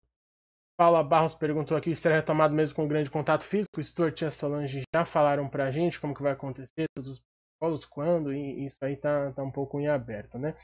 [0.77, 3.79] Paula Barros perguntou aqui se será retomado mesmo com grande contato físico.
[3.79, 7.21] O Stuart e a Solange já falaram pra gente como que vai acontecer, todos os
[7.59, 10.55] protocolos, quando, e isso aí tá, tá um pouco em aberto, né?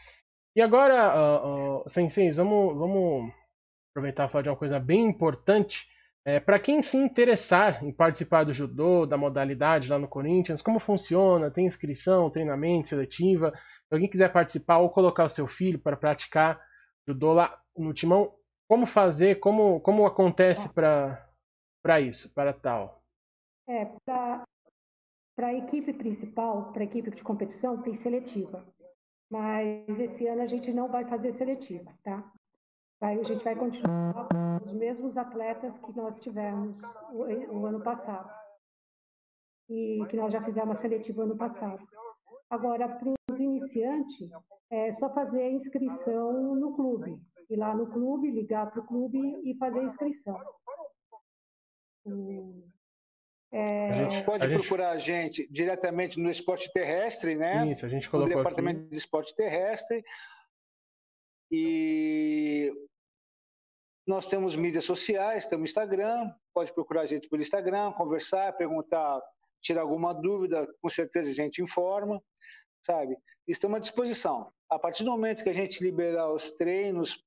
[0.57, 3.31] E agora, uh, uh, vamos, vamos
[3.91, 5.88] aproveitar e falar de uma coisa bem importante.
[6.25, 10.79] É, para quem se interessar em participar do judô, da modalidade lá no Corinthians, como
[10.79, 11.51] funciona?
[11.51, 13.51] Tem inscrição, treinamento, seletiva?
[13.51, 16.59] Se alguém quiser participar ou colocar o seu filho para praticar
[17.07, 18.34] judô lá no timão,
[18.67, 19.35] como fazer?
[19.35, 23.03] Como, como acontece para isso, para tal?
[23.69, 24.43] É, para
[25.49, 28.65] a equipe principal, para a equipe de competição, tem seletiva
[29.29, 32.31] mas esse ano a gente não vai fazer seletiva, tá?
[33.01, 36.81] a gente vai continuar com os mesmos atletas que nós tivemos
[37.11, 37.23] o,
[37.57, 38.29] o ano passado
[39.69, 41.85] e que nós já fizemos a seletiva ano passado.
[42.49, 44.29] Agora, para os iniciantes,
[44.71, 47.21] é só fazer a inscrição no clube.
[47.49, 50.39] Ir lá no clube, ligar para o clube e fazer a inscrição.
[53.51, 53.89] É...
[53.89, 55.11] A gente pode a procurar gente...
[55.11, 57.71] a gente diretamente no esporte terrestre, né?
[57.71, 58.89] Isso, a gente colocou no departamento aqui.
[58.89, 60.03] de esporte terrestre.
[61.51, 62.73] E
[64.05, 69.21] nós temos mídias sociais, temos Instagram, pode procurar a gente pelo Instagram, conversar, perguntar,
[69.61, 72.21] tirar alguma dúvida, com certeza a gente informa,
[72.81, 73.17] sabe?
[73.47, 74.51] Estamos à disposição.
[74.69, 77.25] A partir do momento que a gente liberar os treinos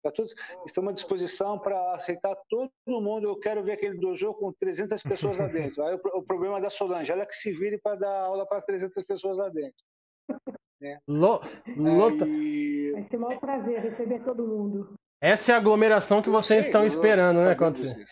[0.00, 0.34] para todos.
[0.66, 3.28] Estamos à disposição para aceitar todo mundo.
[3.28, 5.82] Eu quero ver aquele dojo com 300 pessoas lá dentro.
[5.82, 8.60] Aí o, o problema é da Solange, ela que se vire para dar aula para
[8.60, 9.82] 300 pessoas lá dentro.
[10.80, 10.98] Né?
[11.06, 11.42] Lo,
[11.76, 12.24] lota.
[12.24, 12.92] Aí...
[12.92, 14.94] Vai ser um maior prazer receber todo mundo.
[15.20, 18.02] Essa é a aglomeração que vocês sei, estão esperando, né, acontecer.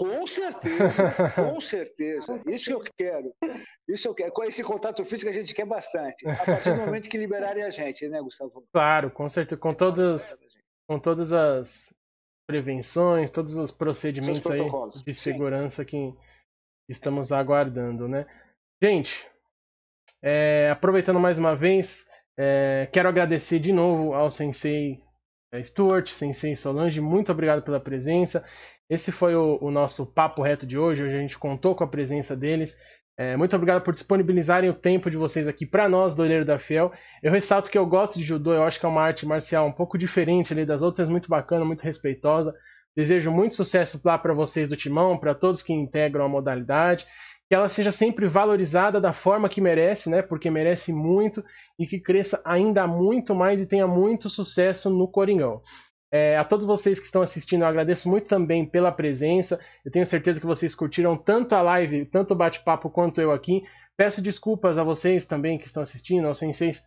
[0.00, 2.36] Com certeza, com certeza.
[2.46, 3.34] Isso eu quero.
[3.86, 4.32] Isso eu quero.
[4.32, 6.26] Com esse contato físico a gente quer bastante.
[6.26, 8.66] A partir do momento que liberarem a gente, né, Gustavo?
[8.72, 9.60] Claro, com certeza.
[9.60, 10.38] Com todas,
[10.88, 11.92] com todas as
[12.48, 14.62] prevenções, todos os procedimentos aí
[15.04, 15.88] de segurança Sim.
[15.88, 16.14] que
[16.88, 18.26] estamos aguardando, né?
[18.82, 19.28] Gente,
[20.22, 22.08] é, aproveitando mais uma vez,
[22.38, 25.04] é, quero agradecer de novo ao Sensei
[25.52, 28.42] é, Stuart, Sensei Solange, muito obrigado pela presença.
[28.90, 31.04] Esse foi o, o nosso papo reto de hoje.
[31.04, 32.76] Hoje a gente contou com a presença deles.
[33.16, 36.58] É, muito obrigado por disponibilizarem o tempo de vocês aqui para nós, do Olheiro da
[36.58, 36.90] Fiel.
[37.22, 39.72] Eu ressalto que eu gosto de judô, eu acho que é uma arte marcial um
[39.72, 42.52] pouco diferente ali das outras, muito bacana, muito respeitosa.
[42.96, 47.06] Desejo muito sucesso lá para vocês do Timão, para todos que integram a modalidade,
[47.48, 50.20] que ela seja sempre valorizada da forma que merece, né?
[50.20, 51.44] Porque merece muito
[51.78, 55.60] e que cresça ainda muito mais e tenha muito sucesso no Coringão.
[56.12, 59.60] É, a todos vocês que estão assistindo, eu agradeço muito também pela presença.
[59.84, 63.62] Eu tenho certeza que vocês curtiram tanto a live, tanto o bate-papo quanto eu aqui.
[63.96, 66.84] Peço desculpas a vocês também que estão assistindo, aos senseis,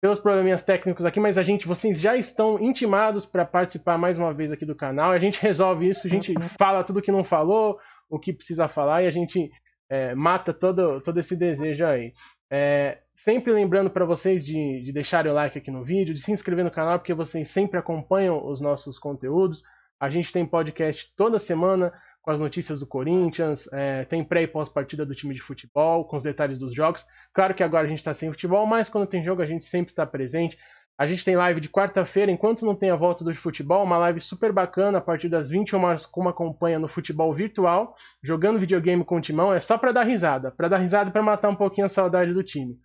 [0.00, 4.32] pelos probleminhas técnicos aqui, mas a gente, vocês já estão intimados para participar mais uma
[4.32, 5.10] vez aqui do canal.
[5.10, 7.78] A gente resolve isso, a gente fala tudo que não falou,
[8.08, 9.50] o que precisa falar e a gente
[9.90, 12.12] é, mata todo, todo esse desejo aí.
[12.50, 16.32] É, sempre lembrando para vocês de, de deixarem o like aqui no vídeo, de se
[16.32, 19.62] inscrever no canal, porque vocês sempre acompanham os nossos conteúdos.
[20.00, 24.46] A gente tem podcast toda semana com as notícias do Corinthians, é, tem pré e
[24.46, 27.06] pós-partida do time de futebol, com os detalhes dos jogos.
[27.32, 29.92] Claro que agora a gente está sem futebol, mas quando tem jogo a gente sempre
[29.92, 30.58] está presente.
[31.00, 34.20] A gente tem live de quarta-feira, enquanto não tem a volta do futebol, uma live
[34.20, 39.02] super bacana a partir das 21 horas com uma acompanha no futebol virtual, jogando videogame
[39.02, 41.86] com o Timão, é só para dar risada, para dar risada para matar um pouquinho
[41.86, 42.78] a saudade do time.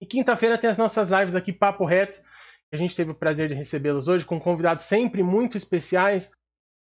[0.00, 2.18] E quinta-feira tem as nossas lives aqui papo reto,
[2.72, 6.32] a gente teve o prazer de recebê-los hoje com convidados sempre muito especiais,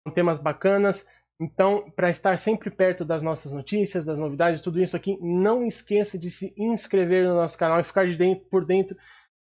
[0.05, 1.03] com temas bacanas.
[1.41, 6.15] Então, para estar sempre perto das nossas notícias, das novidades, tudo isso aqui, não esqueça
[6.15, 8.95] de se inscrever no nosso canal e ficar de dentro, por dentro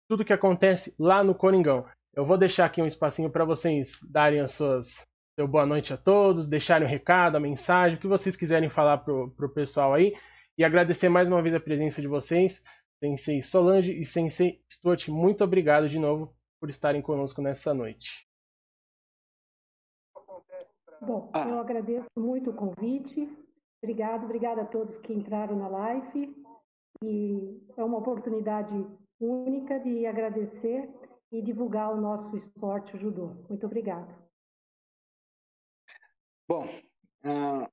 [0.09, 1.85] tudo que acontece lá no Coringão.
[2.15, 5.07] Eu vou deixar aqui um espacinho para vocês darem as suas
[5.39, 8.97] seu boa noite a todos, deixarem um recado, a mensagem, o que vocês quiserem falar
[8.97, 10.13] pro, pro pessoal aí.
[10.57, 12.61] E agradecer mais uma vez a presença de vocês,
[13.01, 15.07] Sensei Solange e Sensei Stuart.
[15.07, 18.27] Muito obrigado de novo por estarem conosco nessa noite.
[21.01, 21.47] Bom, ah.
[21.47, 23.29] eu agradeço muito o convite.
[23.81, 26.35] Obrigado, obrigada a todos que entraram na live.
[27.01, 28.75] E é uma oportunidade
[29.19, 30.89] única de agradecer
[31.31, 33.35] e divulgar o nosso esporte, o judô.
[33.47, 34.17] Muito obrigada.
[36.47, 37.69] Bom, uh,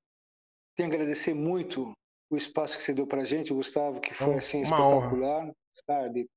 [0.74, 1.93] tenho a agradecer muito
[2.31, 5.56] o espaço que você deu para a gente, Gustavo, que foi assim espetacular, honra.
[5.73, 6.28] sabe?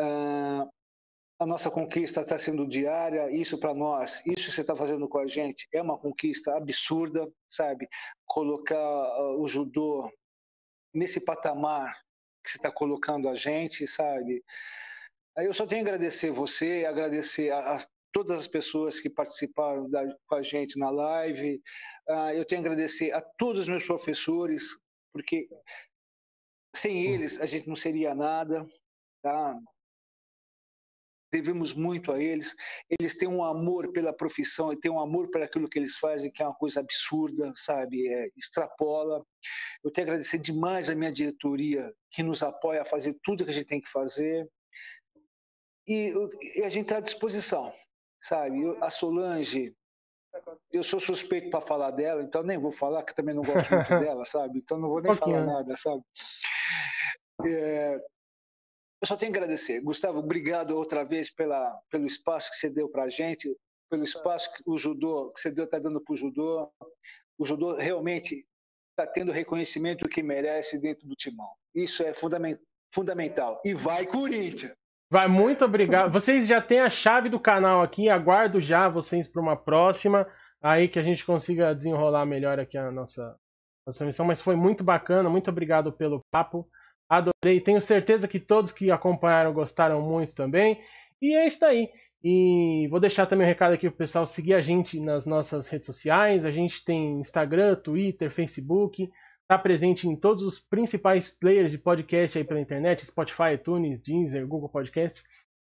[0.00, 0.68] Uh,
[1.40, 5.18] a nossa conquista está sendo diária, isso para nós, isso que você está fazendo com
[5.18, 7.88] a gente é uma conquista absurda, sabe?
[8.26, 8.76] Colocar
[9.20, 10.10] uh, o judô
[10.92, 11.96] nesse patamar
[12.48, 14.42] que você está colocando a gente, sabe?
[15.36, 20.02] Eu só tenho a agradecer você, agradecer a, a todas as pessoas que participaram da,
[20.26, 21.60] com a gente na live.
[22.08, 24.78] Uh, eu tenho a agradecer a todos os meus professores,
[25.12, 25.46] porque
[26.74, 28.64] sem eles a gente não seria nada,
[29.22, 29.54] tá?
[31.32, 32.54] Devemos muito a eles.
[32.88, 36.30] Eles têm um amor pela profissão e têm um amor por aquilo que eles fazem,
[36.30, 38.08] que é uma coisa absurda, sabe?
[38.08, 39.24] É, extrapola.
[39.84, 43.50] Eu tenho que agradecer demais a minha diretoria, que nos apoia a fazer tudo que
[43.50, 44.48] a gente tem que fazer.
[45.86, 46.12] E,
[46.56, 47.72] e a gente está à disposição,
[48.20, 48.62] sabe?
[48.62, 49.74] Eu, a Solange,
[50.70, 53.88] eu sou suspeito para falar dela, então nem vou falar, que também não gosto muito
[53.98, 54.58] dela, sabe?
[54.58, 56.02] Então não vou nem falar nada, sabe?
[57.46, 57.98] É,
[59.00, 59.80] eu só tenho que agradecer.
[59.80, 63.48] Gustavo, obrigado outra vez pela, pelo espaço que você deu para a gente,
[63.88, 66.70] pelo espaço que o judô, que você está dando para o judô.
[67.38, 68.44] O judô realmente
[68.90, 71.48] está tendo o reconhecimento que merece dentro do timão.
[71.74, 72.58] Isso é fundament,
[72.92, 73.60] fundamental.
[73.64, 74.74] E vai, Corinthians!
[75.10, 76.12] Vai, muito obrigado.
[76.12, 80.26] Vocês já têm a chave do canal aqui, aguardo já vocês para uma próxima,
[80.60, 83.34] aí que a gente consiga desenrolar melhor aqui a nossa,
[83.86, 84.26] nossa missão.
[84.26, 86.68] Mas foi muito bacana, muito obrigado pelo papo.
[87.08, 87.60] Adorei.
[87.60, 90.80] Tenho certeza que todos que acompanharam gostaram muito também.
[91.20, 91.88] E é isso aí.
[92.22, 95.86] E vou deixar também um recado aqui pro pessoal seguir a gente nas nossas redes
[95.86, 96.44] sociais.
[96.44, 99.08] A gente tem Instagram, Twitter, Facebook.
[99.42, 104.46] Está presente em todos os principais players de podcast aí pela internet, Spotify, iTunes, Deezer,
[104.46, 105.22] Google Podcast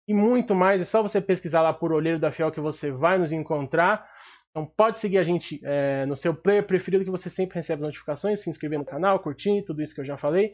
[0.06, 0.82] e muito mais.
[0.82, 4.06] É só você pesquisar lá por Olheiro da Fiel que você vai nos encontrar.
[4.50, 8.40] Então pode seguir a gente é, no seu player preferido que você sempre recebe notificações,
[8.40, 10.52] se inscrever no canal, curtir, tudo isso que eu já falei.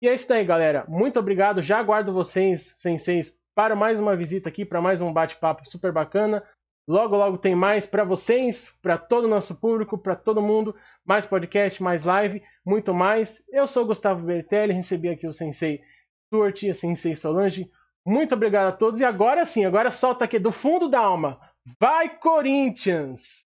[0.00, 0.84] E é isso aí, galera.
[0.88, 1.60] Muito obrigado.
[1.60, 6.44] Já aguardo vocês, senseis, para mais uma visita aqui, para mais um bate-papo super bacana.
[6.88, 10.74] Logo, logo tem mais para vocês, para todo o nosso público, para todo mundo.
[11.04, 13.44] Mais podcast, mais live, muito mais.
[13.50, 15.82] Eu sou o Gustavo Bertelli, recebi aqui o sensei
[16.26, 17.70] Stuart e a sensei Solange.
[18.06, 19.00] Muito obrigado a todos.
[19.00, 21.38] E agora sim, agora solta aqui do fundo da alma.
[21.78, 23.44] Vai, Corinthians!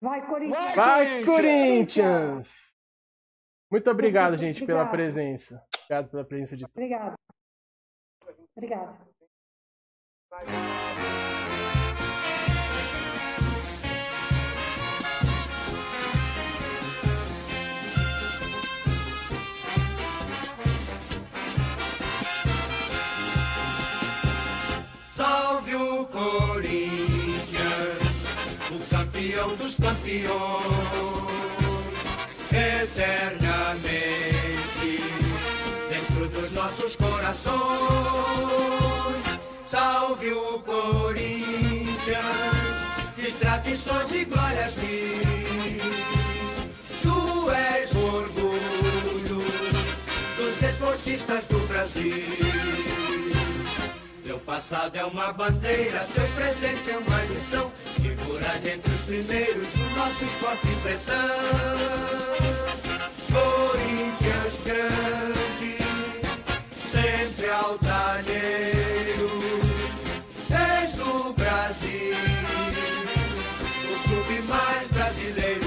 [0.00, 0.76] Vai, Corinthians!
[0.76, 2.65] Vai, Corinthians!
[3.70, 4.86] Muito obrigado, Muito gente, obrigado.
[4.86, 5.62] pela presença.
[5.84, 6.74] Obrigado pela presença de todos.
[6.76, 7.14] Obrigado.
[8.56, 9.06] Obrigado.
[25.12, 27.56] Salve o Corinthians,
[28.70, 31.25] o campeão dos campeões
[32.96, 34.96] eternamente
[35.90, 37.56] dentro dos nossos corações.
[39.66, 42.24] Salve o Corinthians,
[43.16, 45.82] de tradições e glórias mil.
[47.02, 49.44] Tu és o orgulho
[50.38, 52.24] dos desportistas do Brasil.
[54.24, 57.70] Teu passado é uma bandeira, teu presente é uma lição.
[58.00, 62.55] Figuras entre os primeiros do nosso esporte pretão.
[63.32, 65.78] Corinthians grande,
[66.70, 69.30] sempre altaneiro.
[70.50, 72.16] És do Brasil,
[73.90, 75.65] o clube mais brasileiro.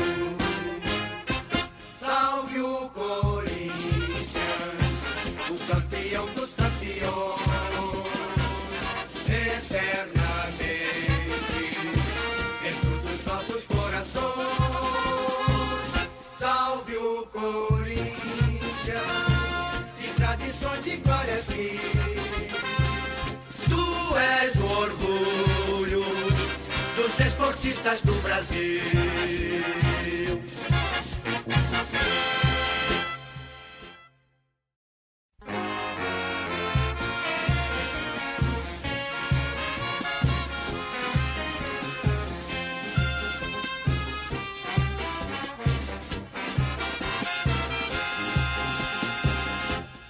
[27.60, 28.82] Dos desportistas do Brasil.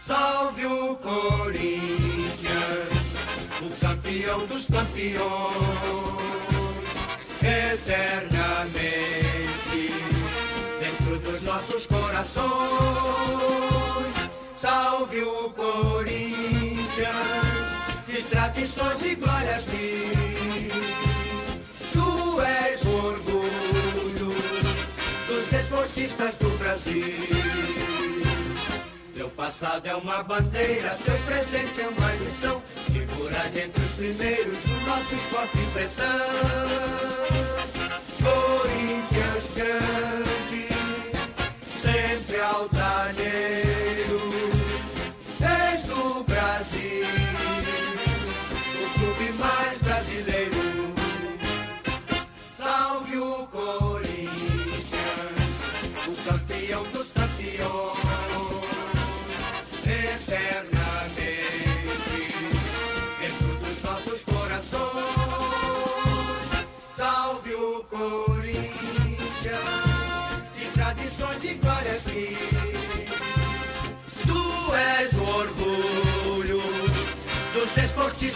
[0.05, 2.39] Salve o Corinthians,
[3.61, 6.09] o campeão dos campeões,
[7.89, 9.89] eternamente
[10.79, 12.45] dentro dos nossos corações.
[14.59, 17.17] Salve o Corinthians,
[18.05, 20.69] de tradições e glórias mil.
[21.91, 24.35] Tu és o orgulho
[25.27, 27.28] dos desportistas do Brasil.
[29.39, 32.61] Passado é uma bandeira, teu presente é uma lição.
[32.91, 36.27] Figuras entre os primeiros do nosso esporte pretão.
[38.21, 40.67] Corinthians grande,
[41.63, 43.39] sempre altaneiro.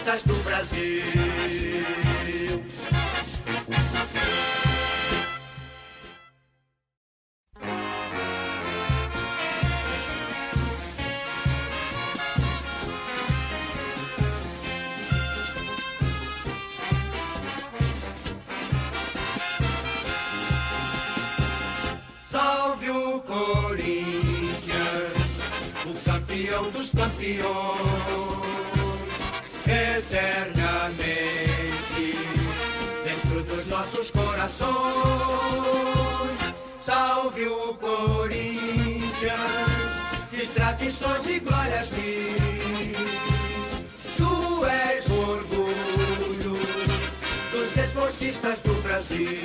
[0.03, 1.03] Desportistas do Brasil.
[26.03, 28.43] Campeão dos campeões,
[30.14, 32.14] eternamente
[33.03, 34.72] dentro dos nossos corações.
[36.81, 39.11] Salve o Corinthians,
[40.31, 42.34] de tradições e glórias mil.
[44.18, 46.60] Tu és o orgulho
[47.52, 49.41] dos desportistas do Brasil.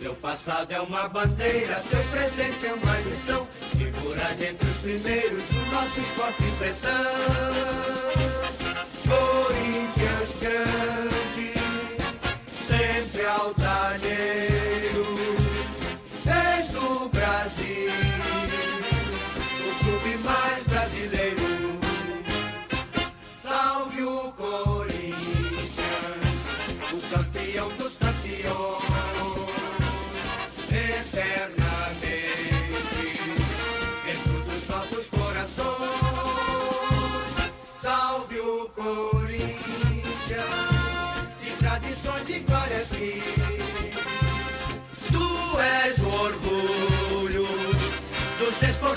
[0.00, 3.46] Teu passado é uma bandeira, teu presente é uma lição.
[3.76, 8.33] Figuras entre os primeiros do nosso esporte pretão.
[9.06, 11.54] Corinthians grande,
[12.48, 14.93] sempre altaneiro.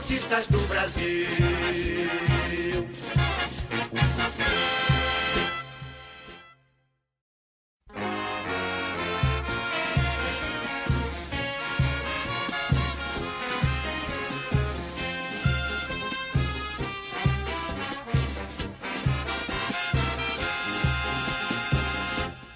[0.08, 1.28] Desportistas do Brasil.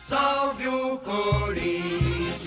[0.08, 2.42] Salve o Corinthians,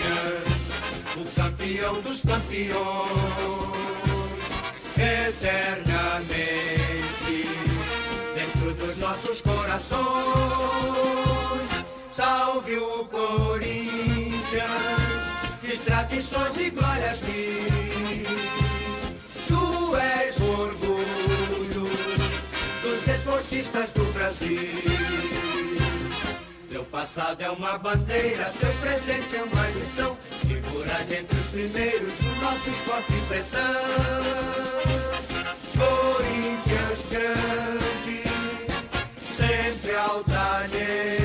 [1.35, 3.64] campeão dos campeões,
[5.27, 7.49] eternamente
[8.35, 10.05] dentro dos nossos corações.
[12.13, 14.35] Salve o Corinthians,
[15.63, 18.29] de tradições e glórias mil.
[19.49, 21.91] Tu és o orgulho
[22.83, 24.61] dos desportistas do Brasil.
[26.69, 30.17] Teu passado é uma bandeira, teu presente é uma lição.
[30.47, 35.04] Figuras entre os primeiros do nosso esporte pretão.
[35.77, 38.23] Corinthians grande,
[39.19, 41.24] sempre altaneiro.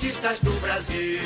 [0.00, 1.20] artistas do Brasil.